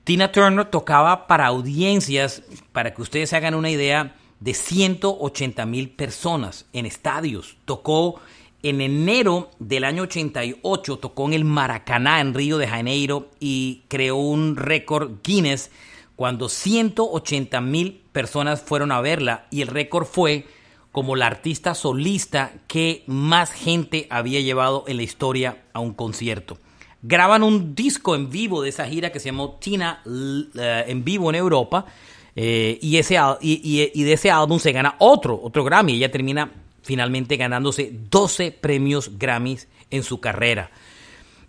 Tina 0.02 0.32
Turner 0.32 0.64
tocaba 0.64 1.26
para 1.26 1.46
audiencias, 1.46 2.42
para 2.72 2.94
que 2.94 3.02
ustedes 3.02 3.28
se 3.28 3.36
hagan 3.36 3.54
una 3.54 3.70
idea, 3.70 4.16
de 4.40 4.54
180 4.54 5.66
mil 5.66 5.90
personas 5.90 6.64
en 6.72 6.86
estadios. 6.86 7.58
Tocó 7.66 8.18
en 8.62 8.80
enero 8.80 9.50
del 9.58 9.84
año 9.84 10.04
88, 10.04 10.98
tocó 10.98 11.26
en 11.26 11.34
el 11.34 11.44
Maracaná 11.44 12.20
en 12.20 12.34
Río 12.34 12.58
de 12.58 12.66
Janeiro 12.66 13.30
y 13.38 13.82
creó 13.88 14.16
un 14.16 14.56
récord 14.56 15.12
Guinness 15.22 15.70
cuando 16.16 16.48
180 16.48 17.60
mil 17.60 18.02
personas 18.12 18.60
fueron 18.60 18.90
a 18.90 19.00
verla 19.00 19.46
y 19.50 19.62
el 19.62 19.68
récord 19.68 20.04
fue 20.04 20.46
como 20.90 21.14
la 21.14 21.26
artista 21.26 21.74
solista 21.74 22.52
que 22.66 23.04
más 23.06 23.52
gente 23.52 24.08
había 24.10 24.40
llevado 24.40 24.84
en 24.88 24.96
la 24.96 25.04
historia 25.04 25.62
a 25.72 25.78
un 25.78 25.94
concierto. 25.94 26.58
Graban 27.02 27.44
un 27.44 27.76
disco 27.76 28.16
en 28.16 28.30
vivo 28.30 28.62
de 28.62 28.70
esa 28.70 28.86
gira 28.86 29.12
que 29.12 29.20
se 29.20 29.26
llamó 29.26 29.58
Tina 29.60 30.02
eh, 30.04 30.84
en 30.88 31.04
vivo 31.04 31.30
en 31.30 31.36
Europa 31.36 31.86
eh, 32.34 32.78
y, 32.82 32.96
ese, 32.96 33.16
y, 33.40 34.02
de 34.02 34.12
ese 34.12 34.32
álbum 34.32 34.58
se 34.58 34.72
gana 34.72 34.96
otro, 34.98 35.38
otro 35.40 35.62
Grammy. 35.62 35.94
Ella 35.94 36.10
termina 36.10 36.50
finalmente 36.88 37.36
ganándose 37.36 37.92
12 38.10 38.50
premios 38.50 39.18
Grammys 39.18 39.68
en 39.90 40.02
su 40.02 40.20
carrera. 40.20 40.70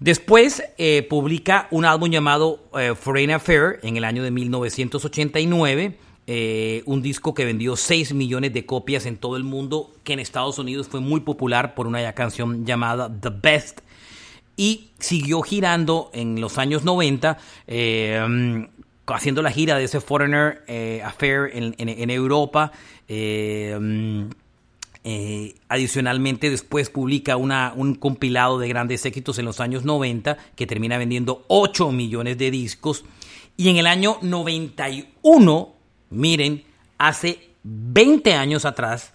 Después 0.02 0.62
eh, 0.78 1.08
publica 1.10 1.70
un 1.72 1.86
álbum 1.86 2.12
llamado 2.12 2.70
eh, 2.78 2.94
Foreign 2.94 3.32
Affair 3.32 3.80
en 3.82 3.96
el 3.96 4.04
año 4.04 4.22
de 4.22 4.32
1989. 4.32 5.98
un 6.86 7.02
disco 7.02 7.34
que 7.34 7.46
vendió 7.46 7.78
6 7.78 8.14
millones 8.14 8.52
de 8.52 8.66
copias 8.66 9.06
en 9.06 9.16
todo 9.16 9.38
el 9.38 9.46
mundo, 9.46 9.94
que 10.04 10.12
en 10.12 10.20
Estados 10.20 10.60
Unidos 10.60 10.90
fue 10.90 11.00
muy 11.00 11.22
popular 11.22 11.74
por 11.74 11.88
una 11.88 12.12
canción 12.12 12.66
llamada 12.66 13.10
The 13.10 13.30
Best. 13.42 13.80
Y 14.58 14.90
siguió 15.00 15.42
girando 15.42 16.12
en 16.14 16.42
los 16.42 16.58
años 16.58 16.84
90 16.84 17.38
haciendo 19.16 19.42
la 19.42 19.52
gira 19.52 19.78
de 19.78 19.86
ese 19.86 20.02
Foreigner 20.02 20.64
eh, 20.68 21.02
Affair 21.04 21.50
en, 21.54 22.10
Europa. 22.10 22.72
Eh, 23.08 24.28
eh, 25.04 25.56
adicionalmente, 25.70 26.50
después 26.50 26.90
publica 26.90 27.38
un 27.38 27.96
compilado 27.96 28.60
de 28.60 28.68
grandes 28.68 29.06
éxitos 29.06 29.40
en 29.40 29.46
los 29.46 29.60
años 29.60 29.86
90 29.86 30.38
que 30.56 30.68
termina 30.68 30.98
vendiendo 30.98 31.46
8 31.48 31.92
millones 31.92 32.38
de 32.38 32.52
discos. 32.52 33.06
Y 33.58 33.70
en 33.70 33.78
el 33.78 33.88
año 33.88 34.18
91, 34.22 35.74
miren, 36.10 36.64
hace 36.98 37.50
20 37.64 38.34
años 38.34 38.66
atrás, 38.66 39.12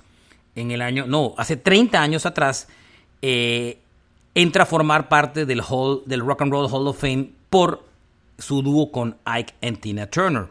en 0.55 0.71
el 0.71 0.83
año, 0.83 1.07
no, 1.07 1.35
hace 1.39 1.57
30 1.57 2.01
años 2.01 2.27
atrás, 2.27 2.69
entra 3.21 4.65
a 4.65 4.67
formar 4.67 5.09
parte 5.09 5.47
del, 5.47 5.63
hall, 5.67 6.03
del 6.07 6.21
Rock 6.21 6.43
and 6.43 6.53
Roll 6.53 6.69
Hall 6.71 6.89
of 6.89 7.01
Fame 7.01 7.31
por 7.49 7.85
su 8.39 8.63
dúo 8.63 8.91
con 8.91 9.17
Ike 9.25 9.55
y 9.61 9.73
Tina 9.73 10.07
Turner. 10.07 10.49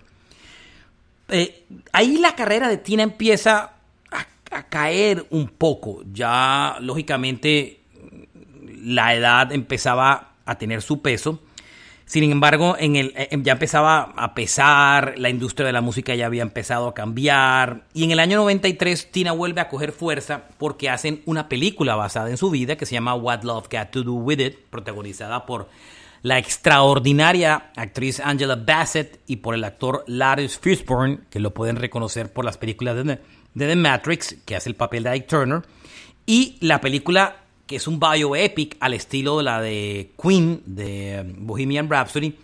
Eh, 1.29 1.65
ahí 1.91 2.17
la 2.17 2.35
carrera 2.35 2.67
de 2.67 2.77
Tina 2.77 3.03
empieza 3.03 3.73
a, 4.53 4.63
caer 4.69 5.25
un 5.29 5.47
poco. 5.47 6.03
Ya, 6.11 6.77
lógicamente, 6.79 7.81
la 8.83 9.15
edad 9.15 9.51
empezaba 9.51 10.33
a 10.45 10.57
tener 10.57 10.81
su 10.81 11.01
peso. 11.01 11.39
Sin 12.05 12.29
embargo, 12.29 12.75
en 12.77 12.95
el, 12.95 13.13
eh, 13.15 13.29
ya 13.41 13.53
empezaba 13.53 14.13
a 14.17 14.35
pesar, 14.35 15.15
la 15.17 15.29
industria 15.29 15.65
de 15.65 15.73
la 15.73 15.81
música 15.81 16.13
ya 16.15 16.25
había 16.25 16.41
empezado 16.41 16.87
a 16.87 16.93
cambiar. 16.93 17.85
Y 17.93 18.03
en 18.03 18.11
el 18.11 18.19
año 18.19 18.37
93, 18.37 19.11
Tina 19.11 19.31
vuelve 19.31 19.61
a 19.61 19.69
coger 19.69 19.93
fuerza 19.93 20.43
porque 20.57 20.89
hacen 20.89 21.21
una 21.25 21.49
película 21.49 21.95
basada 21.95 22.29
en 22.29 22.37
su 22.37 22.49
vida 22.49 22.75
que 22.75 22.85
se 22.85 22.93
llama 22.93 23.15
What 23.15 23.43
Love 23.43 23.67
Got 23.71 23.89
to 23.91 24.03
Do 24.03 24.13
With 24.13 24.39
It, 24.39 24.57
protagonizada 24.69 25.45
por 25.45 25.69
la 26.23 26.37
extraordinaria 26.37 27.71
actriz 27.75 28.19
Angela 28.19 28.55
Bassett 28.55 29.19
y 29.27 29.37
por 29.37 29.55
el 29.55 29.63
actor 29.63 30.03
Lars 30.07 30.57
Fishburne, 30.57 31.19
que 31.29 31.39
lo 31.39 31.53
pueden 31.53 31.75
reconocer 31.75 32.31
por 32.31 32.45
las 32.45 32.57
películas 32.57 32.95
de, 32.95 33.19
The 33.57 33.75
Matrix, 33.75 34.35
que 34.45 34.55
hace 34.55 34.69
el 34.69 34.75
papel 34.75 35.03
de 35.03 35.09
Ike 35.11 35.27
Turner, 35.27 35.61
y 36.25 36.57
la 36.61 36.81
película 36.81 37.37
que 37.65 37.77
es 37.77 37.87
un 37.87 37.99
bioepic 37.99 38.77
al 38.79 38.93
estilo 38.93 39.37
de 39.37 39.43
la 39.43 39.61
de 39.61 40.11
Queen, 40.21 40.61
de 40.65 41.23
um, 41.25 41.47
Bohemian 41.47 41.89
Rhapsody, 41.89 42.35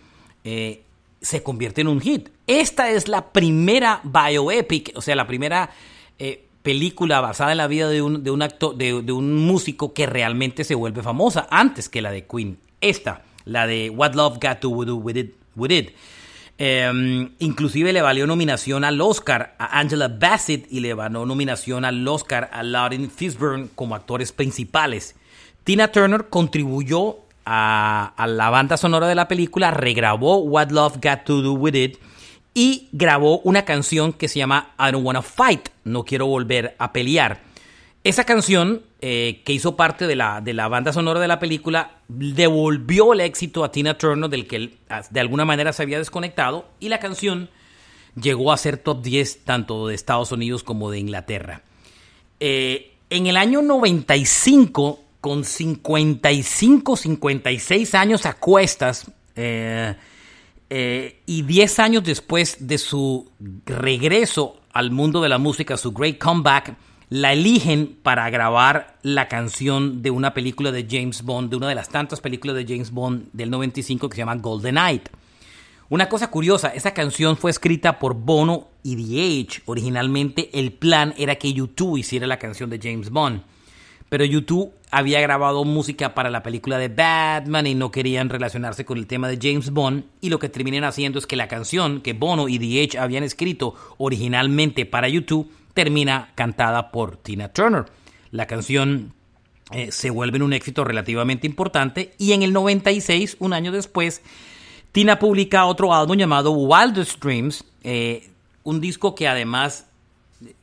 eh, 0.44 0.82
se 1.20 1.42
convierte 1.42 1.82
en 1.82 1.88
un 1.88 2.00
hit. 2.00 2.28
Esta 2.46 2.90
es 2.90 3.06
la 3.08 3.32
primera 3.32 4.00
bioepic, 4.02 4.92
o 4.94 5.02
sea, 5.02 5.14
la 5.14 5.26
primera 5.26 5.70
eh, 6.18 6.46
película 6.62 7.20
basada 7.20 7.52
en 7.52 7.58
la 7.58 7.66
vida 7.66 7.88
de 7.88 8.02
un, 8.02 8.24
de 8.24 8.30
un, 8.30 8.40
de, 8.76 9.02
de 9.02 9.12
un 9.12 9.36
músico 9.36 9.92
que 9.92 10.06
realmente 10.06 10.64
se 10.64 10.74
vuelve 10.74 11.02
famosa 11.02 11.46
antes 11.50 11.88
que 11.88 12.02
la 12.02 12.10
de 12.10 12.26
Queen. 12.26 12.58
Esta 12.80 13.22
la 13.44 13.66
de 13.66 13.90
What 13.90 14.14
Love 14.14 14.38
Got 14.40 14.60
to 14.60 14.84
Do 14.84 14.96
With 14.96 15.16
It. 15.16 15.34
With 15.56 15.70
it. 15.70 15.90
Em, 16.62 17.30
inclusive 17.38 17.90
le 17.90 18.02
valió 18.02 18.26
nominación 18.26 18.84
al 18.84 19.00
Oscar 19.00 19.54
a 19.58 19.80
Angela 19.80 20.08
Bassett 20.08 20.70
y 20.70 20.80
le 20.80 20.92
valió 20.92 21.24
nominación 21.24 21.86
al 21.86 22.06
Oscar 22.06 22.50
a 22.52 22.62
Lauren 22.62 23.10
Fishburne 23.10 23.68
como 23.74 23.94
actores 23.94 24.30
principales. 24.32 25.16
Tina 25.64 25.90
Turner 25.90 26.28
contribuyó 26.28 27.20
a, 27.46 28.12
la 28.28 28.50
banda 28.50 28.76
sonora 28.76 29.08
de 29.08 29.14
la 29.14 29.26
película, 29.26 29.70
regrabó 29.70 30.36
What 30.40 30.70
Love 30.70 30.98
Got 31.02 31.24
to 31.24 31.40
Do 31.40 31.54
With 31.54 31.74
It 31.76 31.98
y 32.52 32.88
grabó 32.92 33.38
una 33.38 33.64
canción 33.64 34.12
que 34.12 34.28
se 34.28 34.38
llama 34.38 34.74
I 34.78 34.92
Don't 34.92 35.06
Wanna 35.06 35.22
Fight, 35.22 35.70
no 35.84 36.04
quiero 36.04 36.26
volver 36.26 36.76
a 36.78 36.92
pelear. 36.92 37.40
Esa 38.02 38.24
canción, 38.24 38.82
eh, 39.02 39.42
que 39.44 39.52
hizo 39.52 39.76
parte 39.76 40.06
de 40.06 40.16
la, 40.16 40.40
de 40.40 40.54
la 40.54 40.68
banda 40.68 40.90
sonora 40.92 41.20
de 41.20 41.28
la 41.28 41.38
película, 41.38 41.98
devolvió 42.08 43.12
el 43.12 43.20
éxito 43.20 43.62
a 43.62 43.70
Tina 43.70 43.98
Turner, 43.98 44.30
del 44.30 44.46
que 44.46 44.78
de 45.10 45.20
alguna 45.20 45.44
manera 45.44 45.74
se 45.74 45.82
había 45.82 45.98
desconectado, 45.98 46.66
y 46.80 46.88
la 46.88 46.98
canción 46.98 47.50
llegó 48.18 48.52
a 48.52 48.56
ser 48.56 48.78
top 48.78 49.02
10 49.02 49.44
tanto 49.44 49.86
de 49.86 49.94
Estados 49.94 50.32
Unidos 50.32 50.64
como 50.64 50.90
de 50.90 50.98
Inglaterra. 50.98 51.62
Eh, 52.40 52.94
en 53.10 53.26
el 53.26 53.36
año 53.36 53.60
95, 53.60 55.00
con 55.20 55.44
55, 55.44 56.96
56 56.96 57.94
años 57.94 58.24
a 58.24 58.32
cuestas, 58.32 59.10
eh, 59.36 59.94
y 61.26 61.42
10 61.42 61.78
años 61.80 62.04
después 62.04 62.66
de 62.66 62.78
su 62.78 63.30
regreso 63.66 64.58
al 64.72 64.90
mundo 64.90 65.20
de 65.20 65.28
la 65.28 65.36
música, 65.36 65.76
su 65.76 65.92
great 65.92 66.16
comeback, 66.16 66.76
la 67.10 67.32
eligen 67.32 67.98
para 68.04 68.30
grabar 68.30 68.96
la 69.02 69.26
canción 69.26 70.00
de 70.00 70.12
una 70.12 70.32
película 70.32 70.70
de 70.70 70.86
James 70.88 71.22
Bond, 71.22 71.50
de 71.50 71.56
una 71.56 71.68
de 71.68 71.74
las 71.74 71.88
tantas 71.88 72.20
películas 72.20 72.54
de 72.54 72.64
James 72.64 72.92
Bond 72.92 73.30
del 73.32 73.50
95 73.50 74.08
que 74.08 74.14
se 74.14 74.22
llama 74.22 74.36
Golden 74.36 74.76
Night. 74.76 75.08
Una 75.88 76.08
cosa 76.08 76.30
curiosa, 76.30 76.68
esa 76.68 76.94
canción 76.94 77.36
fue 77.36 77.50
escrita 77.50 77.98
por 77.98 78.14
Bono 78.14 78.68
y 78.84 78.94
The 78.94 79.48
Age. 79.50 79.62
Originalmente 79.66 80.56
el 80.56 80.72
plan 80.72 81.12
era 81.18 81.34
que 81.34 81.52
YouTube 81.52 81.96
hiciera 81.96 82.28
la 82.28 82.38
canción 82.38 82.70
de 82.70 82.78
James 82.80 83.10
Bond. 83.10 83.42
pero 84.08 84.24
YouTube 84.24 84.72
había 84.90 85.20
grabado 85.20 85.64
música 85.64 86.14
para 86.14 86.30
la 86.30 86.42
película 86.42 86.78
de 86.78 86.88
Batman 86.88 87.66
y 87.68 87.76
no 87.76 87.92
querían 87.92 88.28
relacionarse 88.28 88.84
con 88.84 88.98
el 88.98 89.06
tema 89.06 89.28
de 89.28 89.38
James 89.40 89.70
Bond 89.70 90.04
y 90.20 90.30
lo 90.30 90.40
que 90.40 90.48
terminan 90.48 90.82
haciendo 90.82 91.20
es 91.20 91.28
que 91.28 91.36
la 91.36 91.46
canción 91.46 92.00
que 92.00 92.12
Bono 92.12 92.48
y 92.48 92.58
The 92.58 92.82
Edge 92.82 92.98
habían 92.98 93.22
escrito 93.22 93.74
originalmente 93.98 94.84
para 94.86 95.08
YouTube 95.08 95.48
termina 95.80 96.28
cantada 96.34 96.90
por 96.90 97.16
Tina 97.16 97.48
Turner. 97.54 97.86
La 98.32 98.46
canción 98.46 99.14
eh, 99.72 99.90
se 99.90 100.10
vuelve 100.10 100.42
un 100.42 100.52
éxito 100.52 100.84
relativamente 100.84 101.46
importante 101.46 102.12
y 102.18 102.32
en 102.32 102.42
el 102.42 102.52
96, 102.52 103.38
un 103.40 103.54
año 103.54 103.72
después, 103.72 104.20
Tina 104.92 105.18
publica 105.18 105.64
otro 105.64 105.94
álbum 105.94 106.18
llamado 106.18 106.50
Wildest 106.50 107.18
Dreams, 107.24 107.64
eh, 107.82 108.28
un 108.62 108.82
disco 108.82 109.14
que 109.14 109.26
además 109.26 109.86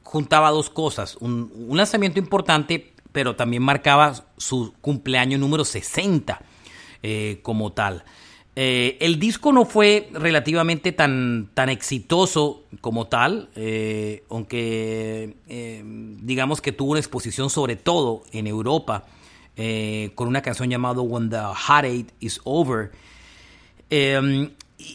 juntaba 0.04 0.52
dos 0.52 0.70
cosas, 0.70 1.18
un, 1.20 1.52
lanzamiento 1.72 2.20
importante 2.20 2.94
pero 3.12 3.36
también 3.36 3.64
marcaba 3.64 4.14
su 4.38 4.76
cumpleaños 4.82 5.40
número 5.40 5.66
60 5.66 6.40
eh, 7.02 7.40
como 7.42 7.72
tal. 7.72 8.04
Eh, 8.60 8.98
el 9.02 9.20
disco 9.20 9.54
no 9.54 9.66
fue 9.66 10.10
relativamente 10.14 10.92
tan, 10.92 11.52
tan 11.54 11.70
exitoso 11.70 12.64
como 12.82 13.06
tal, 13.06 13.50
eh, 13.56 14.24
aunque 14.32 15.36
digamos 16.24 16.60
que 16.60 16.72
tuvo 16.72 16.94
una 16.94 17.00
exposición 17.00 17.52
sobre 17.52 17.76
todo 17.76 18.24
en 18.32 18.48
Europa 18.48 19.06
con 20.16 20.28
una 20.28 20.42
canción 20.42 20.72
llamada 20.72 21.02
When 21.02 21.30
the 21.30 21.38
Heartache 21.38 22.08
is 22.20 22.42
Over. 22.46 22.94
Y, 23.92 24.50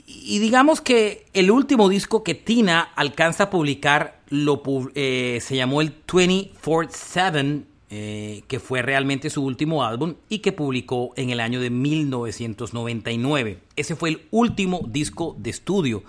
y, 0.06 0.38
digamos 0.40 0.80
que 0.80 1.26
el 1.32 1.52
último 1.52 1.88
disco 1.88 2.24
que 2.24 2.34
Tina 2.34 2.80
alcanza 2.96 3.44
a 3.44 3.50
publicar 3.50 4.20
lo, 4.28 4.60
se 4.92 5.54
llamó 5.56 5.82
el 5.82 6.04
24-7 6.04 7.62
eh, 7.94 8.44
que 8.48 8.58
fue 8.58 8.80
realmente 8.80 9.28
su 9.28 9.44
último 9.44 9.84
álbum 9.84 10.14
y 10.30 10.38
que 10.38 10.52
publicó 10.52 11.12
en 11.14 11.28
el 11.28 11.40
año 11.40 11.60
de 11.60 11.68
1999. 11.68 13.58
Ese 13.76 13.96
fue 13.96 14.08
el 14.08 14.22
último 14.30 14.80
disco 14.88 15.36
de 15.38 15.50
estudio 15.50 16.02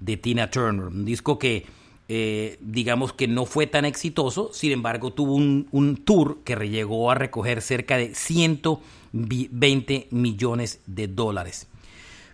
de 0.00 0.18
Tina 0.18 0.50
Turner, 0.50 0.88
un 0.88 1.06
disco 1.06 1.38
que 1.38 1.64
eh, 2.10 2.58
digamos 2.60 3.14
que 3.14 3.26
no 3.26 3.46
fue 3.46 3.66
tan 3.66 3.86
exitoso, 3.86 4.50
sin 4.52 4.72
embargo 4.72 5.14
tuvo 5.14 5.34
un, 5.34 6.02
tour 6.04 6.40
que 6.44 6.56
llegó 6.56 7.10
a 7.10 7.14
recoger 7.14 7.62
cerca 7.62 7.96
de 7.96 8.14
120 8.14 10.08
millones 10.10 10.80
de 10.84 11.08
dólares. 11.08 11.68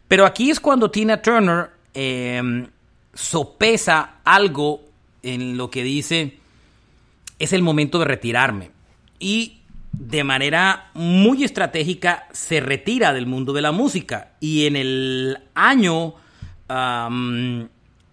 Pero 0.08 0.26
aquí 0.26 0.50
es 0.50 0.58
cuando 0.58 0.90
Tina 0.90 1.22
Turner 1.22 1.70
em, 1.94 2.66
sopesa 3.14 4.16
algo 4.24 4.80
en 5.22 5.56
lo 5.56 5.70
que 5.70 5.84
dice, 5.84 6.38
es 7.38 7.52
el 7.52 7.62
momento 7.62 8.00
de 8.00 8.06
retirarme 8.06 8.74
y 9.18 9.58
de 9.92 10.24
manera 10.24 10.90
muy 10.94 11.44
estratégica 11.44 12.26
se 12.32 12.60
retira 12.60 13.12
del 13.12 13.26
mundo 13.26 13.52
de 13.52 13.60
la 13.62 13.72
música. 13.72 14.32
Y 14.40 14.66
en 14.66 14.76
el 14.76 15.38
año, 15.54 16.14
en 16.68 17.68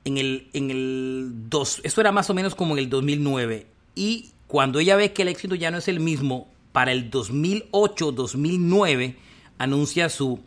el, 0.05 0.47
en 0.53 0.71
el 0.71 1.31
dos, 1.49 1.81
esto 1.83 2.01
era 2.01 2.11
más 2.11 2.29
o 2.29 2.33
menos 2.33 2.55
como 2.55 2.73
en 2.73 2.79
el 2.79 2.89
2009. 2.89 3.67
Y 3.95 4.31
cuando 4.47 4.79
ella 4.79 4.95
ve 4.95 5.13
que 5.13 5.21
el 5.23 5.27
éxito 5.27 5.55
ya 5.55 5.71
no 5.71 5.77
es 5.77 5.87
el 5.87 5.99
mismo, 5.99 6.47
para 6.71 6.91
el 6.91 7.11
2008-2009 7.11 9.15
anuncia 9.59 10.09
su 10.09 10.39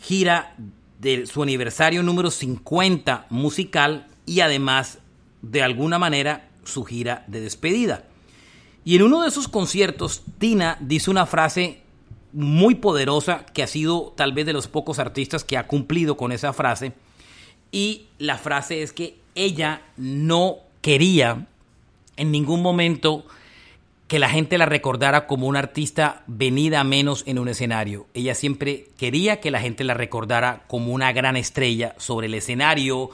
gira 0.00 0.54
de 1.00 1.26
su 1.26 1.42
aniversario 1.42 2.02
número 2.02 2.30
50 2.30 3.26
musical 3.30 4.06
y 4.26 4.40
además 4.40 4.98
de 5.42 5.62
alguna 5.62 5.98
manera 5.98 6.48
su 6.64 6.84
gira 6.84 7.24
de 7.26 7.40
despedida. 7.40 8.04
Y 8.84 8.96
en 8.96 9.02
uno 9.02 9.22
de 9.22 9.28
esos 9.28 9.48
conciertos, 9.48 10.22
Tina 10.38 10.76
dice 10.80 11.10
una 11.10 11.24
frase 11.24 11.80
muy 12.32 12.74
poderosa 12.74 13.46
que 13.46 13.62
ha 13.62 13.66
sido 13.66 14.12
tal 14.16 14.32
vez 14.32 14.44
de 14.44 14.52
los 14.52 14.68
pocos 14.68 14.98
artistas 14.98 15.44
que 15.44 15.56
ha 15.56 15.66
cumplido 15.66 16.16
con 16.16 16.32
esa 16.32 16.52
frase. 16.52 16.92
Y 17.72 18.06
la 18.18 18.36
frase 18.36 18.82
es 18.82 18.92
que 18.92 19.16
ella 19.34 19.82
no 19.96 20.56
quería 20.82 21.46
en 22.16 22.30
ningún 22.30 22.60
momento 22.60 23.24
que 24.06 24.18
la 24.18 24.28
gente 24.28 24.58
la 24.58 24.66
recordara 24.66 25.26
como 25.26 25.46
una 25.46 25.60
artista 25.60 26.22
venida 26.26 26.84
menos 26.84 27.24
en 27.26 27.38
un 27.38 27.48
escenario. 27.48 28.06
Ella 28.12 28.34
siempre 28.34 28.88
quería 28.98 29.40
que 29.40 29.50
la 29.50 29.60
gente 29.60 29.82
la 29.82 29.94
recordara 29.94 30.64
como 30.66 30.92
una 30.92 31.12
gran 31.12 31.36
estrella 31.36 31.94
sobre 31.96 32.26
el 32.26 32.34
escenario 32.34 33.08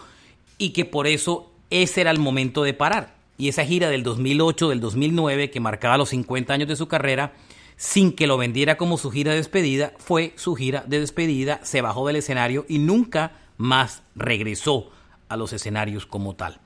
y 0.58 0.70
que 0.70 0.84
por 0.84 1.06
eso 1.06 1.52
ese 1.70 2.00
era 2.00 2.10
el 2.10 2.18
momento 2.18 2.64
de 2.64 2.74
parar 2.74 3.19
y 3.41 3.49
esa 3.49 3.64
gira 3.64 3.88
del 3.88 4.03
2008, 4.03 4.68
del 4.68 4.80
2009, 4.80 5.51
que 5.51 5.61
marcaba 5.61 5.97
los 5.97 6.11
50 6.11 6.53
años 6.53 6.68
de 6.68 6.76
su 6.76 6.88
carrera, 6.88 7.32
sin 7.76 8.12
que 8.12 8.26
lo 8.26 8.36
vendiera 8.36 8.76
como 8.76 8.99
su 8.99 9.11
gira 9.11 9.30
de 9.30 9.38
despedida, 9.38 9.95
fue 9.97 10.34
su 10.36 10.55
gira 10.55 10.84
de 10.86 11.01
despedida, 11.01 11.59
se 11.62 11.80
bajó 11.80 12.07
del 12.07 12.16
escenario 12.16 12.66
y 12.68 12.78
nunca 12.78 13.32
más 13.57 14.03
regresó 14.14 14.91
a 15.30 15.38
los 15.38 15.55
escenarios 15.55 16.05
como 16.05 16.36
tal. 16.36 16.61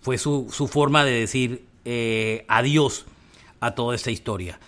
Fue 0.00 0.18
su, 0.18 0.48
forma 0.70 1.04
de 1.04 1.10
decir 1.10 1.64
eh, 1.84 2.44
adiós 2.46 3.06
a 3.58 3.74
toda 3.74 3.96
esta 3.96 4.12
historia. 4.12 4.60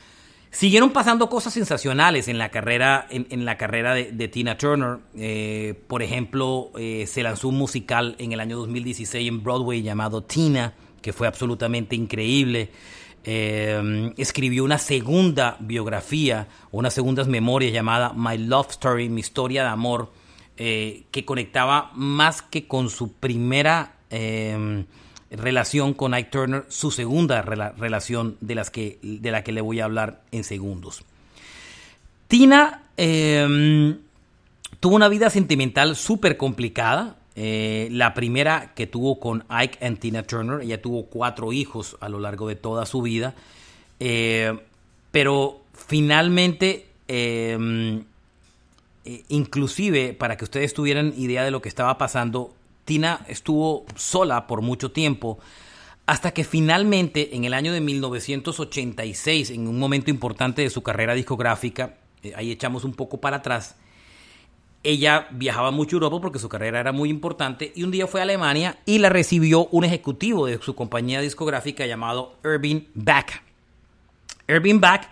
Siguieron 0.50 0.90
pasando 0.90 1.30
cosas 1.30 1.54
sensacionales 1.54 2.26
en 2.26 2.38
la 2.38 2.50
carrera, 2.50 3.06
en, 3.08 3.44
la 3.44 3.56
carrera 3.56 3.94
de, 3.94 4.28
Tina 4.28 4.58
Turner. 4.58 4.98
Eh, 5.16 5.80
por 5.86 6.02
ejemplo, 6.02 6.72
eh, 6.76 7.06
se 7.06 7.22
lanzó 7.22 7.48
un 7.48 7.56
musical 7.56 8.16
en 8.18 8.32
el 8.32 8.40
año 8.40 8.58
2016 8.58 9.28
en 9.28 9.42
Broadway 9.44 9.80
llamado 9.80 10.24
Tina, 10.24 10.74
que 11.02 11.12
fue 11.12 11.26
absolutamente 11.26 11.96
increíble. 11.96 12.70
Eh, 13.24 14.12
escribió 14.16 14.64
una 14.64 14.78
segunda 14.78 15.56
biografía, 15.60 16.48
unas 16.72 16.94
segundas 16.94 17.28
memorias 17.28 17.72
llamada 17.72 18.12
My 18.14 18.38
Love 18.38 18.70
Story, 18.70 19.08
mi 19.08 19.20
historia 19.20 19.62
de 19.62 19.68
amor, 19.68 20.12
eh, 20.56 21.04
que 21.10 21.24
conectaba 21.24 21.90
más 21.94 22.42
que 22.42 22.66
con 22.66 22.90
su 22.90 23.12
primera 23.12 23.94
eh, 24.10 24.84
relación 25.30 25.94
con 25.94 26.14
Ike 26.14 26.30
Turner, 26.30 26.64
su 26.68 26.90
segunda 26.90 27.42
relación 27.42 28.36
de, 28.40 28.54
las 28.54 28.70
que, 28.70 28.98
de 29.02 29.30
la 29.30 29.44
que 29.44 29.52
le 29.52 29.60
voy 29.60 29.80
a 29.80 29.84
hablar 29.84 30.22
en 30.32 30.44
segundos. 30.44 31.04
Tina 32.26 32.82
tuvo 32.96 34.96
una 34.96 35.08
vida 35.08 35.30
sentimental 35.30 35.96
súper 35.96 36.36
complicada. 36.36 37.16
Eh, 37.34 37.88
la 37.90 38.12
primera 38.12 38.72
que 38.74 38.86
tuvo 38.86 39.18
con 39.18 39.44
Ike 39.48 39.84
and 39.84 39.98
Tina 39.98 40.22
Turner, 40.22 40.60
ella 40.60 40.82
tuvo 40.82 41.06
cuatro 41.06 41.52
hijos 41.52 41.96
a 42.00 42.08
lo 42.08 42.20
largo 42.20 42.48
de 42.48 42.56
toda 42.56 42.84
su 42.84 43.00
vida, 43.00 43.34
eh, 44.00 44.58
pero 45.10 45.62
finalmente, 45.72 46.86
em, 47.08 48.04
eh, 49.04 49.24
inclusive 49.30 50.12
para 50.12 50.36
que 50.36 50.44
ustedes 50.44 50.74
tuvieran 50.74 51.14
idea 51.16 51.44
de 51.44 51.50
lo 51.50 51.62
que 51.62 51.70
estaba 51.70 51.96
pasando, 51.96 52.54
Tina 52.84 53.24
estuvo 53.28 53.86
sola 53.94 54.46
por 54.46 54.60
mucho 54.60 54.90
tiempo, 54.90 55.38
hasta 56.04 56.32
que 56.32 56.44
finalmente 56.44 57.34
en 57.34 57.44
el 57.44 57.54
año 57.54 57.72
de 57.72 57.80
1986, 57.80 59.50
en 59.50 59.68
un 59.68 59.78
momento 59.78 60.10
importante 60.10 60.62
de 60.62 60.68
su 60.68 60.82
carrera 60.82 61.14
discográfica, 61.14 61.94
ahí 62.36 62.50
echamos 62.50 62.84
un 62.84 62.92
poco 62.92 63.20
para 63.20 63.38
atrás, 63.38 63.76
ella 64.84 65.28
viajaba 65.30 65.70
mucho 65.70 65.96
a 65.96 65.98
Europa 65.98 66.20
porque 66.20 66.38
su 66.38 66.48
carrera 66.48 66.80
era 66.80 66.92
muy 66.92 67.08
importante 67.08 67.72
y 67.74 67.84
un 67.84 67.90
día 67.90 68.06
fue 68.06 68.20
a 68.20 68.24
Alemania 68.24 68.78
y 68.84 68.98
la 68.98 69.08
recibió 69.08 69.66
un 69.66 69.84
ejecutivo 69.84 70.46
de 70.46 70.58
su 70.58 70.74
compañía 70.74 71.20
discográfica 71.20 71.86
llamado 71.86 72.36
Irving 72.44 72.82
Back. 72.94 73.42
Irving 74.48 74.80
Back 74.80 75.08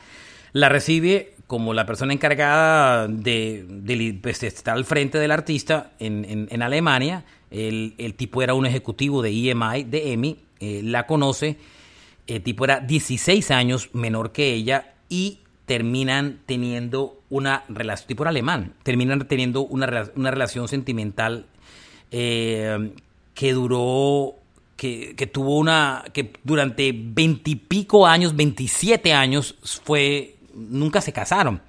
la 0.52 0.68
recibe 0.68 1.34
como 1.46 1.74
la 1.74 1.84
persona 1.84 2.12
encargada 2.12 3.08
de, 3.08 4.18
pues, 4.22 4.42
estar 4.44 4.76
al 4.76 4.84
frente 4.84 5.18
del 5.18 5.32
artista 5.32 5.92
en, 5.98 6.62
Alemania. 6.62 7.24
El, 7.50 8.14
tipo 8.16 8.42
era 8.42 8.54
un 8.54 8.66
ejecutivo 8.66 9.20
de 9.20 9.30
EMI, 9.30 9.84
de 9.84 10.12
EMI, 10.12 10.38
eh, 10.60 10.80
la 10.84 11.06
conoce. 11.06 11.56
El 12.28 12.42
tipo 12.42 12.64
era 12.64 12.78
16 12.78 13.50
años 13.50 13.90
menor 13.94 14.30
que 14.30 14.52
ella 14.52 14.94
y 15.08 15.40
terminan 15.66 16.40
teniendo 16.46 17.19
una 17.30 17.64
relación, 17.68 18.08
tipo 18.08 18.24
alemán, 18.24 18.74
terminan 18.82 19.26
teniendo 19.26 19.62
una, 19.62 19.86
relación 19.86 20.68
sentimental 20.68 21.46
eh, 22.10 22.92
que 23.34 23.52
duró, 23.52 24.34
que, 24.76 25.30
tuvo 25.32 25.58
una, 25.58 26.04
que 26.12 26.32
durante 26.42 26.92
veintipico 26.92 28.06
años, 28.06 28.34
27 28.36 29.12
años, 29.12 29.56
fue, 29.62 30.36
nunca 30.54 31.00
se 31.00 31.12
casaron. 31.12 31.62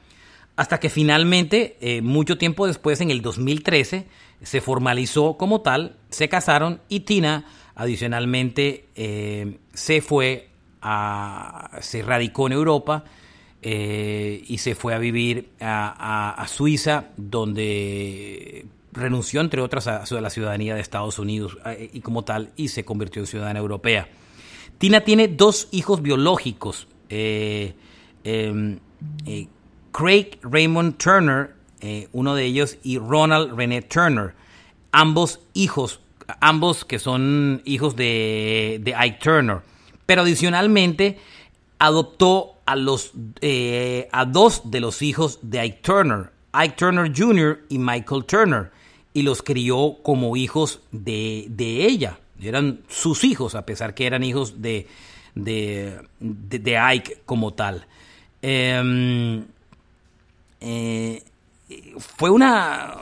Hasta 0.56 0.80
que 0.80 0.90
finalmente, 0.90 1.78
eh, 1.80 2.02
mucho 2.02 2.38
tiempo 2.38 2.68
después, 2.68 3.00
en 3.00 3.12
el 3.12 3.22
2013, 3.22 4.08
se 4.42 4.62
formalizó 4.62 5.38
como 5.38 5.62
tal, 5.62 5.96
se 6.10 6.28
casaron 6.28 6.82
y 6.90 7.02
Tina, 7.02 7.46
adicionalmente, 7.76 8.86
eh, 8.96 9.58
se 9.74 10.02
fue 10.02 10.50
a, 10.82 11.78
se 11.82 12.02
radicó 12.02 12.48
en 12.48 12.54
Europa 12.54 13.06
eh, 13.64 14.44
y 14.48 14.58
se 14.58 14.74
fue 14.74 14.96
a 14.96 14.98
vivir 14.98 15.50
a, 15.60 16.46
Suiza, 16.48 17.06
donde 17.16 18.66
renunció, 18.92 19.42
entre 19.42 19.62
otras, 19.62 19.88
a, 19.88 20.04
la 20.10 20.30
ciudadanía 20.32 20.74
de 20.74 20.82
Estados 20.82 21.20
Unidos 21.20 21.58
eh, 21.66 21.92
y 21.94 22.02
como 22.02 22.24
tal, 22.24 22.52
y 22.56 22.70
se 22.70 22.84
convirtió 22.84 23.22
en 23.22 23.28
ciudadana 23.28 23.60
europea. 23.60 24.10
Tina 24.80 25.02
tiene 25.02 25.28
dos 25.28 25.68
hijos 25.72 26.02
biológicos. 26.02 26.88
Eh, 27.10 27.76
em, 28.24 28.80
Craig 29.92 30.40
Raymond 30.42 30.98
Turner, 30.98 31.54
uno 32.14 32.34
de 32.34 32.46
ellos, 32.46 32.78
y 32.84 32.98
Ronald 32.98 33.56
René 33.56 33.84
Turner, 33.84 34.34
ambos 34.92 35.40
hijos, 35.54 36.00
ambos 36.40 36.84
que 36.86 36.98
son 36.98 37.62
hijos 37.66 37.96
de 37.96 38.96
Ike 38.98 39.20
Turner. 39.22 39.60
Pero 40.08 40.24
adicionalmente 40.24 41.20
adoptó 41.78 42.61
a, 42.72 42.76
los, 42.78 43.12
eh, 43.42 44.08
a 44.12 44.26
dos 44.26 44.72
de 44.72 44.80
los 44.80 45.02
hijos 45.02 45.40
de 45.42 45.60
Ike 45.60 45.80
Turner, 45.82 46.32
Ike 46.54 46.76
Turner 46.78 47.12
Jr. 47.14 47.66
y 47.70 47.78
Michael 47.78 48.24
Turner, 48.26 48.72
y 49.14 49.24
los 49.24 49.44
crió 49.44 49.98
como 50.02 50.38
hijos 50.38 50.82
de, 50.92 51.48
de 51.50 51.86
ella. 51.86 52.20
Eran 52.42 52.80
sus 52.88 53.26
hijos, 53.26 53.56
a 53.56 53.66
pesar 53.66 53.94
que 53.94 54.08
eran 54.08 54.24
hijos 54.24 54.62
de, 54.62 54.88
de, 55.36 56.78
Ike 56.78 57.22
como 57.26 57.54
tal. 57.54 57.86
Em, 58.42 59.44
eh, 60.62 61.24
fue 61.98 62.30
una, 62.30 63.00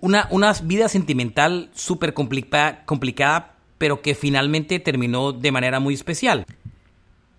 una, 0.00 0.26
una, 0.30 0.52
vida 0.64 0.88
sentimental 0.88 1.70
súper 1.72 2.14
complicada, 2.14 3.54
pero 3.78 4.02
que 4.02 4.16
finalmente 4.16 4.80
terminó 4.80 5.32
de 5.32 5.52
manera 5.52 5.78
muy 5.78 5.94
especial. 5.94 6.46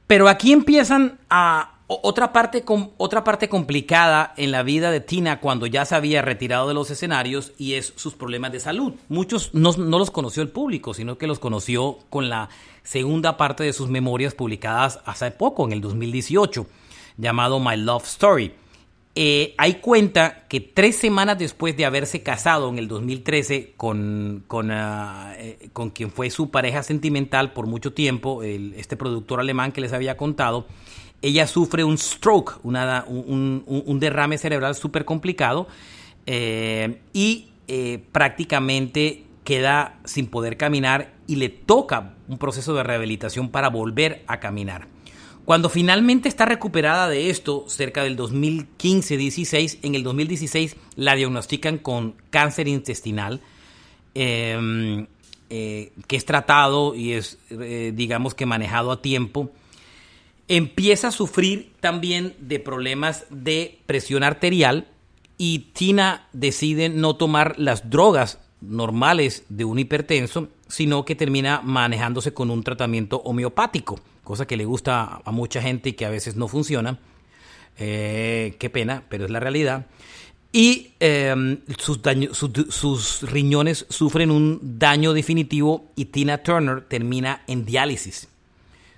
Pero 0.08 0.28
aquí 0.28 0.51
empiezan 0.51 1.20
a 1.30 1.74
otra 1.88 2.34
parte, 2.34 2.64
otra 2.97 3.24
parte 3.24 3.49
complicada 3.49 4.34
en 4.38 4.51
la 4.51 4.64
vida 4.64 4.91
de 4.91 5.01
Tina 5.01 5.39
cuando 5.39 5.68
ya 5.68 5.86
se 5.86 5.95
había 5.95 6.22
retirado 6.22 6.68
de 6.68 6.74
los 6.74 6.89
escenarios 6.89 7.54
y 7.58 7.74
es 7.74 7.93
sus 7.95 8.14
problemas 8.14 8.51
de 8.51 8.60
salud. 8.60 8.93
Muchos 9.10 9.54
no, 9.54 9.72
los 9.72 10.12
conoció 10.12 10.43
el 10.43 10.49
público, 10.49 10.93
sino 10.93 11.18
que 11.18 11.28
los 11.28 11.39
conoció 11.39 11.99
con 12.10 12.30
la 12.30 12.49
segunda 12.84 13.38
parte 13.38 13.64
de 13.64 13.74
sus 13.74 13.89
memorias 13.89 14.34
publicadas 14.34 14.99
hace 15.06 15.32
poco, 15.32 15.66
en 15.66 15.74
el 15.74 15.82
2018, 15.82 16.66
llamado 17.18 17.60
My 17.60 17.78
Love 17.78 18.06
Story. 18.06 18.54
Eh, 19.16 19.53
hay 19.59 19.76
cuenta 19.76 20.45
que 20.47 20.59
tres 20.59 20.95
semanas 20.95 21.38
después 21.38 21.78
de 21.78 21.86
haberse 21.86 22.24
casado 22.24 22.68
en 22.70 22.80
el 22.80 22.88
2013 22.88 23.74
con, 23.78 24.43
con, 24.47 24.72
ah, 24.72 25.36
eh, 25.38 25.70
con 25.72 25.91
quien 25.91 26.09
fue 26.09 26.32
su 26.32 26.49
pareja 26.49 26.82
sentimental 26.82 27.53
por 27.53 27.68
mucho 27.68 27.93
tiempo, 27.93 28.41
este 28.41 28.97
productor 28.97 29.39
alemán 29.39 29.72
que 29.72 29.82
les 29.82 29.93
había 29.93 30.18
contado, 30.18 30.66
ella 31.22 31.45
sufre 31.45 31.84
un 31.84 31.99
stroke, 31.99 32.59
un, 32.64 33.97
derrame 33.99 34.39
cerebral 34.39 34.74
súper 34.74 35.05
complicado 35.05 35.68
eh, 36.26 36.99
y 37.14 37.49
prácticamente 38.11 39.26
queda 39.43 39.99
sin 40.05 40.28
poder 40.28 40.57
caminar 40.57 41.14
y 41.28 41.36
le 41.36 41.49
toca 41.49 42.16
un 42.28 42.38
proceso 42.39 42.74
de 42.74 42.84
rehabilitación 42.84 43.49
para 43.49 43.70
volver 43.70 44.24
a 44.28 44.39
caminar. 44.39 44.92
Cuando 45.45 45.69
finalmente 45.69 46.29
está 46.29 46.45
recuperada 46.45 47.09
de 47.09 47.29
esto, 47.29 47.65
cerca 47.67 48.03
del 48.03 48.17
2015-16, 48.17 49.79
en 49.81 49.95
el 49.95 50.03
2016 50.03 50.77
la 50.95 51.15
diagnostican 51.15 51.77
con 51.77 52.15
cáncer 52.29 52.67
intestinal, 52.67 53.41
em, 54.15 55.07
eh, 55.49 55.91
que 56.07 56.15
es 56.15 56.25
tratado 56.25 56.95
y 56.95 57.13
es, 57.13 57.37
digamos 57.49 58.35
que 58.35 58.45
manejado 58.45 58.91
a 58.91 59.01
tiempo 59.01 59.51
empieza 60.47 61.09
a 61.09 61.11
sufrir 61.11 61.73
también 61.79 62.35
de 62.39 62.59
problemas 62.59 63.25
de 63.29 63.79
presión 63.85 64.23
arterial 64.23 64.87
y 65.37 65.59
Tina 65.73 66.27
decide 66.33 66.89
no 66.89 67.15
tomar 67.15 67.57
las 67.57 67.89
drogas 67.89 68.39
normales 68.61 69.45
de 69.49 69.65
un 69.65 69.79
hipertenso, 69.79 70.49
sino 70.67 71.05
que 71.05 71.15
termina 71.15 71.61
manejándose 71.63 72.33
con 72.33 72.49
un 72.49 72.63
tratamiento 72.63 73.17
homeopático, 73.17 73.99
cosa 74.24 74.45
que 74.45 74.57
le 74.57 74.65
gusta 74.65 75.21
a 75.24 75.32
mucha 75.32 75.61
gente 75.61 75.89
y 75.89 75.93
que 75.93 76.05
a 76.05 76.09
veces 76.09 76.36
no 76.36 76.47
funciona. 76.47 76.99
Eh, 77.78 78.55
qué 78.59 78.69
pena, 78.69 79.03
pero 79.09 79.26
es 79.26 79.32
la 79.32 79.39
realidad. 79.39 79.88
Y 80.51 80.91
em, 80.99 81.61
sus, 81.80 83.21
riñones 83.24 83.88
sufren 83.89 84.30
un 84.30 84.59
daño 84.78 85.13
definitivo 85.13 85.91
y 85.95 86.05
Tina 86.05 86.43
Turner 86.43 86.82
termina 86.82 87.43
en 87.47 87.65
diálisis. 87.65 88.30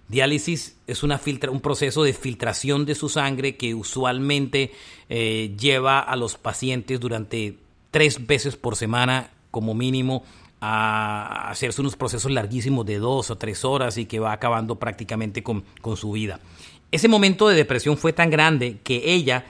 Diálisis 0.10 0.76
es 0.86 1.02
una 1.02 1.20
un 1.50 1.62
proceso 1.62 2.04
de 2.04 2.14
filtración 2.14 2.86
de 2.86 2.94
su 2.94 3.08
sangre 3.08 3.56
que 3.56 3.74
usualmente 3.74 4.74
eh, 5.10 5.56
lleva 5.58 6.00
a 6.00 6.16
los 6.18 6.38
pacientes 6.38 7.00
durante 7.00 7.58
tres 7.90 8.28
veces 8.28 8.58
por 8.58 8.76
semana 8.76 9.32
como 9.50 9.74
mínimo 9.74 10.26
a 10.68 11.50
hacerse 11.52 11.82
unos 11.82 11.96
procesos 11.96 12.32
larguísimos 12.32 12.86
de 12.88 12.98
dos 12.98 13.30
o 13.30 13.38
tres 13.38 13.64
horas 13.64 14.00
y 14.00 14.06
que 14.06 14.20
va 14.20 14.32
acabando 14.32 14.78
prácticamente 14.78 15.44
con, 15.44 15.64
su 15.96 16.12
vida. 16.12 16.40
Ese 16.92 17.08
momento 17.08 17.48
de 17.48 17.56
depresión 17.56 17.98
fue 17.98 18.14
tan 18.14 18.32
grande 18.32 18.80
que 18.84 19.14
ella 19.14 19.46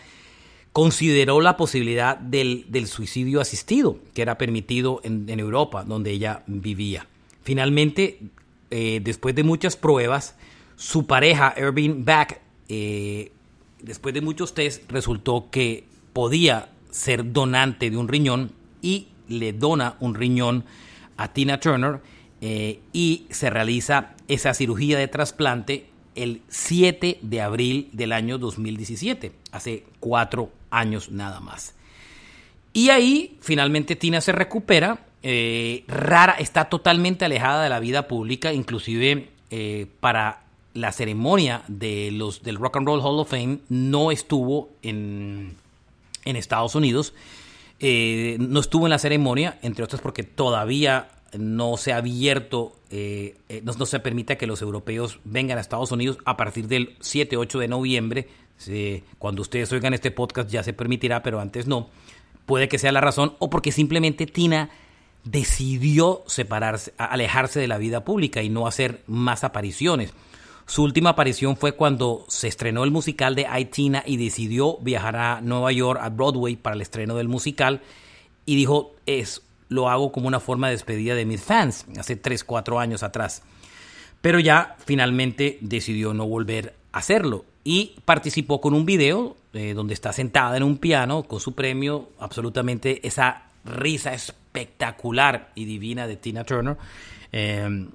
consideró 0.74 1.39
la 1.39 1.55
posibilidad 1.55 2.18
del, 2.18 2.66
suicidio 2.88 3.39
asistido, 3.39 3.97
que 4.13 4.24
era 4.24 4.38
permitido 4.38 4.99
en, 5.03 5.39
Europa, 5.39 5.86
donde 5.86 6.11
ella 6.11 6.43
vivía. 6.47 7.07
Finalmente, 7.43 8.20
eh, 8.70 8.99
después 9.01 9.36
de 9.36 9.43
muchas 9.43 9.78
pruebas, 9.78 10.36
su 10.76 11.05
pareja, 11.05 11.53
Irving 11.57 12.03
Back, 12.03 12.41
eh, 12.68 13.32
después 13.82 14.13
de 14.13 14.20
muchos 14.20 14.53
test, 14.53 14.91
resultó 14.91 15.49
que 15.49 15.86
podía 16.11 16.70
ser 16.91 17.32
donante 17.32 17.89
de 17.89 17.95
un 17.95 18.09
riñón 18.09 18.51
y 18.82 19.07
le 19.30 19.53
dona 19.53 19.95
un 20.01 20.13
riñón 20.13 20.66
a 21.18 21.30
Tina 21.30 21.59
Turner 21.59 21.99
eh, 22.41 22.80
y 22.93 23.26
se 23.30 23.49
realiza 23.49 24.16
esa 24.28 24.53
cirugía 24.53 24.97
de 24.97 25.07
trasplante 25.07 25.88
el 26.16 26.41
7 26.47 27.20
de 27.22 27.41
abril 27.41 27.89
del 27.91 28.13
año 28.13 28.38
2017, 28.38 29.32
hace 29.51 29.84
cuatro 29.99 30.51
años 30.70 31.11
nada 31.11 31.39
más. 31.39 31.76
Y 32.74 32.89
ahí 32.89 33.38
finalmente 33.41 33.95
Tina 33.95 34.22
se 34.22 34.32
recupera, 34.32 35.05
eh, 35.24 35.84
rara, 35.88 36.34
está 36.34 36.66
totalmente 36.66 37.26
alejada 37.26 37.63
de 37.63 37.70
la 37.70 37.80
vida 37.80 38.07
pública, 38.07 38.53
inclusive 38.53 39.30
para 40.01 40.45
la 40.76 40.91
ceremonia 40.91 41.63
de 41.68 42.11
los, 42.11 42.43
del 42.43 42.57
Rock 42.57 42.78
and 42.78 42.88
Roll 42.88 42.99
Hall 42.99 43.20
of 43.20 43.30
Fame 43.30 43.59
no 43.70 44.11
estuvo 44.11 44.70
en, 44.84 45.55
en 46.26 46.36
Estados 46.36 46.76
Unidos. 46.76 47.13
Eh, 47.80 48.38
no 48.39 48.59
estuvo 48.59 48.86
en 48.86 48.91
la 48.91 48.99
ceremonia, 48.99 49.59
entre 49.61 49.84
otras 49.84 50.01
porque 50.01 50.23
todavía 50.23 51.09
no 51.38 51.76
se 51.76 51.91
ha 51.91 51.97
abierto, 51.97 52.76
eh, 52.89 53.36
eh, 53.49 53.61
no, 53.63 53.73
se 53.86 53.99
permite 53.99 54.38
que 54.38 54.47
los 54.47 54.61
europeos 54.61 55.19
vengan 55.26 55.57
a 55.57 55.61
Estados 55.61 55.91
Unidos 55.91 56.17
a 56.26 56.38
partir 56.38 56.67
del 56.67 56.97
7-8 56.99 57.59
de 57.59 57.67
noviembre. 57.67 58.28
cuando 59.19 59.41
ustedes 59.41 59.69
oigan 59.73 59.93
este 59.93 60.11
podcast 60.11 60.49
ya 60.49 60.63
se 60.63 60.71
permitirá, 60.71 61.21
pero 61.21 61.41
antes 61.41 61.67
no. 61.67 61.89
Puede 62.45 62.69
que 62.69 62.80
sea 62.80 62.93
la 62.93 63.01
razón 63.01 63.36
o 63.39 63.49
porque 63.49 63.73
simplemente 63.73 64.28
Tina 64.28 64.69
decidió 65.26 66.23
separarse, 66.28 66.93
alejarse 66.97 67.59
de 67.59 67.67
la 67.67 67.78
vida 67.78 68.05
pública 68.05 68.41
y 68.43 68.49
no 68.49 68.67
hacer 68.67 69.03
más 69.07 69.43
apariciones. 69.43 70.13
Su 70.68 70.82
última 70.84 71.11
aparición 71.11 71.57
fue 71.57 71.74
cuando 71.74 72.26
se 72.28 72.47
estrenó 72.47 72.84
el 72.84 72.91
musical 72.91 73.36
de 73.36 73.45
Aitina 73.45 74.03
y 74.05 74.18
decidió 74.18 74.78
viajar 74.78 75.16
a 75.16 75.41
Nueva 75.41 75.72
York, 75.72 75.99
a 76.01 76.09
Broadway, 76.09 76.55
para 76.55 76.76
el 76.76 76.82
estreno 76.82 77.16
del 77.16 77.28
musical. 77.28 77.82
Y 78.45 78.55
dijo, 78.55 78.95
es, 79.05 79.43
lo 79.70 79.89
hago 79.89 80.11
como 80.11 80.28
una 80.28 80.39
forma 80.39 80.68
de 80.68 80.74
despedida 80.74 81.13
de 81.13 81.26
mis 81.26 81.41
fans, 81.41 81.86
hace 81.99 82.16
3, 82.16 82.43
4 82.43 82.80
años 82.80 83.03
atrás. 83.03 83.43
Pero 84.22 84.39
ya 84.39 84.76
finalmente 84.84 85.59
decidió 85.61 86.16
no 86.16 86.26
volver 86.26 86.76
a 86.91 86.97
hacerlo. 86.97 87.45
Y 87.63 87.95
participó 88.05 88.59
con 88.59 88.74
un 88.74 88.86
video 88.86 89.38
eh, 89.53 89.74
donde 89.76 89.93
está 89.93 90.13
sentada 90.13 90.57
en 90.57 90.63
un 90.63 90.78
piano 90.78 91.24
con 91.24 91.39
su 91.39 91.53
premio, 91.53 92.09
absolutamente 92.20 93.07
esa 93.07 93.43
risa 93.66 94.13
espectacular 94.13 95.51
y 95.53 95.66
divina 95.66 96.07
de 96.07 96.18
Tina 96.18 96.43
Turner. 96.43 96.78
Eh, 97.32 97.88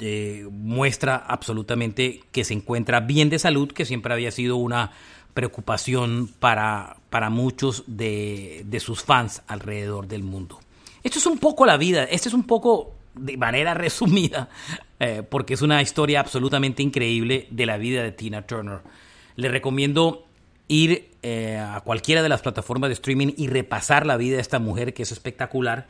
eh, 0.00 0.46
muestra 0.50 1.16
absolutamente 1.16 2.22
que 2.32 2.44
se 2.44 2.54
encuentra 2.54 3.00
bien 3.00 3.30
de 3.30 3.38
salud, 3.38 3.72
que 3.72 3.84
siempre 3.84 4.12
había 4.12 4.30
sido 4.30 4.56
una 4.56 4.92
preocupación 5.34 6.28
para, 6.38 6.96
para 7.10 7.28
muchos 7.28 7.84
de, 7.86 8.64
sus 8.80 9.02
fans 9.02 9.42
alrededor 9.46 10.06
del 10.06 10.22
mundo. 10.22 10.60
Esto 11.02 11.18
es 11.18 11.26
un 11.26 11.38
poco 11.38 11.66
la 11.66 11.76
vida, 11.76 12.04
esto 12.04 12.28
es 12.28 12.34
un 12.34 12.44
poco 12.44 12.94
de 13.14 13.36
manera 13.36 13.74
resumida, 13.74 14.48
eh, 15.00 15.22
porque 15.28 15.54
es 15.54 15.62
una 15.62 15.82
historia 15.82 16.20
absolutamente 16.20 16.82
increíble 16.82 17.48
de 17.50 17.66
la 17.66 17.76
vida 17.76 18.02
de 18.02 18.12
Tina 18.12 18.42
Turner. 18.42 18.80
Le 19.36 19.48
recomiendo 19.48 20.26
ir 20.68 21.10
eh, 21.22 21.58
a 21.58 21.80
cualquiera 21.80 22.22
de 22.22 22.28
las 22.28 22.40
plataformas 22.40 22.88
de 22.88 22.94
streaming 22.94 23.34
y 23.36 23.48
repasar 23.48 24.06
la 24.06 24.16
vida 24.16 24.36
de 24.36 24.42
esta 24.42 24.60
mujer, 24.60 24.94
que 24.94 25.02
es 25.02 25.12
espectacular. 25.12 25.88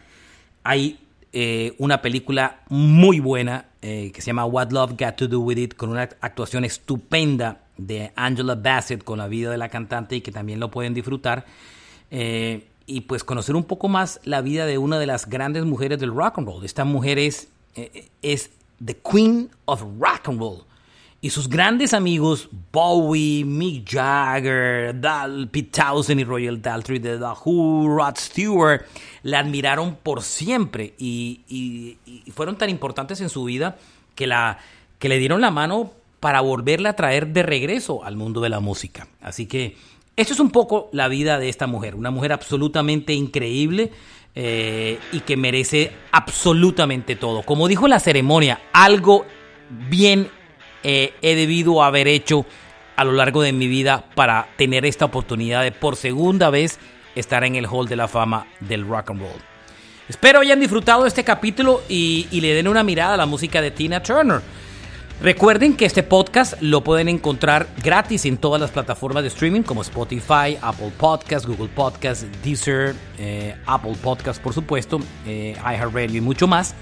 Hay 0.64 0.98
eh, 1.36 1.74
una 1.78 2.00
película 2.00 2.60
muy 2.68 3.18
buena 3.18 3.64
eh, 3.82 4.12
que 4.14 4.20
se 4.20 4.28
llama 4.28 4.44
What 4.44 4.70
Love 4.70 4.92
Got 4.92 5.16
to 5.16 5.26
Do 5.26 5.40
With 5.40 5.58
It, 5.58 5.74
con 5.74 5.90
una 5.90 6.02
actuación 6.20 6.64
estupenda 6.64 7.62
de 7.76 8.12
Angela 8.14 8.54
Bassett 8.54 9.02
con 9.02 9.18
la 9.18 9.26
vida 9.26 9.50
de 9.50 9.58
la 9.58 9.68
cantante 9.68 10.14
y 10.14 10.20
que 10.20 10.30
también 10.30 10.60
lo 10.60 10.70
pueden 10.70 10.94
disfrutar. 10.94 11.44
Eh, 12.12 12.68
y 12.86 13.00
pues 13.00 13.24
conocer 13.24 13.56
un 13.56 13.64
poco 13.64 13.88
más 13.88 14.20
la 14.22 14.42
vida 14.42 14.64
de 14.64 14.78
una 14.78 15.00
de 15.00 15.06
las 15.06 15.28
grandes 15.28 15.64
mujeres 15.64 15.98
del 15.98 16.14
rock 16.14 16.38
and 16.38 16.46
roll. 16.46 16.64
Esta 16.64 16.84
mujer 16.84 17.18
es, 17.18 17.48
es 18.22 18.50
the 18.84 18.94
queen 18.94 19.50
of 19.64 19.82
rock 19.98 20.28
and 20.28 20.38
roll. 20.38 20.62
Y 21.24 21.30
sus 21.30 21.48
grandes 21.48 21.94
amigos 21.94 22.50
Bowie, 22.70 23.46
Mick 23.46 23.90
Jagger, 23.90 25.00
Dal, 25.00 25.48
Pete 25.48 25.70
Townsend 25.70 26.20
y 26.20 26.24
Royal 26.24 26.60
Daltrey 26.60 26.98
de 26.98 27.16
The 27.16 27.24
Who, 27.42 27.96
Rod 27.96 28.16
Stewart, 28.18 28.82
la 29.22 29.38
admiraron 29.38 29.96
por 30.02 30.22
siempre 30.22 30.92
y, 30.98 31.96
fueron 32.34 32.58
tan 32.58 32.68
importantes 32.68 33.22
en 33.22 33.30
su 33.30 33.44
vida 33.44 33.78
que, 34.14 34.26
la, 34.26 34.58
que 34.98 35.08
le 35.08 35.16
dieron 35.16 35.40
la 35.40 35.50
mano 35.50 35.92
para 36.20 36.42
volverla 36.42 36.90
a 36.90 36.92
traer 36.96 37.28
de 37.28 37.42
regreso 37.42 38.04
al 38.04 38.16
mundo 38.16 38.42
de 38.42 38.50
la 38.50 38.60
música. 38.60 39.08
Así 39.22 39.46
que 39.46 39.78
esto 40.16 40.34
es 40.34 40.40
un 40.40 40.50
poco 40.50 40.90
la 40.92 41.08
vida 41.08 41.38
de 41.38 41.48
esta 41.48 41.66
mujer, 41.66 41.94
una 41.94 42.10
mujer 42.10 42.34
absolutamente 42.34 43.14
increíble. 43.14 43.92
Eh, 44.36 44.98
y 45.12 45.20
que 45.20 45.36
merece 45.36 45.92
absolutamente 46.10 47.14
todo. 47.14 47.42
Como 47.42 47.68
dijo 47.68 47.86
la 47.86 48.00
ceremonia, 48.00 48.60
algo 48.72 49.24
bien 49.88 50.28
eh, 50.84 51.14
he 51.22 51.34
debido 51.34 51.82
haber 51.82 52.06
hecho 52.06 52.46
a 52.96 53.04
lo 53.04 53.12
largo 53.12 53.42
de 53.42 53.52
mi 53.52 53.66
vida 53.66 54.04
para 54.14 54.48
tener 54.56 54.84
esta 54.84 55.06
oportunidad 55.06 55.62
de 55.62 55.72
por 55.72 55.96
segunda 55.96 56.50
vez 56.50 56.78
estar 57.14 57.44
en 57.44 57.56
el 57.56 57.66
Hall 57.66 57.88
de 57.88 57.96
la 57.96 58.08
Fama 58.08 58.46
del 58.60 58.86
Rock 58.86 59.10
and 59.10 59.20
Roll. 59.20 59.42
Espero 60.08 60.40
hayan 60.40 60.60
disfrutado 60.60 61.06
este 61.06 61.24
capítulo 61.24 61.82
y, 61.88 62.28
le 62.30 62.54
den 62.54 62.68
una 62.68 62.82
mirada 62.82 63.14
a 63.14 63.16
la 63.16 63.26
música 63.26 63.62
de 63.62 63.70
Tina 63.70 64.02
Turner. 64.02 64.42
Recuerden 65.22 65.76
que 65.76 65.86
este 65.86 66.02
podcast 66.02 66.60
lo 66.60 66.82
pueden 66.82 67.08
encontrar 67.08 67.68
gratis 67.82 68.26
en 68.26 68.36
todas 68.36 68.60
las 68.60 68.70
plataformas 68.70 69.22
de 69.22 69.28
streaming 69.28 69.62
como 69.62 69.80
Spotify, 69.80 70.58
Apple 70.60 70.92
Podcasts, 70.98 71.48
Google 71.48 71.68
Podcasts, 71.68 72.26
Deezer, 72.42 72.94
eh, 73.18 73.54
Apple 73.64 73.94
Podcasts 74.02 74.42
por 74.42 74.52
supuesto, 74.52 75.00
eh, 75.24 75.56
iHeartRadio 75.58 76.18
y 76.18 76.20
mucho 76.20 76.46
más. 76.46 76.74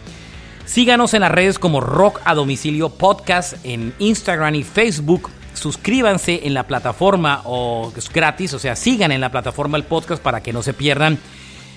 Síganos 0.73 1.13
en 1.13 1.21
las 1.21 1.31
redes 1.31 1.59
como 1.59 1.83
Rock 1.83 2.23
a 2.25 2.35
Domicilio 2.35 2.89
Podcast 2.89 3.63
en 3.63 3.93
Instagram 3.99 4.55
y 4.55 4.63
Facebook. 4.63 5.29
Suscríbanse 5.53 6.47
en 6.47 6.55
la 6.55 6.67
plataforma 6.67 7.43
o 7.45 7.93
es 7.95 8.11
gratis, 8.11 8.55
o 8.55 8.59
sea, 8.59 8.75
sigan 8.75 9.13
en 9.13 9.21
la 9.21 9.31
plataforma 9.31 9.77
el 9.77 9.85
podcast 9.85 10.23
para 10.23 10.43
que 10.43 10.55
no 10.55 10.63
se 10.63 10.73
pierdan 10.73 11.19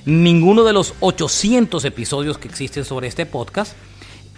ninguno 0.06 0.64
de 0.64 0.72
los 0.72 0.94
800 1.02 1.84
episodios 1.84 2.38
que 2.38 2.48
existen 2.48 2.86
sobre 2.86 3.10
este 3.10 3.26
podcast. 3.26 3.76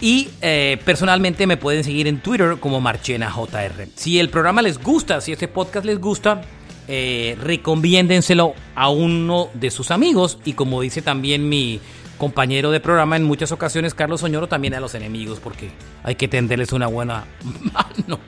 Y 0.00 0.28
eh, 0.42 0.82
personalmente 0.84 1.46
me 1.46 1.56
pueden 1.56 1.84
seguir 1.84 2.08
en 2.08 2.20
Twitter 2.20 2.56
como 2.58 2.80
MarchenaJR. 2.80 3.86
Si 3.94 4.18
el 4.18 4.28
programa 4.28 4.60
les 4.60 4.82
gusta, 4.82 5.20
si 5.20 5.30
este 5.30 5.46
podcast 5.46 5.86
les 5.86 6.00
gusta, 6.00 6.42
eh, 6.88 7.36
recomiéndenselo 7.40 8.54
a 8.74 8.88
uno 8.88 9.50
de 9.54 9.70
sus 9.70 9.92
amigos. 9.92 10.38
Y 10.44 10.54
como 10.54 10.80
dice 10.80 11.00
también 11.00 11.48
mi 11.48 11.80
compañero 12.18 12.70
de 12.70 12.80
programa 12.80 13.16
en 13.16 13.24
muchas 13.24 13.52
ocasiones, 13.52 13.94
Carlos 13.94 14.20
Soñoro, 14.20 14.48
también 14.48 14.74
a 14.74 14.80
los 14.80 14.94
enemigos, 14.94 15.40
porque 15.40 15.70
hay 16.02 16.16
que 16.16 16.28
tenderles 16.28 16.72
una 16.72 16.88
buena 16.88 17.24
mano. 17.72 18.20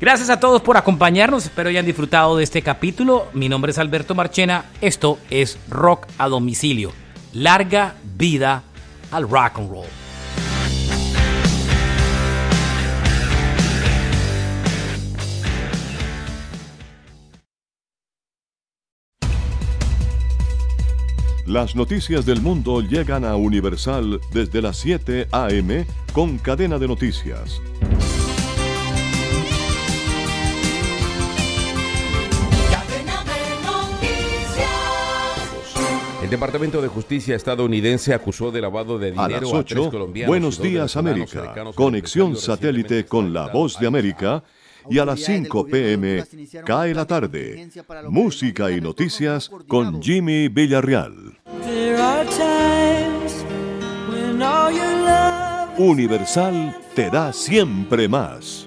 Gracias 0.00 0.28
a 0.28 0.40
todos 0.40 0.60
por 0.60 0.76
acompañarnos, 0.76 1.44
espero 1.44 1.68
hayan 1.68 1.86
disfrutado 1.86 2.36
de 2.36 2.44
este 2.44 2.62
capítulo. 2.62 3.28
Mi 3.32 3.48
nombre 3.48 3.70
es 3.70 3.78
Alberto 3.78 4.14
Marchena, 4.14 4.64
esto 4.80 5.18
es 5.30 5.58
Rock 5.70 6.06
a 6.18 6.28
Domicilio. 6.28 6.92
Larga 7.32 7.94
vida 8.16 8.62
al 9.10 9.28
rock 9.28 9.58
and 9.58 9.70
roll. 9.70 10.05
Las 21.46 21.76
noticias 21.76 22.26
del 22.26 22.40
mundo 22.40 22.80
llegan 22.80 23.24
a 23.24 23.36
Universal 23.36 24.20
desde 24.32 24.60
las 24.60 24.78
7 24.78 25.28
a.m. 25.30 25.86
con 26.12 26.38
cadena 26.38 26.76
de 26.76 26.88
noticias. 26.88 27.62
El 36.20 36.30
Departamento 36.30 36.82
de 36.82 36.88
Justicia 36.88 37.36
estadounidense 37.36 38.12
acusó 38.12 38.50
de 38.50 38.60
lavado 38.60 38.98
de 38.98 39.12
dinero 39.12 39.36
a, 39.36 39.40
las 39.40 39.52
8, 39.52 40.08
Buenos 40.26 40.60
días, 40.60 40.96
América. 40.96 41.54
Conexión 41.76 42.34
satélite 42.34 43.06
con 43.06 43.32
la 43.32 43.46
voz 43.46 43.78
de 43.78 43.86
América 43.86 44.42
y 44.90 44.98
a 44.98 45.04
las 45.04 45.20
5 45.20 45.66
pm 45.66 46.24
cae 46.64 46.94
la 46.94 47.06
tarde. 47.06 47.68
Música 48.08 48.70
y 48.70 48.80
noticias 48.80 49.50
con 49.68 50.02
Jimmy 50.02 50.48
Villarreal. 50.48 51.38
Universal 55.78 56.76
te 56.94 57.10
da 57.10 57.32
siempre 57.32 58.08
más. 58.08 58.65